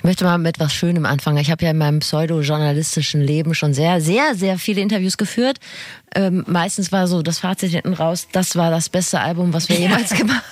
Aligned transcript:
Ich 0.00 0.04
möchte 0.04 0.24
mal 0.24 0.38
mit 0.38 0.58
was 0.58 0.72
Schönem 0.72 1.04
anfangen. 1.04 1.36
Ich 1.36 1.50
habe 1.50 1.62
ja 1.62 1.72
in 1.72 1.76
meinem 1.76 1.98
pseudo-journalistischen 1.98 3.20
Leben 3.20 3.54
schon 3.54 3.74
sehr, 3.74 4.00
sehr, 4.00 4.34
sehr 4.34 4.58
viele 4.58 4.80
Interviews 4.80 5.18
geführt. 5.18 5.58
Ähm, 6.14 6.42
meistens 6.48 6.90
war 6.90 7.06
so 7.06 7.22
das 7.22 7.38
Fazit 7.38 7.70
hinten 7.70 7.92
raus, 7.92 8.26
das 8.32 8.56
war 8.56 8.70
das 8.70 8.88
beste 8.88 9.20
Album, 9.20 9.52
was 9.52 9.68
wir 9.68 9.76
jemals 9.76 10.10
gemacht 10.14 10.42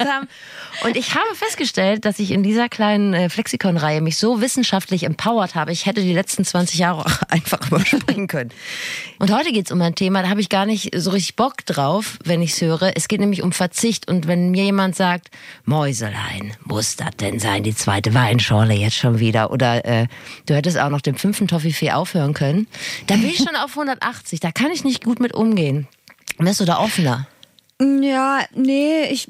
haben. 0.00 0.28
Und 0.84 0.96
ich 0.96 1.14
habe 1.14 1.34
festgestellt, 1.34 2.04
dass 2.04 2.18
ich 2.18 2.30
in 2.30 2.42
dieser 2.42 2.68
kleinen 2.68 3.12
äh, 3.12 3.28
Flexikon-Reihe 3.28 4.00
mich 4.00 4.16
so 4.16 4.40
wissenschaftlich 4.40 5.02
empowert 5.02 5.54
habe. 5.54 5.72
Ich 5.72 5.84
hätte 5.84 6.00
die 6.00 6.14
letzten 6.14 6.44
20 6.44 6.78
Jahre 6.78 7.04
auch 7.04 7.22
einfach 7.28 7.66
überspringen 7.66 8.26
können. 8.26 8.50
Und 9.18 9.34
heute 9.36 9.52
geht 9.52 9.66
es 9.66 9.72
um 9.72 9.82
ein 9.82 9.94
Thema, 9.94 10.22
da 10.22 10.30
habe 10.30 10.40
ich 10.40 10.48
gar 10.48 10.64
nicht 10.64 10.90
so 10.96 11.10
richtig 11.10 11.36
Bock 11.36 11.66
drauf, 11.66 12.18
wenn 12.24 12.40
ich 12.40 12.52
es 12.52 12.60
höre. 12.62 12.92
Es 12.94 13.08
geht 13.08 13.20
nämlich 13.20 13.42
um 13.42 13.52
Verzicht. 13.52 14.08
Und 14.08 14.26
wenn 14.26 14.50
mir 14.50 14.64
jemand 14.64 14.96
sagt, 14.96 15.30
Mäuselein, 15.64 16.54
muss 16.64 16.96
das 16.96 17.10
denn 17.20 17.38
sein, 17.38 17.62
die 17.62 17.74
zweite 17.74 18.14
Weinschorle 18.14 18.74
jetzt 18.76 18.96
schon 18.96 19.18
wieder? 19.18 19.50
Oder 19.50 19.84
äh, 19.84 20.06
du 20.46 20.54
hättest 20.54 20.78
auch 20.78 20.90
noch 20.90 21.00
den 21.00 21.16
fünften 21.16 21.48
Toffifee 21.48 21.92
aufhören 21.92 22.34
können. 22.34 22.66
Dann 23.06 23.20
bin 23.20 23.30
ich 23.30 23.36
schon 23.44 23.56
auf 23.56 23.70
180. 23.70 24.40
Da 24.40 24.52
kann 24.52 24.70
ich 24.70 24.84
nicht 24.84 25.04
gut 25.04 25.20
mit 25.20 25.34
umgehen. 25.34 25.88
Wärst 26.38 26.60
du 26.60 26.64
da 26.64 26.78
offener? 26.78 27.26
Ja, 27.80 28.40
nee, 28.54 29.04
ich 29.10 29.28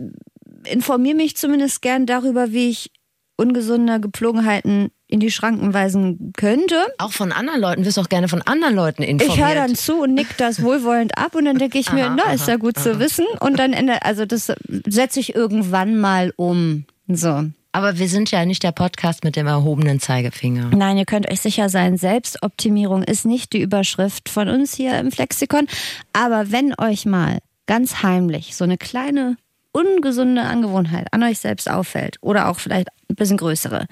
informiere 0.64 1.16
mich 1.16 1.36
zumindest 1.36 1.82
gern 1.82 2.06
darüber, 2.06 2.52
wie 2.52 2.70
ich 2.70 2.90
ungesunde 3.36 4.00
Gepflogenheiten 4.00 4.90
in 5.08 5.20
die 5.20 5.30
Schranken 5.30 5.72
weisen 5.72 6.32
könnte. 6.36 6.76
Auch 6.98 7.12
von 7.12 7.30
anderen 7.30 7.60
Leuten, 7.60 7.84
wirst 7.84 7.96
du 7.96 8.00
auch 8.00 8.08
gerne 8.08 8.28
von 8.28 8.42
anderen 8.42 8.74
Leuten 8.74 9.02
informiert. 9.02 9.38
Ich 9.38 9.44
höre 9.44 9.54
dann 9.54 9.74
zu 9.76 10.02
und 10.02 10.14
nick 10.14 10.36
das 10.36 10.62
wohlwollend 10.62 11.16
ab 11.16 11.34
und 11.34 11.44
dann 11.44 11.58
denke 11.58 11.78
ich 11.78 11.92
mir, 11.92 12.06
Aha, 12.06 12.14
na, 12.16 12.24
aha, 12.24 12.32
ist 12.32 12.48
ja 12.48 12.56
gut 12.56 12.78
zu 12.78 12.98
wissen. 12.98 13.24
Und 13.40 13.58
dann 13.58 13.72
ändert, 13.72 14.02
also 14.02 14.26
das 14.26 14.52
setze 14.86 15.20
ich 15.20 15.34
irgendwann 15.34 15.98
mal 15.98 16.32
um. 16.36 16.86
So. 17.08 17.44
Aber 17.76 17.98
wir 17.98 18.08
sind 18.08 18.30
ja 18.30 18.46
nicht 18.46 18.62
der 18.62 18.72
Podcast 18.72 19.22
mit 19.22 19.36
dem 19.36 19.46
erhobenen 19.46 20.00
Zeigefinger. 20.00 20.70
Nein, 20.74 20.96
ihr 20.96 21.04
könnt 21.04 21.30
euch 21.30 21.42
sicher 21.42 21.68
sein, 21.68 21.98
Selbstoptimierung 21.98 23.02
ist 23.02 23.26
nicht 23.26 23.52
die 23.52 23.60
Überschrift 23.60 24.30
von 24.30 24.48
uns 24.48 24.72
hier 24.72 24.98
im 24.98 25.12
Flexikon. 25.12 25.66
Aber 26.14 26.50
wenn 26.50 26.72
euch 26.80 27.04
mal 27.04 27.40
ganz 27.66 28.02
heimlich 28.02 28.56
so 28.56 28.64
eine 28.64 28.78
kleine 28.78 29.36
ungesunde 29.72 30.40
Angewohnheit 30.40 31.08
an 31.12 31.22
euch 31.22 31.38
selbst 31.38 31.70
auffällt 31.70 32.16
oder 32.22 32.48
auch 32.48 32.60
vielleicht 32.60 32.88
ein 33.10 33.14
bisschen 33.14 33.36
größere, 33.36 33.86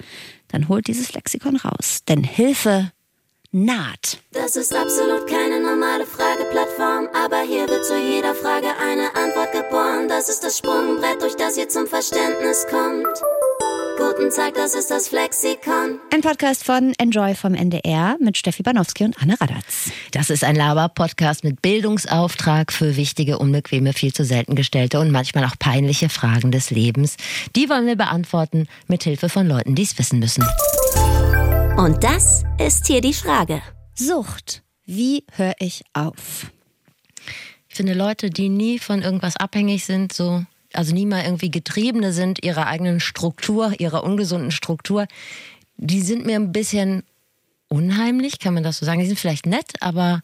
dann 0.47 0.67
holt 0.67 0.87
dieses 0.87 1.13
Lexikon 1.13 1.55
raus. 1.57 1.99
Denn 2.07 2.23
Hilfe 2.23 2.91
naht. 3.51 4.17
Das 4.31 4.55
ist 4.55 4.73
absolut 4.73 5.27
keine 5.27 5.61
normale 5.61 6.07
Frageplattform, 6.07 7.07
aber 7.13 7.41
hier 7.41 7.69
wird 7.69 7.85
zu 7.85 7.95
jeder 7.95 8.33
Frage 8.33 8.67
eine 8.81 9.15
Antwort 9.15 9.51
geboren. 9.51 10.09
Das 10.09 10.27
ist 10.27 10.43
das 10.43 10.57
Sprungbrett, 10.57 11.21
durch 11.21 11.35
das 11.35 11.55
ihr 11.55 11.69
zum 11.69 11.85
Verständnis 11.85 12.65
kommt. 12.67 13.21
Guten 13.97 14.29
Tag, 14.29 14.55
das 14.55 14.75
ist 14.75 14.91
das 14.91 15.07
Flexikon. 15.07 15.99
Ein 16.13 16.21
Podcast 16.21 16.65
von 16.65 16.93
Enjoy 16.97 17.33
vom 17.33 17.53
NDR 17.53 18.17
mit 18.19 18.37
Steffi 18.37 18.61
Banowski 18.61 19.05
und 19.05 19.21
Anne 19.21 19.39
Radatz. 19.39 19.89
Das 20.11 20.29
ist 20.29 20.43
ein 20.43 20.57
Laber-Podcast 20.57 21.45
mit 21.45 21.61
Bildungsauftrag 21.61 22.73
für 22.73 22.97
wichtige, 22.97 23.39
unbequeme, 23.39 23.93
viel 23.93 24.13
zu 24.13 24.25
selten 24.25 24.55
gestellte 24.55 24.99
und 24.99 25.11
manchmal 25.11 25.45
auch 25.45 25.57
peinliche 25.57 26.09
Fragen 26.09 26.51
des 26.51 26.71
Lebens. 26.71 27.15
Die 27.55 27.69
wollen 27.69 27.87
wir 27.87 27.95
beantworten 27.95 28.67
mit 28.87 29.03
Hilfe 29.03 29.29
von 29.29 29.47
Leuten, 29.47 29.75
die 29.75 29.83
es 29.83 29.97
wissen 29.97 30.19
müssen. 30.19 30.43
Und 31.77 32.03
das 32.03 32.43
ist 32.59 32.87
hier 32.87 32.99
die 32.99 33.13
Frage. 33.13 33.61
Sucht. 33.93 34.63
Wie 34.85 35.23
höre 35.31 35.55
ich 35.59 35.83
auf? 35.93 36.51
Ich 37.69 37.75
finde 37.75 37.93
Leute, 37.93 38.29
die 38.29 38.49
nie 38.49 38.77
von 38.77 39.01
irgendwas 39.01 39.37
abhängig 39.37 39.85
sind, 39.85 40.11
so 40.11 40.43
also 40.77 40.93
nie 40.93 41.05
mal 41.05 41.23
irgendwie 41.23 41.51
Getriebene 41.51 42.13
sind 42.13 42.43
ihrer 42.43 42.67
eigenen 42.67 42.99
Struktur, 42.99 43.79
ihrer 43.79 44.03
ungesunden 44.03 44.51
Struktur, 44.51 45.07
die 45.77 46.01
sind 46.01 46.25
mir 46.25 46.35
ein 46.35 46.51
bisschen 46.51 47.03
unheimlich, 47.67 48.39
kann 48.39 48.53
man 48.53 48.63
das 48.63 48.77
so 48.77 48.85
sagen. 48.85 48.99
Die 48.99 49.07
sind 49.07 49.19
vielleicht 49.19 49.45
nett, 49.45 49.73
aber 49.81 50.21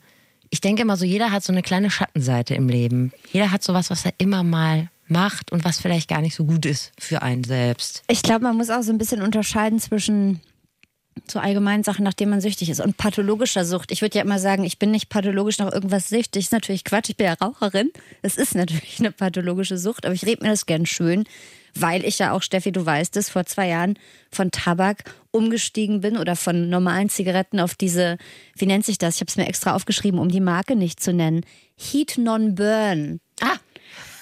ich 0.50 0.62
denke 0.62 0.82
immer 0.82 0.98
so, 0.98 1.06
jeder 1.06 1.32
hat 1.32 1.44
so 1.44 1.52
eine 1.52 1.62
kleine 1.62 1.90
Schattenseite 1.90 2.56
im 2.56 2.70
Leben. 2.70 3.11
Jeder 3.32 3.52
hat 3.52 3.64
sowas, 3.64 3.90
was 3.90 4.06
er 4.06 4.14
immer 4.17 4.44
mal 4.44 4.90
macht 5.08 5.52
und 5.52 5.66
was 5.66 5.80
vielleicht 5.80 6.10
gar 6.10 6.22
nicht 6.22 6.36
so 6.36 6.45
gut 6.45 6.66
ist 6.66 6.92
für 6.98 7.22
einen 7.22 7.44
selbst. 7.44 8.04
Ich 8.08 8.22
glaube, 8.22 8.44
man 8.44 8.58
muss 8.58 8.70
auch 8.70 8.82
so 8.82 8.92
ein 8.92 8.98
bisschen 8.98 9.22
unterscheiden 9.22 9.80
zwischen 9.80 10.40
so 11.27 11.39
allgemeinen 11.39 11.83
Sachen, 11.83 12.04
nach 12.04 12.14
denen 12.14 12.32
man 12.32 12.42
süchtig 12.42 12.70
ist 12.70 12.80
und 12.80 12.98
pathologischer 12.98 13.66
Sucht. 13.66 13.92
Ich 13.92 14.02
würde 14.02 14.17
ja 14.17 14.23
immer 14.23 14.39
sagen, 14.39 14.64
ich 14.64 14.80
bin 14.80 14.92
nicht 14.92 15.10
pathologisch 15.10 15.58
nach 15.60 15.72
irgendwas 15.72 16.10
süchtig. 16.10 16.45
Ist 16.45 16.52
natürlich 16.52 16.83
Quatsch, 16.83 17.10
ich 17.10 17.17
bin 17.17 17.27
ja 17.27 17.33
Raucherin. 17.33 17.92
Es 18.22 18.38
ist 18.38 18.55
natürlich 18.55 18.99
eine 18.99 19.11
pathologische 19.11 19.77
Sucht, 19.77 20.05
aber 20.05 20.16
ich 20.16 20.26
rede 20.26 20.44
mir 20.44 20.49
das 20.49 20.66
gern 20.66 20.86
schön, 20.86 21.26
weil 21.76 22.05
ich 22.05 22.20
ja 22.20 22.32
auch, 22.32 22.42
Steffi, 22.42 22.72
du 22.72 22.86
weißt 22.86 23.16
es, 23.17 23.30
vor 23.30 23.45
zwei 23.45 23.67
Jahren 23.67 23.98
von 24.32 24.52
Tabak 24.52 25.04
umgestiegen 25.32 26.02
bin 26.02 26.17
oder 26.17 26.36
von 26.36 26.70
normalen 26.70 27.10
Zigaretten 27.10 27.60
auf 27.60 27.76
diese, 27.76 28.17
wie 28.55 28.66
nennt 28.66 28.86
sich 28.86 28.98
das? 28.98 29.16
Ich 29.16 29.22
habe 29.22 29.30
es 29.30 29.38
mir 29.38 29.48
extra 29.48 29.76
aufgeschrieben, 29.76 30.20
um 30.20 30.30
die 30.30 30.42
Marke 30.42 30.76
nicht 30.76 31.02
zu 31.02 31.14
nennen. 31.14 31.45
Heat 31.78 32.17
Non 32.17 32.55
Burn. 32.55 33.20
Ah, 33.42 33.58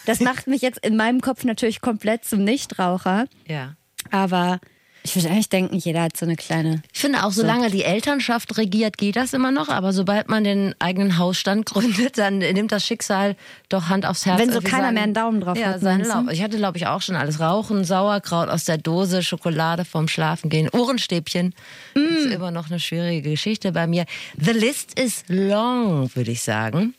Das 0.06 0.19
macht 0.19 0.47
mich 0.47 0.61
jetzt 0.61 0.83
in 0.85 0.95
meinem 0.95 1.21
Kopf 1.21 1.44
natürlich 1.44 1.81
komplett 1.81 2.25
zum 2.25 2.44
Nichtraucher, 2.44 3.25
ja. 3.47 3.75
aber 4.11 4.59
ich 5.09 5.15
würde 5.15 5.29
eigentlich 5.29 5.49
denken, 5.49 5.75
jeder 5.77 6.03
hat 6.03 6.15
so 6.17 6.25
eine 6.25 6.35
kleine 6.35 6.81
Ich 6.93 6.99
finde 6.99 7.23
auch, 7.23 7.31
solange 7.31 7.69
die 7.71 7.83
Elternschaft 7.83 8.57
regiert, 8.57 8.97
geht 8.97 9.15
das 9.15 9.33
immer 9.33 9.51
noch. 9.51 9.69
Aber 9.69 9.91
sobald 9.93 10.29
man 10.29 10.43
den 10.43 10.75
eigenen 10.79 11.17
Hausstand 11.17 11.65
gründet, 11.67 12.17
dann 12.17 12.37
nimmt 12.37 12.71
das 12.71 12.85
Schicksal 12.85 13.35
doch 13.69 13.89
Hand 13.89 14.05
aufs 14.05 14.25
Herz. 14.25 14.39
Wenn 14.39 14.51
so 14.51 14.61
keiner 14.61 14.83
sagen- 14.83 14.93
mehr 14.93 15.03
einen 15.03 15.13
Daumen 15.13 15.41
drauf 15.41 15.57
ja, 15.57 15.67
hat, 15.73 15.81
seinen. 15.81 16.05
Ich 16.31 16.43
hatte, 16.43 16.57
glaube 16.57 16.77
ich, 16.77 16.87
auch 16.87 17.01
schon 17.01 17.15
alles. 17.15 17.39
Rauchen, 17.39 17.83
Sauerkraut 17.85 18.49
aus 18.49 18.65
der 18.65 18.77
Dose, 18.77 19.23
Schokolade 19.23 19.85
vorm 19.85 20.07
Schlafengehen, 20.07 20.69
Ohrenstäbchen. 20.69 21.53
Das 21.95 22.03
Mm. 22.03 22.15
ist 22.27 22.33
immer 22.33 22.51
noch 22.51 22.69
eine 22.69 22.79
schwierige 22.79 23.31
Geschichte 23.31 23.71
bei 23.71 23.87
mir. 23.87 24.05
The 24.39 24.51
list 24.51 24.99
is 24.99 25.23
long, 25.27 26.09
würde 26.15 26.31
ich 26.31 26.41
sagen. 26.41 26.93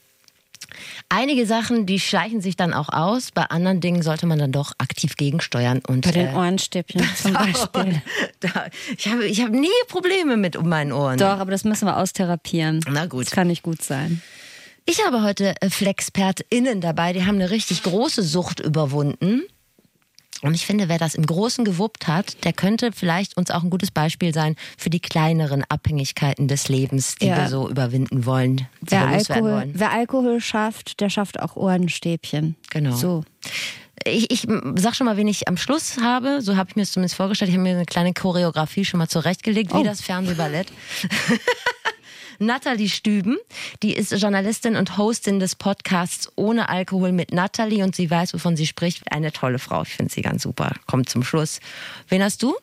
Einige 1.08 1.46
Sachen, 1.46 1.86
die 1.86 1.98
schleichen 1.98 2.40
sich 2.40 2.56
dann 2.56 2.72
auch 2.72 2.88
aus. 2.88 3.30
Bei 3.32 3.44
anderen 3.44 3.80
Dingen 3.80 4.02
sollte 4.02 4.26
man 4.26 4.38
dann 4.38 4.52
doch 4.52 4.72
aktiv 4.78 5.16
gegensteuern. 5.16 5.80
Und, 5.86 6.04
Bei 6.04 6.12
den 6.12 6.28
äh, 6.28 6.34
Ohrenstäbchen 6.34 7.02
zum 7.16 7.32
Beispiel. 7.32 8.02
da, 8.40 8.66
ich 8.96 9.08
habe 9.08 9.26
ich 9.26 9.40
habe 9.42 9.56
nie 9.58 9.68
Probleme 9.88 10.36
mit 10.36 10.56
um 10.56 10.68
meinen 10.68 10.92
Ohren. 10.92 11.18
Doch, 11.18 11.38
aber 11.38 11.50
das 11.50 11.64
müssen 11.64 11.86
wir 11.86 11.96
austherapieren. 11.96 12.80
Na 12.88 13.06
gut. 13.06 13.26
Das 13.26 13.32
kann 13.32 13.48
nicht 13.48 13.62
gut 13.62 13.82
sein. 13.82 14.22
Ich 14.86 15.04
habe 15.04 15.22
heute 15.22 15.54
äh, 15.60 15.70
FlexpertInnen 15.70 16.80
dabei, 16.80 17.12
die 17.12 17.24
haben 17.24 17.36
eine 17.36 17.50
richtig 17.50 17.82
große 17.82 18.22
Sucht 18.22 18.60
überwunden. 18.60 19.42
Und 20.42 20.54
ich 20.54 20.64
finde, 20.64 20.88
wer 20.88 20.98
das 20.98 21.14
im 21.14 21.26
Großen 21.26 21.64
gewuppt 21.64 22.06
hat, 22.08 22.44
der 22.44 22.52
könnte 22.54 22.92
vielleicht 22.92 23.36
uns 23.36 23.50
auch 23.50 23.62
ein 23.62 23.68
gutes 23.70 23.90
Beispiel 23.90 24.32
sein 24.32 24.56
für 24.78 24.88
die 24.88 25.00
kleineren 25.00 25.64
Abhängigkeiten 25.68 26.48
des 26.48 26.68
Lebens, 26.68 27.16
die 27.16 27.26
Ja. 27.26 27.36
wir 27.36 27.48
so 27.48 27.68
überwinden 27.68 28.24
wollen, 28.24 28.56
die 28.80 28.92
Wer 28.92 29.00
wir 29.02 29.08
Alkohol, 29.18 29.52
wollen. 29.52 29.72
wer 29.74 29.92
Alkohol 29.92 30.40
schafft, 30.40 31.00
der 31.00 31.10
schafft 31.10 31.40
auch 31.40 31.56
Ohrenstäbchen. 31.56 32.56
Genau. 32.70 32.96
So. 32.96 33.22
Ich, 34.06 34.30
ich 34.30 34.46
sag 34.76 34.96
schon 34.96 35.04
mal, 35.04 35.18
wen 35.18 35.28
ich 35.28 35.46
am 35.46 35.58
Schluss 35.58 35.98
habe. 36.00 36.40
So 36.40 36.56
habe 36.56 36.70
ich 36.70 36.76
mir 36.76 36.82
es 36.84 36.92
zumindest 36.92 37.16
vorgestellt. 37.16 37.50
Ich 37.50 37.54
habe 37.56 37.62
mir 37.62 37.74
eine 37.76 37.84
kleine 37.84 38.14
Choreografie 38.14 38.86
schon 38.86 38.96
mal 38.96 39.08
zurechtgelegt, 39.08 39.74
wie 39.74 39.78
Oh. 39.78 39.84
das 39.84 40.00
Fernsehballett. 40.00 40.68
Nathalie 42.42 42.88
Stüben, 42.88 43.36
die 43.82 43.92
ist 43.92 44.12
Journalistin 44.12 44.74
und 44.74 44.96
Hostin 44.96 45.40
des 45.40 45.56
Podcasts 45.56 46.32
Ohne 46.36 46.70
Alkohol 46.70 47.12
mit 47.12 47.34
Nathalie 47.34 47.84
und 47.84 47.94
sie 47.94 48.10
weiß, 48.10 48.32
wovon 48.32 48.56
sie 48.56 48.66
spricht. 48.66 49.12
Eine 49.12 49.30
tolle 49.30 49.58
Frau. 49.58 49.82
Ich 49.82 49.90
finde 49.90 50.10
sie 50.10 50.22
ganz 50.22 50.42
super. 50.44 50.72
Kommt 50.86 51.10
zum 51.10 51.22
Schluss. 51.22 51.60
Wen 52.08 52.22
hast 52.22 52.42
du? 52.42 52.56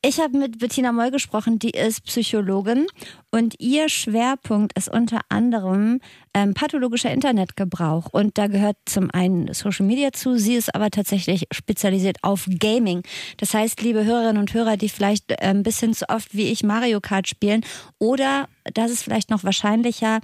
Ich 0.00 0.20
habe 0.20 0.38
mit 0.38 0.58
Bettina 0.58 0.90
Moll 0.90 1.10
gesprochen, 1.10 1.58
die 1.58 1.72
ist 1.72 2.04
Psychologin 2.06 2.86
und 3.30 3.60
ihr 3.60 3.90
Schwerpunkt 3.90 4.72
ist 4.78 4.88
unter 4.88 5.20
anderem 5.28 6.00
ähm, 6.34 6.54
pathologischer 6.54 7.10
Internetgebrauch. 7.10 8.06
Und 8.12 8.38
da 8.38 8.46
gehört 8.46 8.76
zum 8.86 9.10
einen 9.10 9.52
Social 9.52 9.86
Media 9.86 10.12
zu, 10.12 10.38
sie 10.38 10.54
ist 10.54 10.74
aber 10.74 10.90
tatsächlich 10.90 11.46
spezialisiert 11.52 12.18
auf 12.22 12.46
Gaming. 12.58 13.02
Das 13.38 13.54
heißt, 13.54 13.82
liebe 13.82 14.04
Hörerinnen 14.04 14.38
und 14.38 14.54
Hörer, 14.54 14.76
die 14.76 14.88
vielleicht 14.88 15.32
äh, 15.32 15.36
ein 15.40 15.62
bisschen 15.62 15.94
zu 15.94 16.08
oft 16.08 16.34
wie 16.34 16.50
ich 16.50 16.62
Mario 16.62 17.00
Kart 17.00 17.28
spielen 17.28 17.64
oder, 17.98 18.48
das 18.74 18.90
ist 18.90 19.02
vielleicht 19.02 19.30
noch 19.30 19.44
wahrscheinlicher, 19.44 20.20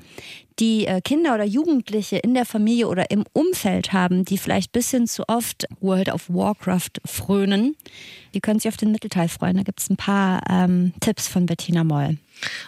die 0.58 0.86
äh, 0.86 1.00
Kinder 1.00 1.34
oder 1.34 1.44
Jugendliche 1.44 2.16
in 2.16 2.34
der 2.34 2.46
Familie 2.46 2.88
oder 2.88 3.10
im 3.10 3.24
Umfeld 3.32 3.92
haben, 3.92 4.24
die 4.24 4.38
vielleicht 4.38 4.72
bisschen 4.72 5.06
zu 5.06 5.28
oft 5.28 5.66
World 5.80 6.08
of 6.12 6.28
Warcraft 6.28 7.00
frönen, 7.04 7.76
die 8.36 8.40
können 8.42 8.60
sich 8.60 8.68
auf 8.68 8.76
den 8.76 8.92
Mittelteil 8.92 9.30
freuen. 9.30 9.56
Da 9.56 9.62
gibt 9.62 9.80
es 9.80 9.88
ein 9.88 9.96
paar 9.96 10.42
ähm, 10.50 10.92
Tipps 11.00 11.26
von 11.26 11.46
Bettina 11.46 11.84
Moll. 11.84 12.18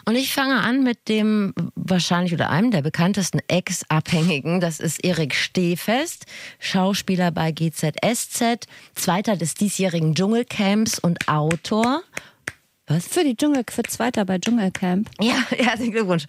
Und 0.06 0.16
ich 0.16 0.32
fange 0.32 0.58
an 0.60 0.82
mit 0.82 1.10
dem 1.10 1.52
wahrscheinlich 1.74 2.32
oder 2.32 2.48
einem 2.48 2.70
der 2.70 2.80
bekanntesten 2.80 3.40
Ex-Abhängigen. 3.48 4.60
Das 4.60 4.80
ist 4.80 5.04
Erik 5.04 5.34
Stehfest, 5.34 6.24
Schauspieler 6.58 7.32
bei 7.32 7.52
GZSZ, 7.52 8.66
Zweiter 8.94 9.36
des 9.36 9.52
diesjährigen 9.54 10.14
Dschungelcamps 10.14 10.98
und 10.98 11.28
Autor. 11.28 12.02
Was? 12.88 13.06
Für 13.06 13.23
die 13.23 13.37
Dschungel, 13.37 13.64
für 13.70 13.82
Zweiter 13.82 14.25
bei 14.25 14.38
Dschungelcamp. 14.38 15.11
Ja, 15.20 15.35
herzlichen 15.50 15.93
Glückwunsch. 15.93 16.25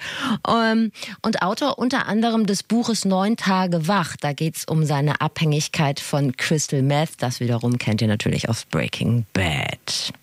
Ähm, 0.48 0.92
und 1.22 1.42
Autor 1.42 1.80
unter 1.80 2.08
anderem 2.08 2.46
des 2.46 2.64
Buches 2.64 3.06
Neun 3.06 3.38
Tage 3.38 3.88
wach. 3.88 4.16
Da 4.20 4.34
geht's 4.34 4.66
um 4.66 4.86
seine 4.86 5.22
Abhängigkeit 5.22 6.00
von 6.00 6.36
Crystal 6.36 6.82
Meth. 6.82 7.12
Das 7.20 7.40
wiederum 7.40 7.78
kennt 7.78 8.02
ihr 8.02 8.08
natürlich 8.08 8.50
aus 8.50 8.66
Breaking 8.66 9.26
Bad. 9.34 10.14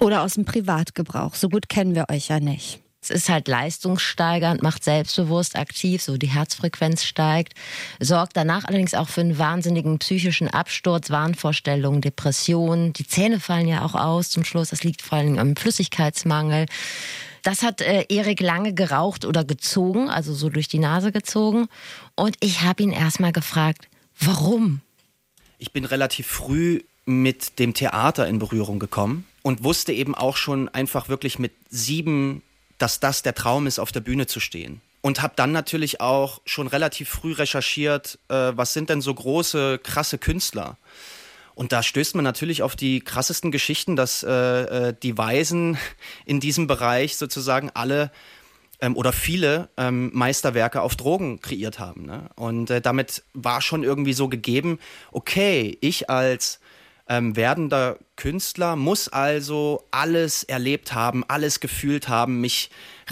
Oder 0.00 0.22
aus 0.22 0.34
dem 0.34 0.44
Privatgebrauch. 0.44 1.34
So 1.34 1.48
gut 1.48 1.68
kennen 1.68 1.94
wir 1.94 2.06
euch 2.10 2.28
ja 2.28 2.40
nicht. 2.40 2.81
Es 3.02 3.10
ist 3.10 3.28
halt 3.28 3.48
leistungssteigernd, 3.48 4.62
macht 4.62 4.84
selbstbewusst 4.84 5.56
aktiv, 5.56 6.00
so 6.00 6.16
die 6.16 6.28
Herzfrequenz 6.28 7.02
steigt, 7.02 7.54
sorgt 7.98 8.36
danach 8.36 8.64
allerdings 8.64 8.94
auch 8.94 9.08
für 9.08 9.22
einen 9.22 9.38
wahnsinnigen 9.38 9.98
psychischen 9.98 10.46
Absturz, 10.46 11.10
Wahnvorstellungen, 11.10 12.00
Depressionen. 12.00 12.92
Die 12.92 13.04
Zähne 13.04 13.40
fallen 13.40 13.66
ja 13.66 13.84
auch 13.84 13.96
aus 13.96 14.30
zum 14.30 14.44
Schluss. 14.44 14.68
Das 14.68 14.84
liegt 14.84 15.02
vor 15.02 15.18
allem 15.18 15.36
am 15.40 15.56
Flüssigkeitsmangel. 15.56 16.66
Das 17.42 17.64
hat 17.64 17.80
äh, 17.80 18.06
Erik 18.08 18.38
lange 18.38 18.72
geraucht 18.72 19.24
oder 19.24 19.44
gezogen, 19.44 20.08
also 20.08 20.32
so 20.32 20.48
durch 20.48 20.68
die 20.68 20.78
Nase 20.78 21.10
gezogen. 21.10 21.66
Und 22.14 22.36
ich 22.38 22.62
habe 22.62 22.84
ihn 22.84 22.92
erstmal 22.92 23.32
gefragt, 23.32 23.88
warum? 24.20 24.80
Ich 25.58 25.72
bin 25.72 25.86
relativ 25.86 26.28
früh 26.28 26.82
mit 27.04 27.58
dem 27.58 27.74
Theater 27.74 28.28
in 28.28 28.38
Berührung 28.38 28.78
gekommen 28.78 29.26
und 29.42 29.64
wusste 29.64 29.92
eben 29.92 30.14
auch 30.14 30.36
schon 30.36 30.68
einfach 30.68 31.08
wirklich 31.08 31.40
mit 31.40 31.50
sieben 31.68 32.42
dass 32.82 32.98
das 32.98 33.22
der 33.22 33.34
Traum 33.34 33.68
ist, 33.68 33.78
auf 33.78 33.92
der 33.92 34.00
Bühne 34.00 34.26
zu 34.26 34.40
stehen. 34.40 34.80
Und 35.02 35.22
habe 35.22 35.34
dann 35.36 35.52
natürlich 35.52 36.00
auch 36.00 36.40
schon 36.44 36.66
relativ 36.66 37.08
früh 37.08 37.32
recherchiert, 37.32 38.18
äh, 38.28 38.52
was 38.54 38.72
sind 38.72 38.90
denn 38.90 39.00
so 39.00 39.14
große, 39.14 39.78
krasse 39.82 40.18
Künstler. 40.18 40.78
Und 41.54 41.70
da 41.70 41.82
stößt 41.82 42.16
man 42.16 42.24
natürlich 42.24 42.62
auf 42.62 42.74
die 42.74 43.00
krassesten 43.00 43.52
Geschichten, 43.52 43.94
dass 43.94 44.24
äh, 44.24 44.30
äh 44.88 44.94
die 45.00 45.16
Weisen 45.16 45.78
in 46.24 46.40
diesem 46.40 46.66
Bereich 46.66 47.16
sozusagen 47.16 47.70
alle 47.70 48.10
ähm, 48.80 48.96
oder 48.96 49.12
viele 49.12 49.68
ähm, 49.76 50.10
Meisterwerke 50.12 50.82
auf 50.82 50.96
Drogen 50.96 51.40
kreiert 51.40 51.78
haben. 51.78 52.04
Ne? 52.04 52.30
Und 52.34 52.70
äh, 52.70 52.80
damit 52.80 53.22
war 53.32 53.62
schon 53.62 53.84
irgendwie 53.84 54.12
so 54.12 54.28
gegeben, 54.28 54.80
okay, 55.12 55.78
ich 55.80 56.10
als 56.10 56.58
ähm, 57.12 57.36
werdender 57.36 57.98
Künstler 58.16 58.74
muss 58.74 59.08
also 59.08 59.86
alles 59.90 60.44
erlebt 60.44 60.94
haben, 60.94 61.24
alles 61.28 61.60
gefühlt 61.60 62.08
haben, 62.08 62.40
mich 62.40 62.70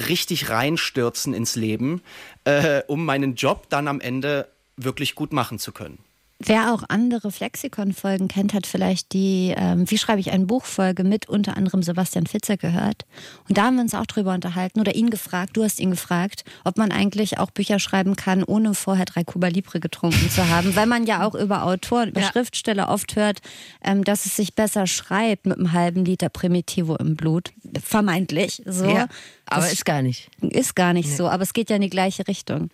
richtig 0.08 0.48
reinstürzen 0.48 1.34
ins 1.34 1.54
Leben, 1.54 2.00
äh, 2.44 2.82
um 2.86 3.04
meinen 3.04 3.34
Job 3.34 3.68
dann 3.68 3.88
am 3.88 4.00
Ende 4.00 4.48
wirklich 4.78 5.14
gut 5.14 5.34
machen 5.34 5.58
zu 5.58 5.72
können. 5.72 5.98
Wer 6.42 6.72
auch 6.72 6.84
andere 6.88 7.30
Flexikon-Folgen 7.30 8.28
kennt, 8.28 8.54
hat 8.54 8.66
vielleicht 8.66 9.12
die 9.12 9.54
ähm, 9.54 9.90
Wie 9.90 9.98
schreibe 9.98 10.20
ich 10.20 10.30
ein 10.30 10.46
Buch-Folge 10.46 11.04
mit 11.04 11.28
unter 11.28 11.58
anderem 11.58 11.82
Sebastian 11.82 12.26
Fitzer 12.26 12.56
gehört. 12.56 13.04
Und 13.46 13.58
da 13.58 13.64
haben 13.64 13.76
wir 13.76 13.82
uns 13.82 13.94
auch 13.94 14.06
drüber 14.06 14.32
unterhalten 14.32 14.80
oder 14.80 14.94
ihn 14.94 15.10
gefragt, 15.10 15.54
du 15.58 15.62
hast 15.62 15.78
ihn 15.78 15.90
gefragt, 15.90 16.44
ob 16.64 16.78
man 16.78 16.92
eigentlich 16.92 17.36
auch 17.36 17.50
Bücher 17.50 17.78
schreiben 17.78 18.16
kann, 18.16 18.42
ohne 18.42 18.72
vorher 18.72 19.04
drei 19.04 19.22
Cuba 19.22 19.48
Libre 19.48 19.80
getrunken 19.80 20.30
zu 20.30 20.48
haben. 20.48 20.74
Weil 20.76 20.86
man 20.86 21.04
ja 21.04 21.26
auch 21.26 21.34
über 21.34 21.64
Autoren, 21.64 22.08
über 22.08 22.22
ja. 22.22 22.28
Schriftsteller 22.28 22.88
oft 22.88 23.16
hört, 23.16 23.40
ähm, 23.84 24.02
dass 24.02 24.24
es 24.24 24.34
sich 24.34 24.54
besser 24.54 24.86
schreibt 24.86 25.44
mit 25.44 25.58
einem 25.58 25.72
halben 25.72 26.06
Liter 26.06 26.30
Primitivo 26.30 26.96
im 26.96 27.16
Blut. 27.16 27.50
Vermeintlich. 27.84 28.62
So. 28.64 28.86
Ja, 28.86 29.08
aber 29.50 29.62
das 29.62 29.72
ist 29.72 29.84
gar 29.84 30.00
nicht. 30.00 30.30
Ist 30.40 30.76
gar 30.76 30.92
nicht 30.92 31.08
nee. 31.08 31.16
so, 31.16 31.28
aber 31.28 31.42
es 31.42 31.52
geht 31.52 31.70
ja 31.70 31.76
in 31.76 31.82
die 31.82 31.90
gleiche 31.90 32.26
Richtung. 32.28 32.70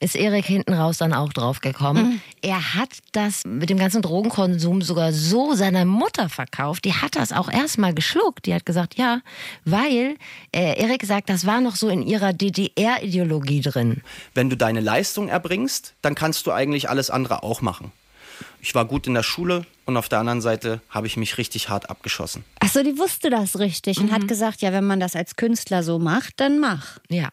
Ist 0.00 0.16
Erik 0.16 0.46
hinten 0.46 0.72
raus 0.72 0.98
dann 0.98 1.12
auch 1.12 1.32
drauf 1.32 1.60
gekommen. 1.60 2.04
Mhm. 2.04 2.20
Er 2.42 2.74
hat 2.74 2.88
das 3.12 3.44
mit 3.44 3.70
dem 3.70 3.78
ganzen 3.78 4.02
Drogenkonsum 4.02 4.82
sogar 4.82 5.12
so 5.12 5.54
seiner 5.54 5.84
Mutter 5.84 6.28
verkauft. 6.28 6.84
Die 6.84 6.94
hat 6.94 7.16
das 7.16 7.32
auch 7.32 7.50
erstmal 7.50 7.94
geschluckt. 7.94 8.46
Die 8.46 8.54
hat 8.54 8.66
gesagt, 8.66 8.96
ja, 8.96 9.20
weil 9.64 10.16
äh, 10.54 10.80
Erik 10.80 11.04
sagt, 11.04 11.28
das 11.28 11.46
war 11.46 11.60
noch 11.60 11.76
so 11.76 11.88
in 11.88 12.02
ihrer 12.02 12.32
DDR-Ideologie 12.32 13.60
drin. 13.60 14.02
Wenn 14.34 14.50
du 14.50 14.56
deine 14.56 14.80
Leistung 14.80 15.28
erbringst, 15.28 15.94
dann 16.02 16.14
kannst 16.14 16.46
du 16.46 16.52
eigentlich 16.52 16.88
alles 16.88 17.10
andere 17.10 17.42
auch 17.42 17.60
machen. 17.60 17.92
Ich 18.60 18.74
war 18.74 18.84
gut 18.84 19.06
in 19.06 19.14
der 19.14 19.22
Schule 19.22 19.64
und 19.86 19.96
auf 19.96 20.08
der 20.08 20.18
anderen 20.18 20.40
Seite 20.40 20.80
habe 20.90 21.06
ich 21.06 21.16
mich 21.16 21.38
richtig 21.38 21.68
hart 21.68 21.88
abgeschossen. 21.88 22.44
Achso, 22.58 22.82
die 22.82 22.98
wusste 22.98 23.30
das 23.30 23.60
richtig 23.60 23.98
und 23.98 24.10
hat 24.10 24.22
mhm. 24.22 24.26
gesagt, 24.26 24.60
ja, 24.60 24.72
wenn 24.72 24.84
man 24.84 24.98
das 24.98 25.14
als 25.14 25.36
Künstler 25.36 25.84
so 25.84 26.00
macht, 26.00 26.40
dann 26.40 26.58
mach. 26.58 26.98
Ja, 27.08 27.28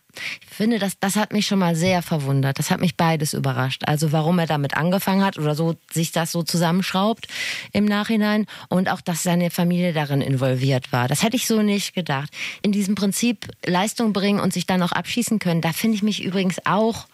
ich 0.47 0.55
finde, 0.55 0.77
das, 0.77 0.93
das 0.99 1.15
hat 1.15 1.33
mich 1.33 1.47
schon 1.47 1.57
mal 1.57 1.75
sehr 1.75 2.03
verwundert. 2.03 2.59
Das 2.59 2.69
hat 2.69 2.79
mich 2.79 2.95
beides 2.95 3.33
überrascht. 3.33 3.81
Also 3.87 4.11
warum 4.11 4.37
er 4.37 4.45
damit 4.45 4.77
angefangen 4.77 5.25
hat 5.25 5.39
oder 5.39 5.55
so 5.55 5.75
sich 5.91 6.11
das 6.11 6.31
so 6.31 6.43
zusammenschraubt 6.43 7.27
im 7.71 7.85
Nachhinein 7.85 8.45
und 8.69 8.87
auch, 8.87 9.01
dass 9.01 9.23
seine 9.23 9.49
Familie 9.49 9.91
darin 9.91 10.21
involviert 10.21 10.91
war. 10.91 11.07
Das 11.07 11.23
hätte 11.23 11.35
ich 11.35 11.47
so 11.47 11.63
nicht 11.63 11.95
gedacht. 11.95 12.29
In 12.61 12.71
diesem 12.71 12.93
Prinzip 12.93 13.47
Leistung 13.65 14.13
bringen 14.13 14.39
und 14.39 14.53
sich 14.53 14.67
dann 14.67 14.83
auch 14.83 14.91
abschießen 14.91 15.39
können, 15.39 15.61
da 15.61 15.73
finde 15.73 15.95
ich 15.95 16.03
mich 16.03 16.23
übrigens 16.23 16.63
auch 16.65 17.07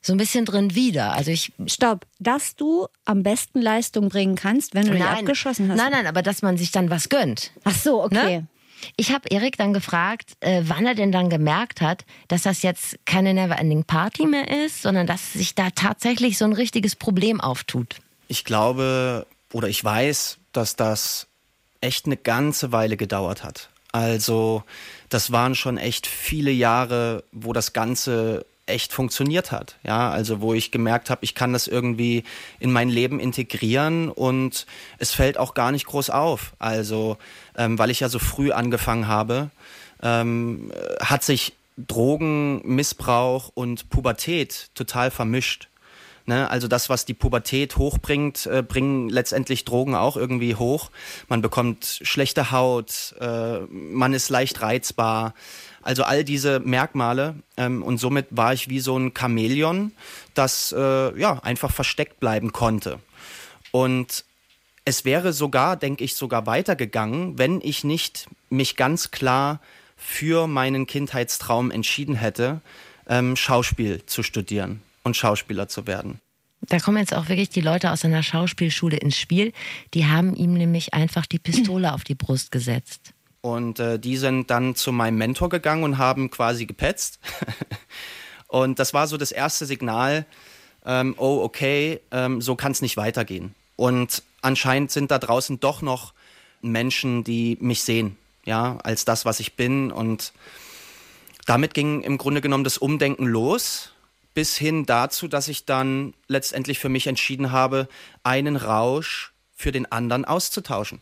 so 0.00 0.12
ein 0.14 0.16
bisschen 0.16 0.44
drin 0.44 0.74
wieder. 0.74 1.12
Also 1.12 1.30
ich 1.30 1.52
Stopp, 1.66 2.06
dass 2.18 2.56
du 2.56 2.86
am 3.04 3.22
besten 3.22 3.60
Leistung 3.60 4.08
bringen 4.08 4.34
kannst, 4.34 4.74
wenn 4.74 4.86
du 4.86 4.94
nein, 4.94 5.02
abgeschossen 5.02 5.68
hast. 5.68 5.76
Nein, 5.76 5.92
nein, 5.92 6.06
aber 6.06 6.22
dass 6.22 6.42
man 6.42 6.56
sich 6.56 6.72
dann 6.72 6.90
was 6.90 7.08
gönnt. 7.08 7.52
Ach 7.64 7.74
so, 7.74 8.02
okay. 8.02 8.40
Ne? 8.40 8.46
Ich 8.96 9.12
habe 9.12 9.28
Erik 9.30 9.58
dann 9.58 9.74
gefragt, 9.74 10.32
äh, 10.40 10.62
wann 10.64 10.86
er 10.86 10.94
denn 10.94 11.12
dann 11.12 11.28
gemerkt 11.28 11.82
hat, 11.82 12.06
dass 12.28 12.42
das 12.42 12.62
jetzt 12.62 12.98
keine 13.04 13.34
Neverending 13.34 13.84
Party 13.84 14.26
mehr 14.26 14.64
ist, 14.64 14.80
sondern 14.80 15.06
dass 15.06 15.34
sich 15.34 15.54
da 15.54 15.68
tatsächlich 15.70 16.38
so 16.38 16.46
ein 16.46 16.54
richtiges 16.54 16.96
Problem 16.96 17.42
auftut. 17.42 17.96
Ich 18.28 18.44
glaube 18.44 19.26
oder 19.52 19.68
ich 19.68 19.84
weiß, 19.84 20.38
dass 20.52 20.76
das 20.76 21.26
echt 21.80 22.06
eine 22.06 22.16
ganze 22.16 22.72
Weile 22.72 22.96
gedauert 22.96 23.44
hat. 23.44 23.68
Also 23.92 24.62
das 25.08 25.32
waren 25.32 25.54
schon 25.54 25.76
echt 25.76 26.06
viele 26.06 26.50
Jahre, 26.50 27.24
wo 27.32 27.52
das 27.52 27.72
Ganze 27.72 28.46
echt 28.66 28.92
funktioniert 28.92 29.52
hat. 29.52 29.76
Ja, 29.82 30.10
also 30.10 30.40
wo 30.40 30.54
ich 30.54 30.70
gemerkt 30.70 31.10
habe, 31.10 31.24
ich 31.24 31.34
kann 31.34 31.52
das 31.52 31.66
irgendwie 31.66 32.24
in 32.58 32.70
mein 32.72 32.88
Leben 32.88 33.20
integrieren 33.20 34.08
und 34.10 34.66
es 34.98 35.12
fällt 35.12 35.38
auch 35.38 35.54
gar 35.54 35.72
nicht 35.72 35.86
groß 35.86 36.10
auf. 36.10 36.52
Also, 36.58 37.18
ähm, 37.56 37.78
weil 37.78 37.90
ich 37.90 38.00
ja 38.00 38.08
so 38.08 38.18
früh 38.18 38.52
angefangen 38.52 39.08
habe, 39.08 39.50
ähm, 40.02 40.72
hat 41.00 41.24
sich 41.24 41.54
Drogenmissbrauch 41.76 43.50
und 43.54 43.88
Pubertät 43.90 44.70
total 44.74 45.10
vermischt. 45.10 45.69
Ne? 46.30 46.48
Also 46.48 46.68
das, 46.68 46.88
was 46.88 47.04
die 47.04 47.12
Pubertät 47.12 47.76
hochbringt, 47.76 48.46
äh, 48.46 48.62
bringen 48.62 49.08
letztendlich 49.08 49.64
Drogen 49.64 49.96
auch 49.96 50.16
irgendwie 50.16 50.54
hoch. 50.54 50.92
Man 51.28 51.42
bekommt 51.42 51.98
schlechte 52.02 52.52
Haut, 52.52 53.16
äh, 53.18 53.58
man 53.68 54.14
ist 54.14 54.28
leicht 54.28 54.62
reizbar. 54.62 55.34
Also 55.82 56.04
all 56.04 56.22
diese 56.22 56.60
Merkmale 56.60 57.34
ähm, 57.56 57.82
und 57.82 57.98
somit 57.98 58.28
war 58.30 58.52
ich 58.52 58.68
wie 58.68 58.78
so 58.78 58.96
ein 58.96 59.12
Chamäleon, 59.12 59.90
das 60.34 60.70
äh, 60.70 61.18
ja 61.18 61.40
einfach 61.42 61.72
versteckt 61.72 62.20
bleiben 62.20 62.52
konnte. 62.52 63.00
Und 63.72 64.24
es 64.84 65.04
wäre 65.04 65.32
sogar, 65.32 65.76
denke 65.76 66.04
ich, 66.04 66.14
sogar 66.14 66.46
weitergegangen, 66.46 67.38
wenn 67.38 67.60
ich 67.60 67.82
nicht 67.82 68.28
mich 68.50 68.76
ganz 68.76 69.10
klar 69.10 69.60
für 69.96 70.46
meinen 70.46 70.86
Kindheitstraum 70.86 71.72
entschieden 71.72 72.14
hätte, 72.14 72.60
ähm, 73.08 73.34
Schauspiel 73.34 74.06
zu 74.06 74.22
studieren 74.22 74.80
und 75.02 75.16
Schauspieler 75.16 75.68
zu 75.68 75.86
werden. 75.86 76.20
Da 76.62 76.78
kommen 76.78 76.98
jetzt 76.98 77.14
auch 77.14 77.28
wirklich 77.28 77.48
die 77.48 77.62
Leute 77.62 77.90
aus 77.90 78.04
einer 78.04 78.22
Schauspielschule 78.22 78.96
ins 78.96 79.16
Spiel. 79.16 79.52
Die 79.94 80.06
haben 80.06 80.34
ihm 80.36 80.54
nämlich 80.54 80.92
einfach 80.92 81.26
die 81.26 81.38
Pistole 81.38 81.94
auf 81.94 82.04
die 82.04 82.14
Brust 82.14 82.50
gesetzt. 82.50 83.14
Und 83.40 83.80
äh, 83.80 83.98
die 83.98 84.18
sind 84.18 84.50
dann 84.50 84.74
zu 84.74 84.92
meinem 84.92 85.16
Mentor 85.16 85.48
gegangen 85.48 85.82
und 85.82 85.98
haben 85.98 86.30
quasi 86.30 86.66
gepetzt. 86.66 87.18
und 88.48 88.78
das 88.78 88.92
war 88.92 89.06
so 89.06 89.16
das 89.16 89.32
erste 89.32 89.64
Signal, 89.64 90.26
ähm, 90.84 91.14
oh 91.16 91.40
okay, 91.42 92.00
ähm, 92.10 92.42
so 92.42 92.56
kann 92.56 92.72
es 92.72 92.82
nicht 92.82 92.98
weitergehen. 92.98 93.54
Und 93.76 94.22
anscheinend 94.42 94.90
sind 94.90 95.10
da 95.10 95.18
draußen 95.18 95.60
doch 95.60 95.80
noch 95.80 96.12
Menschen, 96.60 97.24
die 97.24 97.56
mich 97.60 97.82
sehen, 97.82 98.16
ja, 98.44 98.78
als 98.82 99.06
das, 99.06 99.24
was 99.24 99.40
ich 99.40 99.56
bin. 99.56 99.90
Und 99.90 100.34
damit 101.46 101.72
ging 101.72 102.02
im 102.02 102.18
Grunde 102.18 102.42
genommen 102.42 102.64
das 102.64 102.76
Umdenken 102.76 103.24
los, 103.24 103.92
bis 104.34 104.56
hin 104.56 104.86
dazu, 104.86 105.28
dass 105.28 105.48
ich 105.48 105.64
dann 105.64 106.14
letztendlich 106.28 106.78
für 106.78 106.88
mich 106.88 107.06
entschieden 107.06 107.52
habe, 107.52 107.88
einen 108.22 108.56
Rausch 108.56 109.32
für 109.54 109.72
den 109.72 109.90
anderen 109.90 110.24
auszutauschen. 110.24 111.00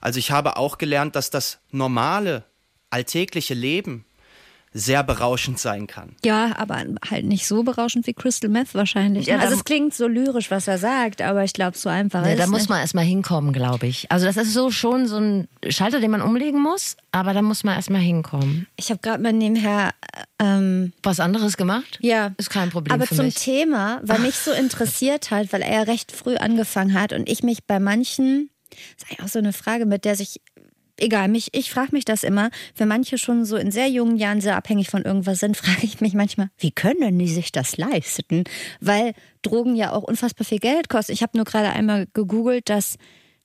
Also 0.00 0.18
ich 0.18 0.30
habe 0.30 0.56
auch 0.56 0.78
gelernt, 0.78 1.16
dass 1.16 1.30
das 1.30 1.58
normale, 1.70 2.44
alltägliche 2.90 3.54
Leben 3.54 4.04
sehr 4.76 5.02
berauschend 5.02 5.58
sein 5.58 5.86
kann. 5.86 6.14
Ja, 6.24 6.54
aber 6.56 6.84
halt 7.10 7.24
nicht 7.24 7.46
so 7.46 7.62
berauschend 7.62 8.06
wie 8.06 8.12
Crystal 8.12 8.50
Meth 8.50 8.74
wahrscheinlich. 8.74 9.26
Ja, 9.26 9.38
ne? 9.38 9.42
also 9.42 9.54
es 9.54 9.64
klingt 9.64 9.94
so 9.94 10.06
lyrisch, 10.06 10.50
was 10.50 10.68
er 10.68 10.76
sagt, 10.76 11.22
aber 11.22 11.44
ich 11.44 11.54
glaube, 11.54 11.78
so 11.78 11.88
einfach 11.88 12.24
ja, 12.24 12.32
ist 12.32 12.40
Da 12.40 12.46
muss 12.46 12.68
man 12.68 12.80
erstmal 12.80 13.04
hinkommen, 13.04 13.54
glaube 13.54 13.86
ich. 13.86 14.10
Also 14.12 14.26
das 14.26 14.36
ist 14.36 14.52
so 14.52 14.70
schon 14.70 15.06
so 15.06 15.16
ein 15.16 15.48
Schalter, 15.68 15.98
den 16.00 16.10
man 16.10 16.20
umlegen 16.20 16.60
muss, 16.60 16.96
aber 17.10 17.32
da 17.32 17.40
muss 17.40 17.64
man 17.64 17.74
erstmal 17.74 18.02
hinkommen. 18.02 18.66
Ich 18.76 18.90
habe 18.90 19.00
gerade 19.00 19.22
mal 19.22 19.32
nebenher 19.32 19.92
ähm, 20.38 20.92
was 21.02 21.20
anderes 21.20 21.56
gemacht. 21.56 21.98
Ja, 22.02 22.32
ist 22.36 22.50
kein 22.50 22.68
Problem. 22.68 22.94
Aber 22.94 23.06
zum 23.06 23.26
mich. 23.26 23.36
Thema, 23.36 24.00
weil 24.02 24.18
mich 24.18 24.36
so 24.36 24.52
interessiert 24.52 25.30
hat, 25.30 25.52
weil 25.54 25.62
er 25.62 25.86
recht 25.86 26.12
früh 26.12 26.36
angefangen 26.36 26.92
hat 26.92 27.14
und 27.14 27.30
ich 27.30 27.42
mich 27.42 27.64
bei 27.64 27.80
manchen 27.80 28.50
das 28.68 28.78
ist 28.78 29.10
eigentlich 29.10 29.24
auch 29.24 29.32
so 29.32 29.38
eine 29.38 29.52
Frage, 29.52 29.86
mit 29.86 30.04
der 30.04 30.16
sich 30.16 30.40
egal, 30.98 31.28
mich, 31.28 31.48
ich 31.52 31.70
frage 31.70 31.92
mich 31.92 32.04
das 32.04 32.22
immer. 32.22 32.50
Für 32.74 32.86
manche 32.86 33.18
schon 33.18 33.44
so 33.44 33.56
in 33.56 33.70
sehr 33.70 33.88
jungen 33.88 34.16
Jahren 34.16 34.40
sehr 34.40 34.56
abhängig 34.56 34.90
von 34.90 35.02
irgendwas 35.02 35.38
sind, 35.38 35.56
frage 35.56 35.84
ich 35.84 36.00
mich 36.00 36.14
manchmal, 36.14 36.48
wie 36.58 36.70
können 36.70 37.18
die 37.18 37.28
sich 37.28 37.52
das 37.52 37.76
leisten? 37.76 38.44
Weil 38.80 39.14
Drogen 39.42 39.76
ja 39.76 39.92
auch 39.92 40.02
unfassbar 40.02 40.44
viel 40.44 40.58
Geld 40.58 40.88
kosten. 40.88 41.12
Ich 41.12 41.22
habe 41.22 41.36
nur 41.36 41.44
gerade 41.44 41.70
einmal 41.70 42.06
gegoogelt, 42.12 42.68
dass 42.68 42.96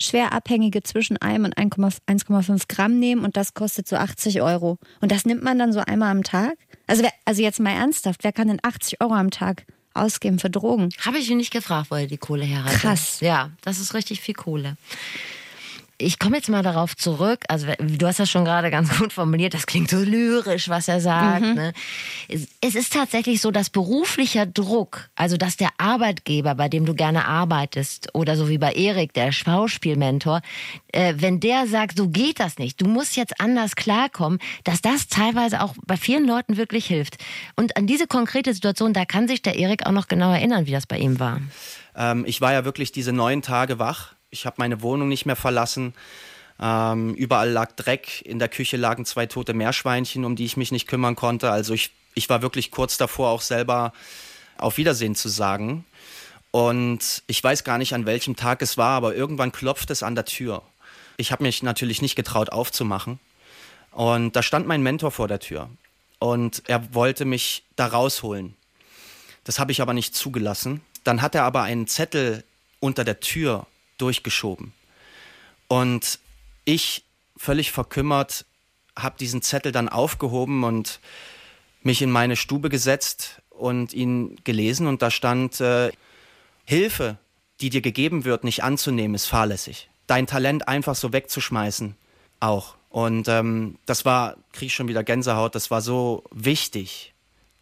Schwerabhängige 0.02 0.82
zwischen 0.82 1.18
einem 1.18 1.46
und 1.46 1.58
1,5 1.58 2.64
Gramm 2.68 2.98
nehmen 2.98 3.24
und 3.24 3.38
das 3.38 3.54
kostet 3.54 3.88
so 3.88 3.98
80 3.98 4.42
Euro. 4.42 4.80
Und 5.00 5.12
das 5.12 5.26
nimmt 5.26 5.44
man 5.44 5.60
dann 5.60 5.74
so 5.74 5.80
einmal 5.80 6.10
am 6.10 6.24
Tag? 6.24 6.56
Also, 6.88 7.04
wer, 7.04 7.12
also 7.26 7.44
jetzt 7.44 7.60
mal 7.60 7.74
ernsthaft, 7.74 8.24
wer 8.24 8.32
kann 8.32 8.48
denn 8.48 8.60
80 8.64 9.00
Euro 9.02 9.14
am 9.14 9.30
Tag 9.30 9.66
ausgeben 9.94 10.40
für 10.40 10.50
Drogen? 10.50 10.90
Habe 11.06 11.20
ich 11.20 11.30
ihn 11.30 11.38
nicht 11.38 11.54
gefragt, 11.54 11.92
wo 11.92 11.96
er 11.96 12.08
die 12.08 12.18
Kohle 12.18 12.46
her. 12.46 12.64
Krass. 12.66 13.20
Ja, 13.20 13.52
das 13.62 13.80
ist 13.80 13.94
richtig 13.94 14.22
viel 14.22 14.34
Kohle 14.34 14.76
ich 16.02 16.20
komme 16.20 16.38
jetzt 16.38 16.50
mal 16.50 16.64
darauf 16.64 16.96
zurück. 16.96 17.44
Also 17.48 17.68
du 17.80 18.08
hast 18.08 18.20
das 18.20 18.30
schon 18.30 18.46
gerade 18.46 18.72
ganz 18.72 18.98
gut 18.98 19.14
formuliert. 19.14 19.54
Das 19.54 19.66
klingt 19.66 19.90
so 19.90 19.98
lyrisch, 19.98 20.70
was 20.70 20.88
er 20.88 21.00
sagt. 21.00 21.42
Mhm. 21.42 21.54
Ne? 21.54 21.74
Es 22.62 22.76
ist 22.76 22.94
tatsächlich 22.94 23.42
so, 23.42 23.52
dass 23.52 23.70
beruflicher 23.70 24.46
Druck, 24.46 25.10
also 25.16 25.38
dass 25.38 25.58
der 25.58 25.70
Arbeitgeber, 25.78 26.56
bei 26.56 26.70
dem 26.70 26.86
du 26.86 26.94
gerne 26.94 27.26
arbeitest, 27.26 28.10
oder 28.14 28.36
so 28.36 28.50
wie 28.50 28.58
bei 28.58 28.74
Erik, 28.74 29.14
der 29.14 29.32
Schauspielmentor, 29.32 30.42
äh, 30.92 31.16
wenn 31.18 31.40
der 31.40 31.68
sagt, 31.68 31.98
so 31.98 32.10
geht 32.10 32.40
das 32.40 32.58
nicht, 32.58 32.82
du 32.82 32.88
musst 32.88 33.16
jetzt 33.16 33.40
anders 33.40 33.76
klarkommen, 33.76 34.40
dass 34.64 34.82
das 34.82 35.08
teilweise 35.08 35.62
auch 35.62 35.76
bei 35.86 35.98
vielen 35.98 36.26
Leuten 36.26 36.58
wirklich 36.58 36.86
hilft. 36.86 37.18
Und 37.56 37.78
an 37.78 37.88
diese 37.88 38.08
konkrete 38.08 38.54
Situation, 38.54 38.94
da 38.94 39.06
kann 39.06 39.28
sich 39.28 39.42
der 39.42 39.56
Erik 39.56 39.86
auch 39.86 39.92
noch 39.92 40.08
genau 40.08 40.32
erinnern, 40.32 40.66
wie 40.66 40.72
das 40.72 40.88
bei 40.88 40.98
ihm 40.98 41.20
war. 41.20 41.42
Ähm, 41.96 42.24
ich 42.26 42.42
war 42.42 42.54
ja 42.54 42.66
wirklich 42.66 42.92
diese 42.92 43.14
neun 43.14 43.42
Tage 43.42 43.80
wach 43.80 44.16
ich 44.32 44.46
habe 44.46 44.56
meine 44.58 44.82
Wohnung 44.82 45.10
nicht 45.10 45.26
mehr 45.26 45.36
verlassen. 45.36 45.94
Ähm, 46.60 47.14
überall 47.16 47.50
lag 47.50 47.74
Dreck, 47.74 48.22
in 48.26 48.40
der 48.40 48.50
Küche 48.50 48.78
lagen 48.78 49.06
zwei 49.06 49.26
tote 49.26 49.54
Meerschweinchen, 49.54 50.26
um 50.26 50.36
die 50.36 50.46
ich 50.46 50.58
mich 50.58 50.72
nicht 50.72 50.88
kümmern 50.88 51.16
konnte. 51.16 51.52
Also 51.52 51.74
ich, 51.74 51.92
ich 52.16 52.30
war 52.30 52.42
wirklich 52.42 52.72
kurz 52.72 52.98
davor, 52.98 53.30
auch 53.30 53.42
selber 53.42 53.94
auf 54.58 54.78
Wiedersehen 54.78 55.16
zu 55.16 55.28
sagen. 55.28 55.86
Und 56.52 57.24
ich 57.28 57.44
weiß 57.44 57.64
gar 57.64 57.78
nicht, 57.78 57.94
an 57.94 58.06
welchem 58.06 58.36
Tag 58.36 58.62
es 58.62 58.78
war, 58.78 58.92
aber 58.92 59.16
irgendwann 59.16 59.52
klopft 59.52 59.90
es 59.92 60.04
an 60.04 60.16
der 60.16 60.26
Tür. 60.26 60.62
Ich 61.18 61.32
habe 61.32 61.44
mich 61.44 61.64
natürlich 61.64 62.02
nicht 62.02 62.16
getraut 62.16 62.52
aufzumachen. 62.52 63.20
Und 63.92 64.36
da 64.36 64.44
stand 64.44 64.68
mein 64.68 64.82
Mentor 64.82 65.12
vor 65.12 65.28
der 65.28 65.40
Tür. 65.40 65.70
Und 66.20 66.64
er 66.68 66.94
wollte 66.94 67.26
mich 67.26 67.64
da 67.76 67.88
rausholen. 67.88 68.56
Das 69.44 69.60
habe 69.60 69.72
ich 69.72 69.82
aber 69.82 69.94
nicht 69.94 70.16
zugelassen. 70.16 70.82
Dann 71.04 71.22
hat 71.22 71.36
er 71.36 71.44
aber 71.44 71.64
einen 71.64 71.88
Zettel 71.88 72.44
unter 72.80 73.04
der 73.04 73.20
Tür 73.20 73.66
durchgeschoben. 74.02 74.74
Und 75.68 76.20
ich, 76.66 77.04
völlig 77.38 77.72
verkümmert, 77.72 78.46
habe 78.98 79.18
diesen 79.18 79.42
Zettel 79.42 79.72
dann 79.72 79.90
aufgehoben 79.90 80.64
und 80.64 81.00
mich 81.82 82.02
in 82.02 82.12
meine 82.12 82.36
Stube 82.36 82.70
gesetzt 82.70 83.42
und 83.50 83.94
ihn 83.94 84.38
gelesen 84.44 84.88
und 84.88 85.02
da 85.02 85.12
stand, 85.12 85.62
äh, 85.62 85.92
Hilfe, 86.66 87.18
die 87.60 87.70
dir 87.70 87.82
gegeben 87.82 88.26
wird, 88.26 88.44
nicht 88.44 88.64
anzunehmen, 88.64 89.16
ist 89.16 89.28
fahrlässig. 89.28 89.90
Dein 90.08 90.28
Talent 90.28 90.68
einfach 90.68 90.96
so 90.96 91.14
wegzuschmeißen, 91.14 91.96
auch. 92.40 92.76
Und 92.90 93.28
ähm, 93.28 93.78
das 93.86 94.04
war, 94.04 94.36
kriege 94.52 94.68
ich 94.68 94.74
schon 94.74 94.88
wieder 94.88 95.04
Gänsehaut, 95.04 95.56
das 95.56 95.72
war 95.72 95.82
so 95.82 96.24
wichtig, 96.32 97.14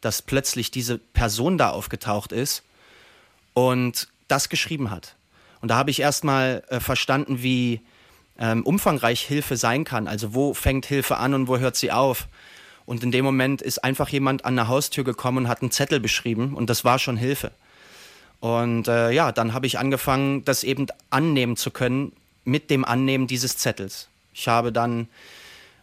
dass 0.01 0.21
plötzlich 0.21 0.71
diese 0.71 0.97
Person 0.97 1.57
da 1.57 1.69
aufgetaucht 1.69 2.31
ist 2.31 2.63
und 3.53 4.07
das 4.27 4.49
geschrieben 4.49 4.89
hat. 4.89 5.15
Und 5.61 5.69
da 5.69 5.75
habe 5.75 5.91
ich 5.91 5.99
erstmal 5.99 6.63
äh, 6.69 6.79
verstanden, 6.79 7.43
wie 7.43 7.81
ähm, 8.39 8.63
umfangreich 8.63 9.21
Hilfe 9.21 9.57
sein 9.57 9.83
kann. 9.83 10.07
Also 10.07 10.33
wo 10.33 10.53
fängt 10.53 10.85
Hilfe 10.85 11.17
an 11.17 11.33
und 11.33 11.47
wo 11.47 11.57
hört 11.57 11.75
sie 11.75 11.91
auf? 11.91 12.27
Und 12.85 13.03
in 13.03 13.11
dem 13.11 13.23
Moment 13.23 13.61
ist 13.61 13.83
einfach 13.83 14.09
jemand 14.09 14.45
an 14.45 14.55
der 14.55 14.67
Haustür 14.67 15.03
gekommen 15.03 15.39
und 15.39 15.47
hat 15.47 15.61
einen 15.61 15.71
Zettel 15.71 15.99
beschrieben 15.99 16.55
und 16.55 16.69
das 16.69 16.83
war 16.83 16.97
schon 16.97 17.17
Hilfe. 17.17 17.51
Und 18.39 18.87
äh, 18.87 19.11
ja, 19.11 19.31
dann 19.31 19.53
habe 19.53 19.67
ich 19.67 19.77
angefangen, 19.77 20.45
das 20.45 20.63
eben 20.63 20.87
annehmen 21.09 21.57
zu 21.57 21.71
können 21.71 22.13
mit 22.45 22.69
dem 22.69 22.85
Annehmen 22.85 23.27
dieses 23.27 23.57
Zettels. 23.57 24.07
Ich 24.33 24.47
habe 24.47 24.71
dann 24.71 25.07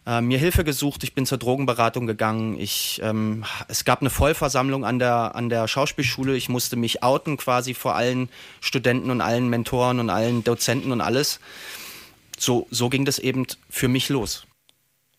äh, 0.07 0.21
mir 0.21 0.39
Hilfe 0.39 0.63
gesucht, 0.63 1.03
ich 1.03 1.13
bin 1.13 1.25
zur 1.25 1.37
Drogenberatung 1.37 2.07
gegangen. 2.07 2.57
Ich, 2.57 3.01
ähm, 3.03 3.43
es 3.67 3.83
gab 3.83 3.99
eine 3.99 4.09
Vollversammlung 4.09 4.85
an 4.85 4.99
der, 4.99 5.35
an 5.35 5.49
der 5.49 5.67
Schauspielschule. 5.67 6.37
Ich 6.37 6.47
musste 6.47 6.77
mich 6.77 7.03
outen 7.03 7.35
quasi 7.35 7.73
vor 7.73 7.95
allen 7.95 8.29
Studenten 8.61 9.11
und 9.11 9.19
allen 9.19 9.49
Mentoren 9.49 9.99
und 9.99 10.09
allen 10.09 10.45
Dozenten 10.45 10.93
und 10.93 11.01
alles. 11.01 11.41
So, 12.39 12.67
so 12.71 12.87
ging 12.87 13.03
das 13.03 13.19
eben 13.19 13.45
für 13.69 13.89
mich 13.89 14.07
los. 14.07 14.45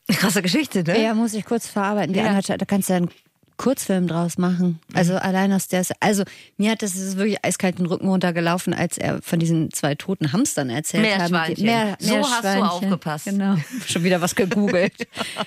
Krasse 0.08 0.40
Geschichte, 0.40 0.82
ne? 0.84 1.02
Ja, 1.02 1.12
muss 1.12 1.34
ich 1.34 1.44
kurz 1.44 1.68
verarbeiten. 1.68 2.14
Die 2.14 2.20
ja. 2.20 2.40
da 2.40 2.64
kannst 2.64 2.88
du 2.88 2.94
dann 2.94 3.10
Kurzfilm 3.58 4.06
draus 4.06 4.38
machen. 4.38 4.80
Also 4.94 5.12
mhm. 5.14 5.18
allein 5.18 5.52
aus 5.52 5.68
der, 5.68 5.82
also 6.00 6.22
mir 6.56 6.70
hat 6.70 6.82
das 6.82 6.96
ist 6.96 7.16
wirklich 7.16 7.44
eiskalt 7.44 7.78
den 7.78 7.86
Rücken 7.86 8.08
runtergelaufen, 8.08 8.72
als 8.72 8.96
er 8.96 9.20
von 9.20 9.38
diesen 9.38 9.70
zwei 9.72 9.94
toten 9.94 10.32
Hamstern 10.32 10.70
erzählt 10.70 11.18
hat. 11.18 11.30
Mehr, 11.30 11.58
mehr 11.58 11.96
so 11.98 12.16
hast 12.18 12.44
du 12.44 12.62
aufgepasst. 12.62 13.26
Genau. 13.26 13.56
Schon 13.86 14.04
wieder 14.04 14.20
was 14.20 14.34
gegoogelt. 14.34 14.94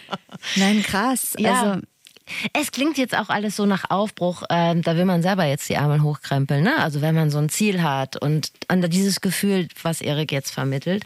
Nein, 0.57 0.83
krass. 0.83 1.33
Ja. 1.37 1.61
Also 1.61 1.81
es 2.53 2.71
klingt 2.71 2.97
jetzt 2.97 3.17
auch 3.17 3.29
alles 3.29 3.55
so 3.55 3.65
nach 3.65 3.89
Aufbruch, 3.89 4.43
äh, 4.49 4.75
da 4.75 4.95
will 4.95 5.05
man 5.05 5.21
selber 5.21 5.45
jetzt 5.45 5.69
die 5.69 5.77
Arme 5.77 6.01
hochkrempeln. 6.03 6.63
Ne? 6.63 6.77
Also 6.79 7.01
wenn 7.01 7.15
man 7.15 7.29
so 7.29 7.37
ein 7.37 7.49
Ziel 7.49 7.81
hat 7.81 8.17
und 8.17 8.51
an 8.67 8.81
dieses 8.89 9.21
Gefühl, 9.21 9.67
was 9.83 10.01
Erik 10.01 10.31
jetzt 10.31 10.51
vermittelt. 10.51 11.05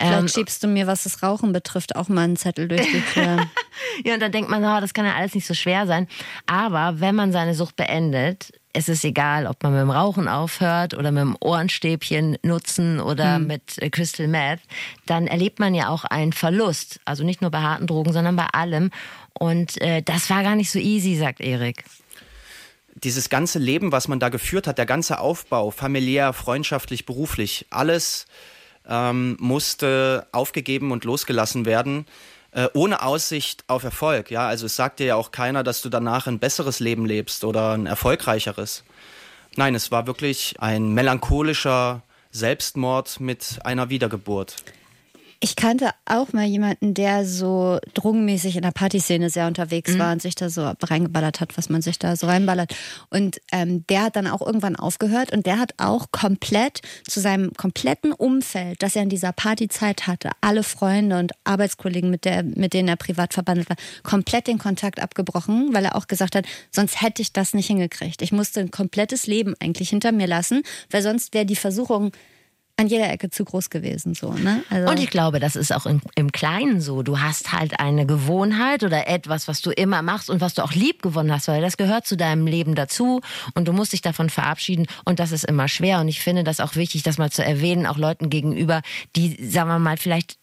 Vielleicht 0.00 0.20
ähm, 0.20 0.28
schiebst 0.28 0.62
du 0.62 0.68
mir, 0.68 0.86
was 0.86 1.04
das 1.04 1.22
Rauchen 1.22 1.52
betrifft, 1.52 1.96
auch 1.96 2.08
mal 2.08 2.22
einen 2.22 2.36
Zettel 2.36 2.68
durch 2.68 2.82
die 2.82 3.02
Tür. 3.12 3.46
ja, 4.04 4.14
und 4.14 4.20
dann 4.20 4.32
denkt 4.32 4.50
man, 4.50 4.64
oh, 4.64 4.80
das 4.80 4.94
kann 4.94 5.04
ja 5.04 5.14
alles 5.14 5.34
nicht 5.34 5.46
so 5.46 5.54
schwer 5.54 5.86
sein. 5.86 6.08
Aber 6.46 7.00
wenn 7.00 7.14
man 7.14 7.32
seine 7.32 7.54
Sucht 7.54 7.76
beendet, 7.76 8.52
es 8.76 8.90
ist 8.90 9.04
egal, 9.04 9.46
ob 9.46 9.62
man 9.62 9.72
mit 9.72 9.80
dem 9.80 9.90
Rauchen 9.90 10.28
aufhört 10.28 10.92
oder 10.92 11.10
mit 11.10 11.22
dem 11.22 11.36
Ohrenstäbchen 11.40 12.36
nutzen 12.42 13.00
oder 13.00 13.36
hm. 13.36 13.46
mit 13.46 13.78
äh, 13.78 13.88
Crystal 13.88 14.28
Meth, 14.28 14.60
dann 15.06 15.26
erlebt 15.26 15.58
man 15.58 15.74
ja 15.74 15.88
auch 15.88 16.04
einen 16.04 16.34
Verlust. 16.34 17.00
Also 17.06 17.24
nicht 17.24 17.40
nur 17.40 17.50
bei 17.50 17.62
harten 17.62 17.86
Drogen, 17.86 18.12
sondern 18.12 18.36
bei 18.36 18.46
allem. 18.52 18.90
Und 19.38 19.80
äh, 19.80 20.02
das 20.02 20.30
war 20.30 20.42
gar 20.42 20.56
nicht 20.56 20.70
so 20.70 20.78
easy, 20.78 21.16
sagt 21.16 21.40
Erik. 21.40 21.84
Dieses 22.94 23.28
ganze 23.28 23.58
Leben, 23.58 23.92
was 23.92 24.08
man 24.08 24.18
da 24.18 24.30
geführt 24.30 24.66
hat, 24.66 24.78
der 24.78 24.86
ganze 24.86 25.18
Aufbau, 25.18 25.70
familiär, 25.70 26.32
freundschaftlich, 26.32 27.04
beruflich, 27.04 27.66
alles 27.68 28.26
ähm, 28.88 29.36
musste 29.38 30.26
aufgegeben 30.32 30.92
und 30.92 31.04
losgelassen 31.04 31.66
werden, 31.66 32.06
äh, 32.52 32.68
ohne 32.72 33.02
Aussicht 33.02 33.64
auf 33.66 33.84
Erfolg. 33.84 34.30
Ja, 34.30 34.48
also 34.48 34.64
es 34.64 34.76
sagt 34.76 35.00
dir 35.00 35.06
ja 35.06 35.16
auch 35.16 35.30
keiner, 35.30 35.62
dass 35.62 35.82
du 35.82 35.90
danach 35.90 36.26
ein 36.26 36.38
besseres 36.38 36.80
Leben 36.80 37.04
lebst 37.04 37.44
oder 37.44 37.72
ein 37.72 37.84
erfolgreicheres. 37.84 38.84
Nein, 39.56 39.74
es 39.74 39.90
war 39.90 40.06
wirklich 40.06 40.56
ein 40.60 40.92
melancholischer 40.92 42.02
Selbstmord 42.30 43.20
mit 43.20 43.58
einer 43.64 43.90
Wiedergeburt. 43.90 44.56
Ich 45.40 45.54
kannte 45.54 45.90
auch 46.06 46.32
mal 46.32 46.46
jemanden, 46.46 46.94
der 46.94 47.26
so 47.26 47.78
drogenmäßig 47.94 48.56
in 48.56 48.62
der 48.62 48.70
Partyszene 48.70 49.28
sehr 49.28 49.46
unterwegs 49.46 49.94
mhm. 49.94 49.98
war 49.98 50.12
und 50.12 50.22
sich 50.22 50.34
da 50.34 50.48
so 50.48 50.72
reingeballert 50.82 51.40
hat, 51.40 51.58
was 51.58 51.68
man 51.68 51.82
sich 51.82 51.98
da 51.98 52.16
so 52.16 52.26
reinballert. 52.26 52.74
Und 53.10 53.40
ähm, 53.52 53.86
der 53.88 54.04
hat 54.04 54.16
dann 54.16 54.26
auch 54.26 54.40
irgendwann 54.40 54.76
aufgehört 54.76 55.32
und 55.32 55.44
der 55.44 55.58
hat 55.58 55.74
auch 55.76 56.10
komplett 56.10 56.80
zu 57.06 57.20
seinem 57.20 57.52
kompletten 57.52 58.12
Umfeld, 58.12 58.82
das 58.82 58.96
er 58.96 59.02
in 59.02 59.10
dieser 59.10 59.32
Partyzeit 59.32 60.06
hatte, 60.06 60.30
alle 60.40 60.62
Freunde 60.62 61.18
und 61.18 61.32
Arbeitskollegen, 61.44 62.10
mit, 62.10 62.24
der, 62.24 62.42
mit 62.42 62.72
denen 62.72 62.88
er 62.88 62.96
privat 62.96 63.34
verbandelt 63.34 63.68
war, 63.68 63.76
komplett 64.02 64.46
den 64.46 64.58
Kontakt 64.58 65.00
abgebrochen, 65.02 65.74
weil 65.74 65.84
er 65.84 65.96
auch 65.96 66.06
gesagt 66.06 66.34
hat, 66.34 66.46
sonst 66.70 67.02
hätte 67.02 67.20
ich 67.20 67.32
das 67.32 67.52
nicht 67.52 67.66
hingekriegt. 67.66 68.22
Ich 68.22 68.32
musste 68.32 68.60
ein 68.60 68.70
komplettes 68.70 69.26
Leben 69.26 69.54
eigentlich 69.60 69.90
hinter 69.90 70.12
mir 70.12 70.26
lassen, 70.26 70.62
weil 70.90 71.02
sonst 71.02 71.34
wäre 71.34 71.44
die 71.44 71.56
Versuchung 71.56 72.12
an 72.78 72.88
jeder 72.88 73.10
Ecke 73.10 73.30
zu 73.30 73.44
groß 73.44 73.70
gewesen. 73.70 74.14
So, 74.14 74.32
ne? 74.32 74.62
Also 74.68 74.90
und 74.90 74.98
ich 74.98 75.08
glaube, 75.08 75.40
das 75.40 75.56
ist 75.56 75.74
auch 75.74 75.86
im, 75.86 76.02
im, 76.14 76.30
Kleinen 76.30 76.80
so. 76.80 77.02
Du 77.02 77.20
hast 77.20 77.52
halt 77.52 77.80
eine 77.80 78.04
Gewohnheit 78.04 78.84
oder 78.84 79.08
etwas, 79.08 79.48
was 79.48 79.62
du 79.62 79.70
immer 79.70 80.02
machst 80.02 80.28
und 80.28 80.40
was 80.40 80.54
du 80.54 80.62
auch 80.62 80.72
lieb 80.72 81.00
gewonnen 81.02 81.32
hast, 81.32 81.48
weil 81.48 81.62
das 81.62 81.78
gehört 81.78 82.06
zu 82.06 82.16
deinem 82.16 82.46
Leben 82.46 82.74
dazu 82.74 83.22
und 83.54 83.66
du 83.66 83.72
musst 83.72 83.92
dich 83.92 84.02
davon 84.02 84.28
verabschieden 84.28 84.86
und 85.04 85.18
das 85.18 85.32
ist 85.32 85.44
immer 85.44 85.68
schwer. 85.68 86.00
Und 86.00 86.08
ich 86.08 86.20
finde 86.20 86.44
das 86.44 86.60
auch 86.60 86.76
wichtig, 86.76 87.02
das 87.02 87.16
mal 87.16 87.30
zu 87.30 87.42
erwähnen, 87.42 87.86
auch 87.86 87.96
Leuten 87.96 88.28
gegenüber, 88.28 88.82
die, 89.16 89.36
sagen 89.48 89.68
wir 89.68 89.78
mal, 89.78 89.96
vielleicht 89.96 90.36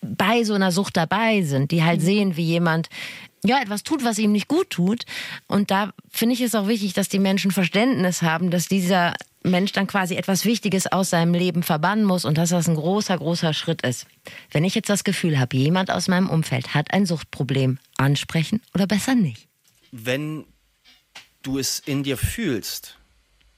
bei 0.00 0.42
so 0.42 0.54
einer 0.54 0.72
Sucht 0.72 0.96
dabei 0.96 1.42
sind, 1.42 1.70
die 1.70 1.84
halt 1.84 2.00
mhm. 2.00 2.04
sehen, 2.04 2.36
wie 2.36 2.44
jemand 2.44 2.88
ja, 3.46 3.60
etwas 3.60 3.82
tut, 3.82 4.04
was 4.04 4.18
ihm 4.18 4.32
nicht 4.32 4.48
gut 4.48 4.70
tut. 4.70 5.04
Und 5.46 5.70
da 5.70 5.92
finde 6.10 6.34
ich 6.34 6.40
es 6.40 6.54
auch 6.54 6.68
wichtig, 6.68 6.92
dass 6.92 7.08
die 7.08 7.18
Menschen 7.18 7.50
Verständnis 7.50 8.22
haben, 8.22 8.50
dass 8.50 8.68
dieser 8.68 9.14
Mensch 9.42 9.72
dann 9.72 9.86
quasi 9.86 10.16
etwas 10.16 10.44
Wichtiges 10.44 10.86
aus 10.86 11.10
seinem 11.10 11.32
Leben 11.32 11.62
verbannen 11.62 12.04
muss 12.04 12.24
und 12.24 12.36
dass 12.36 12.50
das 12.50 12.68
ein 12.68 12.74
großer, 12.74 13.16
großer 13.16 13.54
Schritt 13.54 13.82
ist. 13.82 14.06
Wenn 14.50 14.64
ich 14.64 14.74
jetzt 14.74 14.90
das 14.90 15.04
Gefühl 15.04 15.38
habe, 15.38 15.56
jemand 15.56 15.90
aus 15.90 16.08
meinem 16.08 16.28
Umfeld 16.28 16.74
hat 16.74 16.92
ein 16.92 17.06
Suchtproblem, 17.06 17.78
ansprechen 17.96 18.60
oder 18.74 18.86
besser 18.86 19.14
nicht? 19.14 19.48
Wenn 19.92 20.44
du 21.42 21.58
es 21.58 21.78
in 21.78 22.02
dir 22.02 22.16
fühlst, 22.16 22.98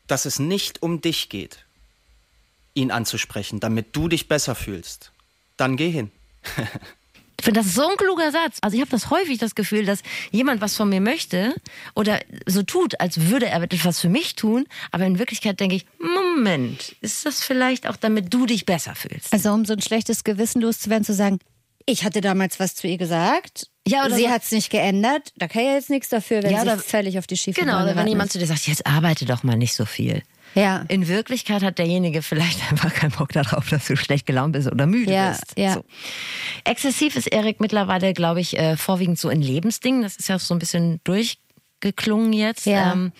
dass 0.07 0.27
es 0.27 0.39
nicht 0.39 0.83
um 0.83 1.01
dich 1.01 1.29
geht, 1.29 1.65
ihn 2.75 2.91
anzusprechen, 2.91 3.61
damit 3.61 3.97
du 3.97 4.09
dich 4.09 4.29
besser 4.29 4.55
fühlst, 4.55 5.13
dann 5.57 5.77
geh 5.77 5.91
hin. 5.91 6.11
Ich 7.41 7.45
finde 7.45 7.61
das 7.61 7.73
so 7.75 7.89
ein 7.89 7.97
kluger 7.97 8.33
Satz. 8.33 8.59
Also 8.63 8.75
ich 8.75 8.81
habe 8.81 8.91
das 8.91 9.11
häufig 9.11 9.39
das 9.39 9.55
Gefühl, 9.55 9.85
dass 9.87 10.01
jemand 10.33 10.61
was 10.61 10.75
von 10.77 10.89
mir 10.89 11.01
möchte 11.01 11.55
oder 11.95 12.19
so 12.47 12.63
tut, 12.65 13.01
als 13.01 13.29
würde 13.29 13.47
er 13.47 13.63
etwas 13.63 14.01
für 14.01 14.09
mich 14.09 14.35
tun, 14.35 14.67
aber 14.91 15.07
in 15.07 15.19
Wirklichkeit 15.21 15.61
denke 15.61 15.77
ich, 15.77 15.87
Moment, 16.01 16.97
ist 17.01 17.25
das 17.27 17.43
vielleicht 17.45 17.87
auch, 17.87 17.97
damit 17.97 18.33
du 18.35 18.45
dich 18.47 18.67
besser 18.67 18.95
fühlst? 18.95 19.33
Also 19.33 19.53
um 19.53 19.65
so 19.65 19.73
ein 19.75 19.81
schlechtes 19.83 20.25
Gewissen 20.25 20.61
loszuwerden, 20.63 21.05
zu 21.05 21.15
sagen, 21.15 21.39
ich 21.87 22.05
hatte 22.05 22.21
damals 22.21 22.59
was 22.61 22.75
zu 22.75 22.87
ihr 22.89 22.99
gesagt. 22.99 23.69
Ja, 23.87 24.05
oder 24.05 24.15
sie 24.17 24.25
so- 24.25 24.29
hat 24.31 24.43
es 24.43 24.51
nicht 24.53 24.69
geändert. 24.71 25.33
Da 25.37 25.49
kann 25.49 25.65
ja 25.65 25.73
jetzt 25.75 25.89
nichts 25.91 26.09
dafür, 26.11 26.43
wenn 26.43 26.51
Ja, 26.51 26.77
sie 26.77 26.83
völlig 26.83 27.19
auf 27.19 27.27
die 27.27 27.37
schiefe 27.37 27.61
Genau, 27.61 27.83
oder 27.83 27.97
wenn 27.97 28.07
jemand 28.09 28.27
ist. 28.29 28.33
zu 28.33 28.39
dir 28.41 28.47
sagt, 28.47 28.67
jetzt 28.67 28.87
arbeite 28.87 29.25
doch 29.25 29.43
mal 29.45 29.57
nicht 29.57 29.75
so 29.75 29.85
viel. 29.87 30.23
Ja. 30.59 30.85
In 30.89 31.07
Wirklichkeit 31.09 31.63
hat 31.63 31.79
derjenige 31.79 32.23
vielleicht 32.23 32.61
einfach 32.71 32.93
keinen 32.93 33.13
Bock 33.13 33.33
darauf, 33.33 33.69
dass 33.69 33.87
du 33.87 33.97
schlecht 33.97 34.27
gelaunt 34.27 34.53
bist 34.53 34.71
oder 34.71 34.87
müde 34.87 35.13
Ja, 35.13 35.31
bist. 35.31 35.45
ja. 35.57 35.75
So. 35.75 35.85
Exzessiv 36.65 37.17
ist 37.17 37.29
Erik 37.29 37.61
mittlerweile, 37.61 38.13
glaube 38.13 38.41
ich, 38.41 38.59
äh, 38.59 38.77
vorwiegend 38.77 39.19
so 39.19 39.31
in 39.31 39.41
Lebensdingen. 39.43 40.03
Das 40.03 40.17
ist 40.17 40.29
ja 40.29 40.39
so 40.39 40.55
ein 40.55 40.59
bisschen 40.59 41.01
durchgeklungen 41.05 42.33
jetzt. 42.33 42.67
Ja. 42.67 42.93
Ähm, 42.93 43.13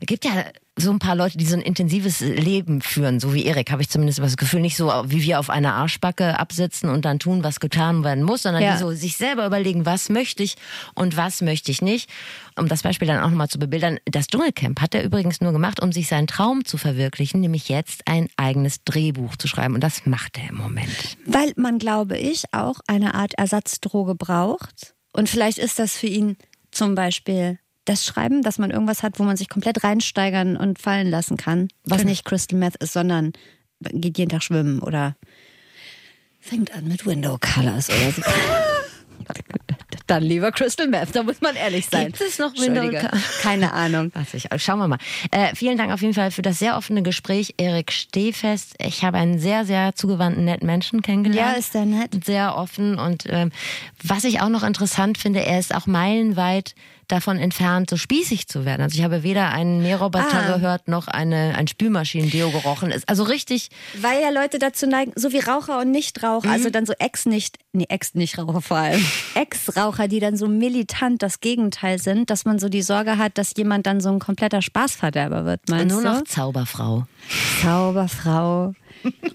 es 0.00 0.06
gibt 0.06 0.24
ja 0.24 0.44
so 0.80 0.90
ein 0.90 0.98
paar 0.98 1.16
Leute, 1.16 1.36
die 1.38 1.44
so 1.44 1.54
ein 1.56 1.62
intensives 1.62 2.20
Leben 2.20 2.80
führen, 2.80 3.20
so 3.20 3.34
wie 3.34 3.44
Erik, 3.44 3.70
habe 3.70 3.82
ich 3.82 3.88
zumindest 3.88 4.18
das 4.20 4.36
Gefühl, 4.36 4.60
nicht 4.60 4.76
so 4.76 4.86
wie 5.06 5.22
wir 5.22 5.38
auf 5.40 5.50
einer 5.50 5.74
Arschbacke 5.74 6.38
absitzen 6.38 6.88
und 6.88 7.04
dann 7.04 7.18
tun, 7.18 7.44
was 7.44 7.60
getan 7.60 8.04
werden 8.04 8.24
muss, 8.24 8.42
sondern 8.42 8.62
Ja. 8.62 8.72
die 8.74 8.78
so 8.78 8.92
sich 8.92 9.16
selber 9.16 9.44
überlegen, 9.46 9.86
was 9.86 10.08
möchte 10.08 10.42
ich 10.42 10.56
und 10.94 11.16
was 11.16 11.42
möchte 11.42 11.70
ich 11.70 11.82
nicht. 11.82 12.08
Um 12.56 12.68
das 12.68 12.82
Beispiel 12.82 13.06
dann 13.08 13.20
auch 13.22 13.28
nochmal 13.30 13.48
zu 13.48 13.58
bebildern, 13.58 13.98
das 14.06 14.28
Dschungelcamp 14.28 14.80
hat 14.80 14.94
er 14.94 15.04
übrigens 15.04 15.40
nur 15.40 15.52
gemacht, 15.52 15.80
um 15.80 15.92
sich 15.92 16.08
seinen 16.08 16.26
Traum 16.26 16.64
zu 16.64 16.76
verwirklichen, 16.78 17.40
nämlich 17.40 17.68
jetzt 17.68 18.02
ein 18.06 18.28
eigenes 18.36 18.82
Drehbuch 18.84 19.36
zu 19.36 19.48
schreiben. 19.48 19.74
Und 19.74 19.80
das 19.82 20.06
macht 20.06 20.38
er 20.38 20.48
im 20.50 20.56
Moment. 20.56 21.16
Weil 21.26 21.52
man, 21.56 21.78
glaube 21.78 22.16
ich, 22.18 22.44
auch 22.52 22.80
eine 22.86 23.14
Art 23.14 23.34
Ersatzdroge 23.34 24.14
braucht. 24.14 24.94
Und 25.12 25.28
vielleicht 25.28 25.58
ist 25.58 25.78
das 25.78 25.96
für 25.96 26.06
ihn 26.06 26.36
zum 26.70 26.94
Beispiel 26.94 27.58
das 27.88 28.04
Schreiben, 28.04 28.42
dass 28.42 28.58
man 28.58 28.70
irgendwas 28.70 29.02
hat, 29.02 29.18
wo 29.18 29.24
man 29.24 29.36
sich 29.36 29.48
komplett 29.48 29.84
reinsteigern 29.84 30.56
und 30.56 30.78
fallen 30.78 31.08
lassen 31.08 31.36
kann. 31.36 31.68
Was 31.84 32.04
nicht 32.04 32.24
Crystal 32.24 32.58
Meth 32.58 32.76
ist, 32.76 32.92
sondern 32.92 33.32
geht 33.80 34.18
jeden 34.18 34.30
Tag 34.30 34.42
schwimmen 34.42 34.80
oder 34.80 35.16
fängt 36.40 36.74
an 36.74 36.86
mit 36.86 37.06
Window 37.06 37.38
Colors 37.38 37.90
oder 37.90 38.12
so. 38.12 38.22
Dann 40.06 40.22
lieber 40.22 40.52
Crystal 40.52 40.86
Meth, 40.88 41.14
da 41.14 41.22
muss 41.22 41.42
man 41.42 41.54
ehrlich 41.54 41.86
sein. 41.86 42.06
Gibt 42.06 42.22
es 42.22 42.38
noch 42.38 42.54
Window. 42.56 42.80
Colors? 42.80 43.40
Keine 43.42 43.74
Ahnung. 43.74 44.10
Schauen 44.56 44.78
wir 44.78 44.88
mal. 44.88 44.98
Äh, 45.30 45.54
vielen 45.54 45.76
Dank 45.76 45.92
auf 45.92 46.00
jeden 46.00 46.14
Fall 46.14 46.30
für 46.30 46.40
das 46.40 46.58
sehr 46.58 46.78
offene 46.78 47.02
Gespräch, 47.02 47.54
Erik 47.58 47.92
Stehfest. 47.92 48.74
Ich 48.78 49.04
habe 49.04 49.18
einen 49.18 49.38
sehr, 49.38 49.66
sehr 49.66 49.94
zugewandten, 49.94 50.46
netten 50.46 50.66
Menschen 50.66 51.02
kennengelernt. 51.02 51.52
Ja, 51.52 51.58
ist 51.58 51.74
der 51.74 51.84
nett. 51.84 52.24
Sehr 52.24 52.56
offen. 52.56 52.98
Und 52.98 53.24
ähm, 53.28 53.52
was 54.02 54.24
ich 54.24 54.40
auch 54.40 54.48
noch 54.48 54.62
interessant 54.62 55.18
finde, 55.18 55.44
er 55.44 55.58
ist 55.58 55.74
auch 55.74 55.86
meilenweit 55.86 56.74
davon 57.08 57.38
entfernt, 57.38 57.90
so 57.90 57.96
spießig 57.96 58.46
zu 58.48 58.64
werden. 58.64 58.82
Also 58.82 58.96
ich 58.98 59.02
habe 59.04 59.22
weder 59.22 59.50
einen 59.50 59.82
Nähroboter 59.82 60.26
Ah. 60.32 60.56
gehört, 60.56 60.88
noch 60.88 61.08
eine, 61.08 61.54
ein 61.56 61.66
Spülmaschinen-Deo 61.66 62.50
gerochen. 62.50 62.90
Ist 62.90 63.08
also 63.08 63.22
richtig, 63.24 63.70
Weil 64.00 64.20
ja 64.22 64.30
Leute 64.30 64.58
dazu 64.58 64.86
neigen, 64.86 65.12
so 65.16 65.32
wie 65.32 65.38
Raucher 65.40 65.80
und 65.80 65.90
Nichtraucher, 65.90 66.50
also 66.50 66.70
dann 66.70 66.86
so 66.86 66.92
Ex 66.98 67.26
nicht, 67.26 67.56
nee, 67.72 67.86
Ex 67.88 68.14
Nichtraucher 68.14 68.60
vor 68.60 68.76
allem, 68.76 69.04
Ex-Raucher, 69.34 70.06
die 70.08 70.20
dann 70.20 70.36
so 70.36 70.46
militant 70.48 71.22
das 71.22 71.40
Gegenteil 71.40 71.98
sind, 71.98 72.30
dass 72.30 72.44
man 72.44 72.58
so 72.58 72.68
die 72.68 72.82
Sorge 72.82 73.18
hat, 73.18 73.38
dass 73.38 73.52
jemand 73.56 73.86
dann 73.86 74.00
so 74.00 74.10
ein 74.10 74.18
kompletter 74.18 74.62
Spaßverderber 74.62 75.44
wird, 75.44 75.60
meinst 75.68 75.94
nur 75.94 76.02
du? 76.02 76.08
noch 76.08 76.24
Zauberfrau. 76.24 77.06
Zauberfrau, 77.62 78.74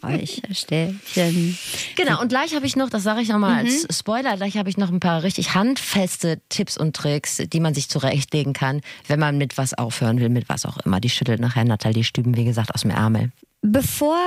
Räucherstäbchen. 0.03 1.58
Genau, 1.96 2.22
und 2.22 2.29
gleich 2.29 2.55
habe 2.55 2.65
ich 2.65 2.75
noch, 2.75 2.89
das 2.89 3.03
sage 3.03 3.22
ich 3.22 3.29
nochmal 3.29 3.63
Mhm. 3.63 3.70
als 3.70 3.98
Spoiler, 3.98 4.36
gleich 4.38 4.58
habe 4.58 4.70
ich 4.70 4.77
noch 4.77 4.89
ein 4.91 5.00
paar 5.00 5.24
richtig 5.24 5.53
handfeste 5.55 6.41
Tipps 6.50 6.77
und 6.77 6.96
Tricks, 6.96 7.38
die 7.46 7.60
man 7.60 7.74
sich 7.74 7.89
zurechtlegen 7.89 8.53
kann, 8.53 8.82
wenn 9.08 9.20
man 9.20 9.38
mit 9.38 9.58
was 9.58 9.74
aufhören 9.74 10.20
will, 10.20 10.29
mit 10.29 10.50
was 10.50 10.65
auch 10.65 10.77
immer. 10.77 11.00
Die 11.00 11.10
schüttelt 11.10 11.39
nachher 11.39 11.63
Nathalie 11.63 12.03
Stüben, 12.03 12.36
wie 12.36 12.46
gesagt, 12.46 12.74
aus 12.74 12.82
dem 12.82 12.91
Ärmel. 12.91 13.32
Bevor 13.62 14.17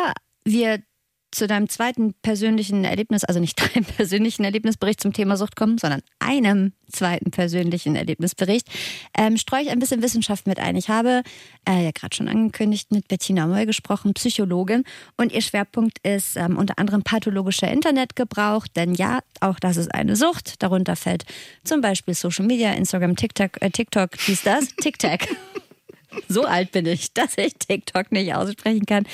wir 0.44 0.80
zu 1.30 1.46
deinem 1.46 1.68
zweiten 1.68 2.14
persönlichen 2.14 2.84
Erlebnis, 2.84 3.24
also 3.24 3.40
nicht 3.40 3.60
deinem 3.74 3.84
persönlichen 3.84 4.44
Erlebnisbericht 4.44 5.00
zum 5.00 5.12
Thema 5.12 5.36
Sucht 5.36 5.56
kommen, 5.56 5.78
sondern 5.78 6.02
einem 6.18 6.72
zweiten 6.90 7.30
persönlichen 7.30 7.96
Erlebnisbericht, 7.96 8.68
ähm, 9.16 9.36
streue 9.36 9.62
ich 9.62 9.70
ein 9.70 9.78
bisschen 9.78 10.02
Wissenschaft 10.02 10.46
mit 10.46 10.58
ein. 10.58 10.76
Ich 10.76 10.88
habe 10.88 11.22
äh, 11.68 11.84
ja 11.84 11.90
gerade 11.90 12.14
schon 12.14 12.28
angekündigt, 12.28 12.92
mit 12.92 13.08
Bettina 13.08 13.46
Moll 13.46 13.66
gesprochen, 13.66 14.14
Psychologin, 14.14 14.84
und 15.16 15.32
ihr 15.32 15.42
Schwerpunkt 15.42 15.98
ist 16.06 16.36
ähm, 16.36 16.56
unter 16.56 16.78
anderem 16.78 17.02
pathologischer 17.02 17.70
Internetgebrauch, 17.70 18.66
denn 18.68 18.94
ja, 18.94 19.20
auch 19.40 19.58
das 19.58 19.76
ist 19.76 19.94
eine 19.94 20.16
Sucht. 20.16 20.62
Darunter 20.62 20.96
fällt 20.96 21.24
zum 21.64 21.80
Beispiel 21.80 22.14
Social 22.14 22.46
Media, 22.46 22.72
Instagram, 22.72 23.16
TikTok, 23.16 23.60
äh, 23.60 23.70
TikTok, 23.70 24.10
dies, 24.26 24.42
das, 24.42 24.68
TikTok. 24.80 25.20
So 26.28 26.44
alt 26.44 26.72
bin 26.72 26.86
ich, 26.86 27.12
dass 27.12 27.36
ich 27.36 27.54
TikTok 27.54 28.12
nicht 28.12 28.34
aussprechen 28.34 28.86
kann. 28.86 29.06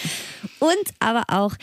Und 0.60 0.84
aber 1.00 1.24
auch 1.28 1.54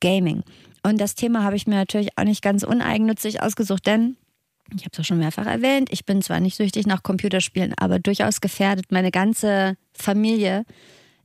Gaming. 0.00 0.42
Und 0.82 1.00
das 1.00 1.14
Thema 1.14 1.42
habe 1.42 1.56
ich 1.56 1.66
mir 1.66 1.74
natürlich 1.74 2.16
auch 2.16 2.24
nicht 2.24 2.42
ganz 2.42 2.62
uneigennützig 2.62 3.42
ausgesucht, 3.42 3.86
denn 3.86 4.16
ich 4.74 4.82
habe 4.82 4.90
es 4.92 5.00
auch 5.00 5.04
schon 5.04 5.18
mehrfach 5.18 5.46
erwähnt, 5.46 5.88
ich 5.92 6.04
bin 6.04 6.22
zwar 6.22 6.40
nicht 6.40 6.56
süchtig 6.56 6.86
nach 6.86 7.02
Computerspielen, 7.02 7.74
aber 7.78 7.98
durchaus 7.98 8.40
gefährdet. 8.40 8.86
Meine 8.90 9.10
ganze 9.10 9.76
Familie 9.92 10.64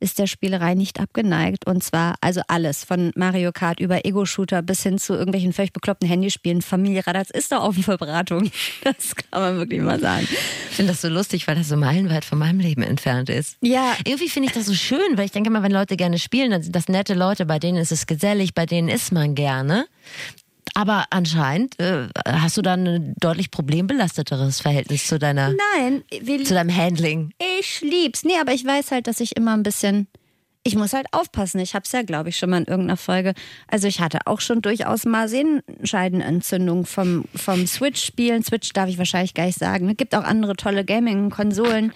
ist 0.01 0.19
der 0.19 0.27
Spielerei 0.27 0.73
nicht 0.73 0.99
abgeneigt. 0.99 1.65
Und 1.67 1.83
zwar 1.83 2.15
also 2.21 2.41
alles, 2.47 2.83
von 2.83 3.11
Mario 3.15 3.51
Kart 3.51 3.79
über 3.79 4.05
Ego-Shooter 4.05 4.61
bis 4.61 4.83
hin 4.83 4.97
zu 4.97 5.13
irgendwelchen 5.13 5.53
völlig 5.53 5.71
bekloppten 5.73 6.07
Handyspielen. 6.07 6.61
Familie 6.61 7.05
Radatz 7.05 7.29
ist 7.29 7.51
doch 7.51 7.63
offen 7.63 7.83
für 7.83 7.97
Beratung. 7.97 8.51
Das 8.83 9.15
kann 9.15 9.41
man 9.41 9.57
wirklich 9.57 9.81
mal 9.81 9.99
sagen. 9.99 10.27
Ich 10.69 10.75
finde 10.75 10.91
das 10.91 11.01
so 11.01 11.07
lustig, 11.07 11.47
weil 11.47 11.55
das 11.55 11.67
so 11.67 11.77
meilenweit 11.77 12.25
von 12.25 12.39
meinem 12.39 12.59
Leben 12.59 12.81
entfernt 12.81 13.29
ist. 13.29 13.57
Ja. 13.61 13.95
Irgendwie 14.05 14.27
finde 14.27 14.49
ich 14.49 14.53
das 14.53 14.65
so 14.65 14.73
schön, 14.73 15.17
weil 15.17 15.25
ich 15.25 15.31
denke 15.31 15.49
mal, 15.49 15.61
wenn 15.61 15.71
Leute 15.71 15.97
gerne 15.97 16.17
spielen, 16.17 16.51
dann 16.51 16.63
sind 16.63 16.75
das 16.75 16.87
nette 16.87 17.13
Leute, 17.13 17.45
bei 17.45 17.59
denen 17.59 17.77
ist 17.77 17.91
es 17.91 18.07
gesellig, 18.07 18.53
bei 18.53 18.65
denen 18.65 18.89
isst 18.89 19.11
man 19.11 19.35
gerne. 19.35 19.85
Aber 20.73 21.05
anscheinend 21.10 21.79
äh, 21.79 22.07
hast 22.25 22.57
du 22.57 22.62
dann 22.62 22.88
ein 22.88 23.13
deutlich 23.19 23.51
problembelasteteres 23.51 24.62
Verhältnis 24.62 25.05
zu 25.07 25.19
deiner, 25.19 25.53
Nein, 25.75 26.03
zu 26.45 26.53
deinem 26.53 26.75
Handling. 26.75 27.34
Ich 27.60 27.81
lieb's. 27.81 28.23
Nee, 28.23 28.39
aber 28.39 28.53
ich 28.53 28.65
weiß 28.65 28.91
halt, 28.91 29.07
dass 29.07 29.19
ich 29.19 29.36
immer 29.36 29.53
ein 29.53 29.63
bisschen. 29.63 30.07
Ich 30.63 30.75
muss 30.75 30.93
halt 30.93 31.07
aufpassen. 31.12 31.60
Ich 31.60 31.73
hab's 31.73 31.91
ja, 31.91 32.03
glaube 32.03 32.29
ich, 32.29 32.38
schon 32.38 32.51
mal 32.51 32.60
in 32.60 32.67
irgendeiner 32.67 32.97
Folge. 32.97 33.34
Also 33.67 33.88
ich 33.88 33.99
hatte 33.99 34.19
auch 34.25 34.41
schon 34.41 34.62
durchaus 34.62 35.05
mal 35.05 35.27
Sehenscheidenentzündung 35.27 36.86
vom, 36.86 37.25
vom 37.36 37.65
Switch-Spielen. 37.65 38.43
Switch 38.43 38.71
darf 38.71 38.88
ich 38.88 38.99
wahrscheinlich 38.99 39.34
gar 39.34 39.47
nicht 39.47 39.57
sagen. 39.57 39.89
Es 39.89 39.97
gibt 39.97 40.13
auch 40.13 40.23
andere 40.23 40.55
tolle 40.55 40.86
Gaming-Konsolen. 40.86 41.91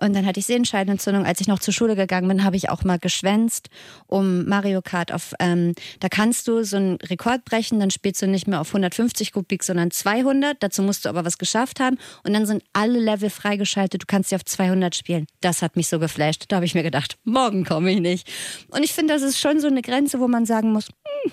Und 0.00 0.14
dann 0.14 0.26
hatte 0.26 0.40
ich 0.40 0.46
Sehenscheidenentzündung. 0.46 1.24
Als 1.24 1.40
ich 1.40 1.46
noch 1.46 1.58
zur 1.58 1.72
Schule 1.72 1.96
gegangen 1.96 2.28
bin, 2.28 2.44
habe 2.44 2.56
ich 2.56 2.68
auch 2.70 2.84
mal 2.84 2.98
geschwänzt, 2.98 3.68
um 4.06 4.46
Mario 4.46 4.82
Kart 4.82 5.12
auf, 5.12 5.34
ähm, 5.38 5.74
da 6.00 6.08
kannst 6.08 6.48
du 6.48 6.64
so 6.64 6.76
einen 6.76 6.96
Rekord 6.96 7.44
brechen, 7.44 7.80
dann 7.80 7.90
spielst 7.90 8.22
du 8.22 8.26
nicht 8.26 8.46
mehr 8.46 8.60
auf 8.60 8.68
150 8.68 9.32
Kubik, 9.32 9.62
sondern 9.62 9.90
200. 9.90 10.62
Dazu 10.62 10.82
musst 10.82 11.04
du 11.04 11.08
aber 11.08 11.24
was 11.24 11.38
geschafft 11.38 11.80
haben. 11.80 11.98
Und 12.22 12.32
dann 12.32 12.46
sind 12.46 12.62
alle 12.72 12.98
Level 12.98 13.30
freigeschaltet. 13.30 14.02
Du 14.02 14.06
kannst 14.06 14.30
sie 14.30 14.36
auf 14.36 14.44
200 14.44 14.94
spielen. 14.94 15.26
Das 15.40 15.62
hat 15.62 15.76
mich 15.76 15.88
so 15.88 15.98
geflasht. 15.98 16.46
Da 16.48 16.56
habe 16.56 16.66
ich 16.66 16.74
mir 16.74 16.82
gedacht, 16.82 17.16
morgen 17.24 17.64
komme 17.64 17.92
ich 17.92 18.00
nicht. 18.00 18.30
Und 18.70 18.82
ich 18.82 18.92
finde, 18.92 19.14
das 19.14 19.22
ist 19.22 19.38
schon 19.38 19.60
so 19.60 19.66
eine 19.66 19.82
Grenze, 19.82 20.20
wo 20.20 20.28
man 20.28 20.46
sagen 20.46 20.72
muss, 20.72 20.88
hm, 20.88 21.32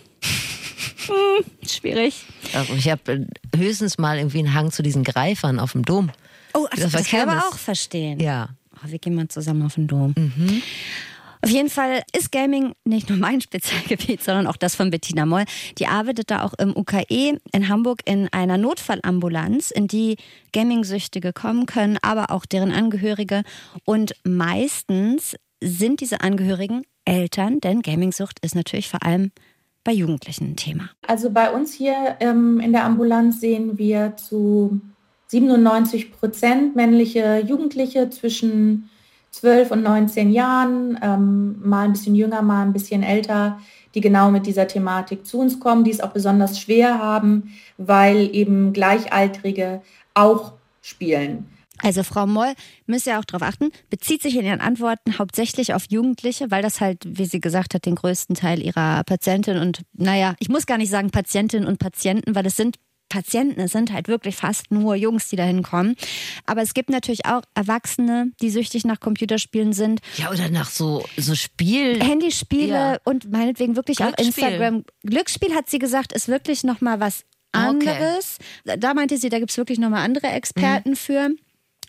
hm, 1.07 1.45
schwierig. 1.67 2.25
Ich 2.77 2.89
habe 2.89 3.27
höchstens 3.55 3.97
mal 3.97 4.17
irgendwie 4.17 4.39
einen 4.39 4.53
Hang 4.53 4.71
zu 4.71 4.83
diesen 4.83 5.03
Greifern 5.03 5.59
auf 5.59 5.71
dem 5.73 5.83
Dom. 5.83 6.11
Oh, 6.53 6.67
also 6.69 6.83
Das 6.83 6.91
das, 6.91 7.07
kann 7.07 7.27
ich 7.27 7.27
aber 7.27 7.47
auch 7.47 7.57
verstehen. 7.57 8.19
Ja. 8.19 8.49
Oh, 8.75 8.89
wir 8.89 8.99
gehen 8.99 9.15
mal 9.15 9.27
zusammen 9.27 9.63
auf 9.63 9.75
den 9.75 9.87
Dom. 9.87 10.13
Auf 11.43 11.49
jeden 11.49 11.69
Fall 11.69 12.03
ist 12.15 12.31
Gaming 12.31 12.73
nicht 12.85 13.09
nur 13.09 13.17
mein 13.17 13.41
Spezialgebiet, 13.41 14.23
sondern 14.23 14.47
auch 14.47 14.57
das 14.57 14.75
von 14.75 14.91
Bettina 14.91 15.25
Moll. 15.25 15.45
Die 15.79 15.87
arbeitet 15.87 16.29
da 16.29 16.43
auch 16.43 16.53
im 16.53 16.75
UKE 16.75 17.39
in 17.51 17.67
Hamburg 17.67 18.01
in 18.05 18.27
einer 18.31 18.57
Notfallambulanz, 18.57 19.71
in 19.71 19.87
die 19.87 20.17
Gaming-Süchtige 20.53 21.33
kommen 21.33 21.65
können, 21.65 21.97
aber 22.01 22.31
auch 22.31 22.45
deren 22.45 22.71
Angehörige. 22.71 23.43
Und 23.85 24.13
meistens 24.23 25.35
sind 25.63 26.01
diese 26.01 26.21
Angehörigen 26.21 26.83
Eltern, 27.05 27.59
denn 27.59 27.81
Gaming-Sucht 27.81 28.37
ist 28.43 28.55
natürlich 28.55 28.89
vor 28.89 29.03
allem 29.03 29.31
bei 29.83 29.91
Jugendlichen 29.91 30.51
ein 30.51 30.55
Thema. 30.55 30.91
Also 31.07 31.31
bei 31.31 31.51
uns 31.51 31.73
hier 31.73 32.17
ähm, 32.19 32.59
in 32.59 32.71
der 32.71 32.85
Ambulanz 32.85 33.39
sehen 33.39 33.79
wir 33.79 34.15
zu 34.15 34.79
97 35.31 36.11
Prozent 36.11 36.75
männliche 36.75 37.39
Jugendliche 37.39 38.09
zwischen 38.09 38.89
12 39.31 39.71
und 39.71 39.83
19 39.83 40.29
Jahren, 40.31 40.99
ähm, 41.01 41.55
mal 41.63 41.85
ein 41.85 41.93
bisschen 41.93 42.15
jünger, 42.15 42.41
mal 42.41 42.63
ein 42.63 42.73
bisschen 42.73 43.01
älter, 43.01 43.59
die 43.95 44.01
genau 44.01 44.29
mit 44.29 44.45
dieser 44.45 44.67
Thematik 44.67 45.25
zu 45.25 45.39
uns 45.39 45.59
kommen, 45.59 45.85
die 45.85 45.91
es 45.91 46.01
auch 46.01 46.11
besonders 46.11 46.59
schwer 46.59 46.99
haben, 46.99 47.53
weil 47.77 48.29
eben 48.35 48.73
Gleichaltrige 48.73 49.81
auch 50.13 50.53
spielen. 50.81 51.47
Also 51.81 52.03
Frau 52.03 52.27
Moll, 52.27 52.53
müsst 52.85 53.07
ihr 53.07 53.17
auch 53.17 53.25
darauf 53.25 53.47
achten, 53.47 53.71
bezieht 53.89 54.21
sich 54.21 54.37
in 54.37 54.45
ihren 54.45 54.59
Antworten 54.59 55.17
hauptsächlich 55.17 55.73
auf 55.73 55.85
Jugendliche, 55.89 56.51
weil 56.51 56.61
das 56.61 56.81
halt, 56.81 56.99
wie 57.05 57.25
sie 57.25 57.39
gesagt 57.39 57.73
hat, 57.73 57.85
den 57.85 57.95
größten 57.95 58.35
Teil 58.35 58.61
ihrer 58.61 59.03
Patientin 59.05 59.57
und, 59.57 59.81
naja, 59.93 60.35
ich 60.39 60.49
muss 60.49 60.65
gar 60.65 60.77
nicht 60.77 60.91
sagen 60.91 61.09
Patientinnen 61.09 61.67
und 61.67 61.79
Patienten, 61.79 62.35
weil 62.35 62.45
es 62.45 62.57
sind 62.57 62.75
Patienten. 63.11 63.59
Es 63.59 63.73
sind 63.73 63.91
halt 63.91 64.07
wirklich 64.07 64.35
fast 64.37 64.71
nur 64.71 64.95
Jungs, 64.95 65.27
die 65.29 65.35
da 65.35 65.43
hinkommen. 65.43 65.95
Aber 66.45 66.61
es 66.61 66.73
gibt 66.73 66.89
natürlich 66.89 67.25
auch 67.25 67.41
Erwachsene, 67.53 68.31
die 68.41 68.49
süchtig 68.49 68.85
nach 68.85 68.99
Computerspielen 68.99 69.73
sind. 69.73 69.99
Ja, 70.17 70.31
oder 70.31 70.49
nach 70.49 70.69
so, 70.69 71.05
so 71.17 71.35
Spiel. 71.35 72.01
Handyspiele 72.01 72.67
Ja. 72.73 72.97
und 73.03 73.29
meinetwegen 73.29 73.75
wirklich 73.75 73.99
auch. 74.01 74.13
Instagram. 74.17 74.85
Glücksspiel 75.03 75.53
hat 75.53 75.69
sie 75.69 75.77
gesagt, 75.79 76.13
ist 76.13 76.29
wirklich 76.29 76.63
nochmal 76.63 76.99
was 77.01 77.25
anderes. 77.51 78.37
Da 78.63 78.93
meinte 78.93 79.17
sie, 79.17 79.27
da 79.29 79.39
gibt 79.39 79.51
es 79.51 79.57
wirklich 79.57 79.77
nochmal 79.77 80.05
andere 80.05 80.27
Experten 80.27 80.95
für. 80.95 81.29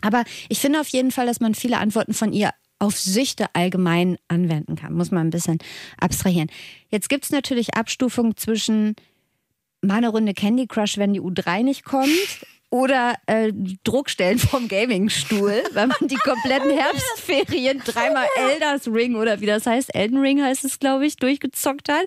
Aber 0.01 0.25
ich 0.49 0.59
finde 0.59 0.81
auf 0.81 0.89
jeden 0.89 1.13
Fall, 1.13 1.27
dass 1.27 1.39
man 1.39 1.55
viele 1.55 1.79
Antworten 1.79 2.15
von 2.15 2.33
ihr 2.33 2.51
auf 2.81 2.99
Süchte 2.99 3.47
allgemein 3.55 4.17
anwenden 4.27 4.75
kann. 4.75 4.93
Muss 4.95 5.13
man 5.13 5.29
ein 5.29 5.31
bisschen 5.31 5.59
abstrahieren. 6.01 6.51
Jetzt 6.89 7.09
gibt 7.09 7.25
es 7.25 7.31
natürlich 7.31 7.75
Abstufungen 7.75 8.37
zwischen 8.37 8.97
mal 9.83 9.97
eine 9.97 10.09
Runde 10.09 10.33
Candy 10.33 10.67
Crush, 10.67 10.97
wenn 10.99 11.13
die 11.13 11.21
U3 11.21 11.63
nicht 11.63 11.85
kommt. 11.85 12.09
Oder 12.71 13.17
äh, 13.27 13.53
Druckstellen 13.85 14.39
vom 14.39 14.67
Gamingstuhl, 14.67 15.63
weil 15.75 15.89
man 15.89 16.09
die 16.09 16.17
kompletten 16.17 16.71
Herbstferien 16.71 17.83
dreimal 17.85 18.25
Elders 18.35 18.89
Ring 18.89 19.15
oder 19.15 19.43
wie 19.43 19.47
das 19.47 19.67
heißt, 19.67 19.95
Elden 19.95 20.17
Ring 20.17 20.43
heißt 20.43 20.65
es, 20.65 20.79
glaube 20.79 21.05
ich, 21.05 21.17
durchgezockt 21.17 21.91
hat. 21.91 22.07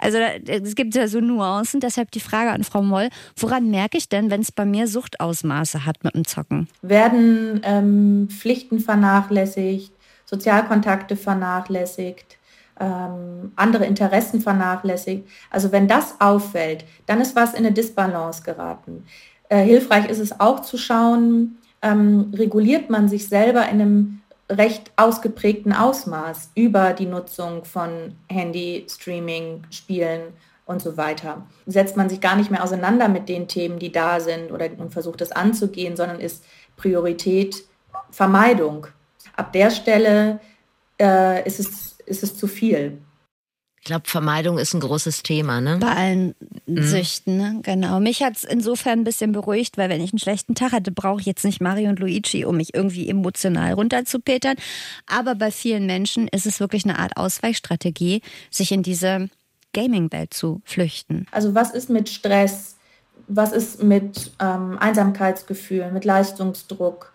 Also 0.00 0.18
es 0.18 0.74
gibt 0.74 0.96
ja 0.96 1.06
so 1.06 1.20
Nuancen. 1.20 1.78
Deshalb 1.78 2.10
die 2.10 2.18
Frage 2.18 2.50
an 2.50 2.64
Frau 2.64 2.82
Moll, 2.82 3.10
woran 3.36 3.70
merke 3.70 3.96
ich 3.96 4.08
denn, 4.08 4.28
wenn 4.28 4.40
es 4.40 4.50
bei 4.50 4.64
mir 4.64 4.88
Suchtausmaße 4.88 5.86
hat 5.86 6.02
mit 6.02 6.16
dem 6.16 6.26
Zocken? 6.26 6.66
Werden 6.82 7.60
ähm, 7.62 8.28
Pflichten 8.28 8.80
vernachlässigt, 8.80 9.92
Sozialkontakte 10.24 11.14
vernachlässigt, 11.14 12.38
ähm, 12.80 13.52
andere 13.56 13.86
Interessen 13.86 14.40
vernachlässigt. 14.40 15.28
Also 15.50 15.72
wenn 15.72 15.88
das 15.88 16.20
auffällt, 16.20 16.84
dann 17.06 17.20
ist 17.20 17.36
was 17.36 17.52
in 17.52 17.58
eine 17.58 17.72
Disbalance 17.72 18.42
geraten. 18.42 19.04
Äh, 19.48 19.62
hilfreich 19.64 20.08
ist 20.08 20.18
es 20.18 20.40
auch 20.40 20.60
zu 20.60 20.78
schauen, 20.78 21.58
ähm, 21.82 22.32
reguliert 22.34 22.90
man 22.90 23.08
sich 23.08 23.28
selber 23.28 23.68
in 23.68 23.80
einem 23.80 24.22
recht 24.48 24.92
ausgeprägten 24.96 25.72
Ausmaß 25.72 26.52
über 26.54 26.92
die 26.92 27.06
Nutzung 27.06 27.64
von 27.64 28.16
Handy, 28.28 28.86
Streaming, 28.88 29.62
Spielen 29.70 30.22
und 30.66 30.80
so 30.80 30.96
weiter. 30.96 31.46
Setzt 31.66 31.96
man 31.96 32.08
sich 32.08 32.20
gar 32.20 32.36
nicht 32.36 32.50
mehr 32.50 32.62
auseinander 32.62 33.08
mit 33.08 33.28
den 33.28 33.48
Themen, 33.48 33.78
die 33.78 33.92
da 33.92 34.20
sind 34.20 34.52
oder 34.52 34.68
und 34.78 34.92
versucht 34.92 35.20
es 35.20 35.32
anzugehen, 35.32 35.96
sondern 35.96 36.20
ist 36.20 36.44
Priorität 36.76 37.64
Vermeidung. 38.10 38.86
Ab 39.36 39.52
der 39.52 39.70
Stelle 39.70 40.40
äh, 41.00 41.46
ist, 41.46 41.58
es, 41.58 41.91
ist 42.12 42.22
es 42.22 42.36
zu 42.36 42.46
viel. 42.46 42.98
Ich 43.80 43.86
glaube, 43.86 44.04
Vermeidung 44.08 44.58
ist 44.58 44.74
ein 44.74 44.80
großes 44.80 45.24
Thema, 45.24 45.60
ne? 45.60 45.78
Bei 45.80 45.88
allen 45.88 46.36
Süchten, 46.68 47.36
ne? 47.36 47.58
genau. 47.64 47.98
Mich 47.98 48.22
hat 48.22 48.36
es 48.36 48.44
insofern 48.44 49.00
ein 49.00 49.04
bisschen 49.04 49.32
beruhigt, 49.32 49.76
weil 49.76 49.88
wenn 49.88 50.00
ich 50.00 50.12
einen 50.12 50.20
schlechten 50.20 50.54
Tag 50.54 50.70
hatte, 50.70 50.92
brauche 50.92 51.18
ich 51.18 51.26
jetzt 51.26 51.44
nicht 51.44 51.60
Mario 51.60 51.88
und 51.88 51.98
Luigi, 51.98 52.44
um 52.44 52.58
mich 52.58 52.74
irgendwie 52.74 53.08
emotional 53.08 53.72
runterzupetern. 53.72 54.54
Aber 55.06 55.34
bei 55.34 55.50
vielen 55.50 55.86
Menschen 55.86 56.28
ist 56.28 56.46
es 56.46 56.60
wirklich 56.60 56.84
eine 56.84 57.00
Art 57.00 57.16
Ausweichstrategie, 57.16 58.22
sich 58.52 58.70
in 58.70 58.84
diese 58.84 59.28
Gaming-Welt 59.72 60.32
zu 60.32 60.60
flüchten. 60.64 61.26
Also 61.32 61.56
was 61.56 61.72
ist 61.72 61.90
mit 61.90 62.08
Stress? 62.08 62.76
Was 63.26 63.50
ist 63.50 63.82
mit 63.82 64.30
ähm, 64.40 64.78
Einsamkeitsgefühlen, 64.78 65.92
mit 65.92 66.04
Leistungsdruck, 66.04 67.12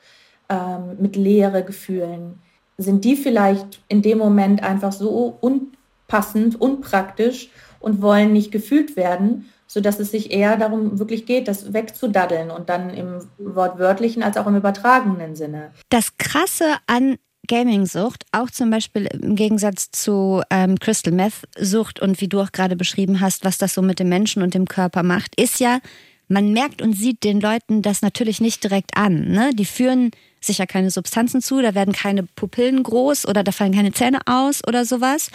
ähm, 0.49 0.97
mit 0.99 1.15
Leeregefühlen? 1.15 2.39
Sind 2.77 3.05
die 3.05 3.15
vielleicht 3.15 3.81
in 3.87 4.01
dem 4.01 4.17
Moment 4.17 4.63
einfach 4.63 4.91
so 4.91 5.37
unpassend, 5.41 6.59
unpraktisch 6.59 7.49
und 7.79 8.01
wollen 8.01 8.33
nicht 8.33 8.51
gefühlt 8.51 8.95
werden, 8.95 9.49
sodass 9.67 9.99
es 9.99 10.11
sich 10.11 10.31
eher 10.31 10.57
darum 10.57 10.99
wirklich 10.99 11.25
geht, 11.25 11.47
das 11.47 11.73
wegzudaddeln 11.73 12.51
und 12.51 12.69
dann 12.69 12.89
im 12.91 13.19
wortwörtlichen 13.37 14.23
als 14.23 14.37
auch 14.37 14.47
im 14.47 14.55
übertragenen 14.55 15.35
Sinne. 15.35 15.71
Das 15.89 16.17
Krasse 16.17 16.75
an 16.87 17.17
Gaming-Sucht, 17.47 18.25
auch 18.31 18.51
zum 18.51 18.69
Beispiel 18.69 19.07
im 19.07 19.35
Gegensatz 19.35 19.89
zu 19.91 20.41
ähm, 20.49 20.79
Crystal 20.79 21.13
Meth-Sucht 21.13 22.01
und 22.01 22.21
wie 22.21 22.27
du 22.27 22.41
auch 22.41 22.51
gerade 22.51 22.75
beschrieben 22.75 23.21
hast, 23.21 23.45
was 23.45 23.57
das 23.57 23.73
so 23.73 23.81
mit 23.81 23.99
dem 23.99 24.09
Menschen 24.09 24.43
und 24.43 24.53
dem 24.53 24.67
Körper 24.67 25.03
macht, 25.03 25.39
ist 25.39 25.59
ja, 25.59 25.79
man 26.27 26.51
merkt 26.51 26.81
und 26.81 26.93
sieht 26.93 27.23
den 27.23 27.39
Leuten 27.39 27.81
das 27.81 28.01
natürlich 28.01 28.41
nicht 28.41 28.63
direkt 28.63 28.97
an. 28.97 29.29
Ne? 29.29 29.51
Die 29.53 29.65
führen 29.65 30.11
sich 30.41 30.57
ja 30.57 30.65
keine 30.65 30.91
Substanzen 30.91 31.41
zu, 31.41 31.61
da 31.61 31.75
werden 31.75 31.93
keine 31.93 32.23
Pupillen 32.23 32.83
groß 32.83 33.27
oder 33.27 33.43
da 33.43 33.51
fallen 33.51 33.73
keine 33.73 33.91
Zähne 33.91 34.19
aus 34.25 34.61
oder 34.67 34.85
sowas. 34.85 35.29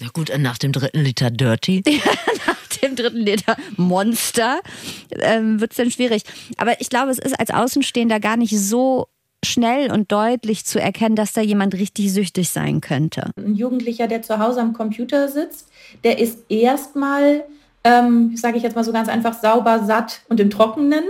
Ja 0.00 0.08
gut, 0.12 0.30
nach 0.38 0.58
dem 0.58 0.72
dritten 0.72 1.00
Liter 1.00 1.30
Dirty. 1.30 1.82
Nach 2.46 2.80
dem 2.80 2.94
dritten 2.94 3.18
Liter 3.18 3.56
Monster 3.76 4.60
ähm, 5.10 5.60
wird 5.60 5.72
es 5.72 5.76
dann 5.76 5.90
schwierig. 5.90 6.22
Aber 6.56 6.80
ich 6.80 6.88
glaube, 6.88 7.10
es 7.10 7.18
ist 7.18 7.38
als 7.38 7.50
Außenstehender 7.50 8.20
gar 8.20 8.36
nicht 8.36 8.56
so 8.56 9.08
schnell 9.44 9.90
und 9.90 10.10
deutlich 10.12 10.64
zu 10.64 10.80
erkennen, 10.80 11.16
dass 11.16 11.32
da 11.32 11.40
jemand 11.40 11.74
richtig 11.74 12.12
süchtig 12.12 12.50
sein 12.50 12.80
könnte. 12.80 13.30
Ein 13.36 13.54
Jugendlicher, 13.54 14.06
der 14.06 14.22
zu 14.22 14.38
Hause 14.38 14.60
am 14.60 14.72
Computer 14.72 15.28
sitzt, 15.28 15.68
der 16.04 16.18
ist 16.18 16.38
erstmal, 16.48 17.44
ähm, 17.84 18.36
sage 18.36 18.56
ich 18.56 18.62
jetzt 18.62 18.76
mal 18.76 18.84
so 18.84 18.92
ganz 18.92 19.08
einfach, 19.08 19.34
sauber, 19.34 19.84
satt 19.84 20.20
und 20.28 20.40
im 20.40 20.50
Trockenen. 20.50 21.04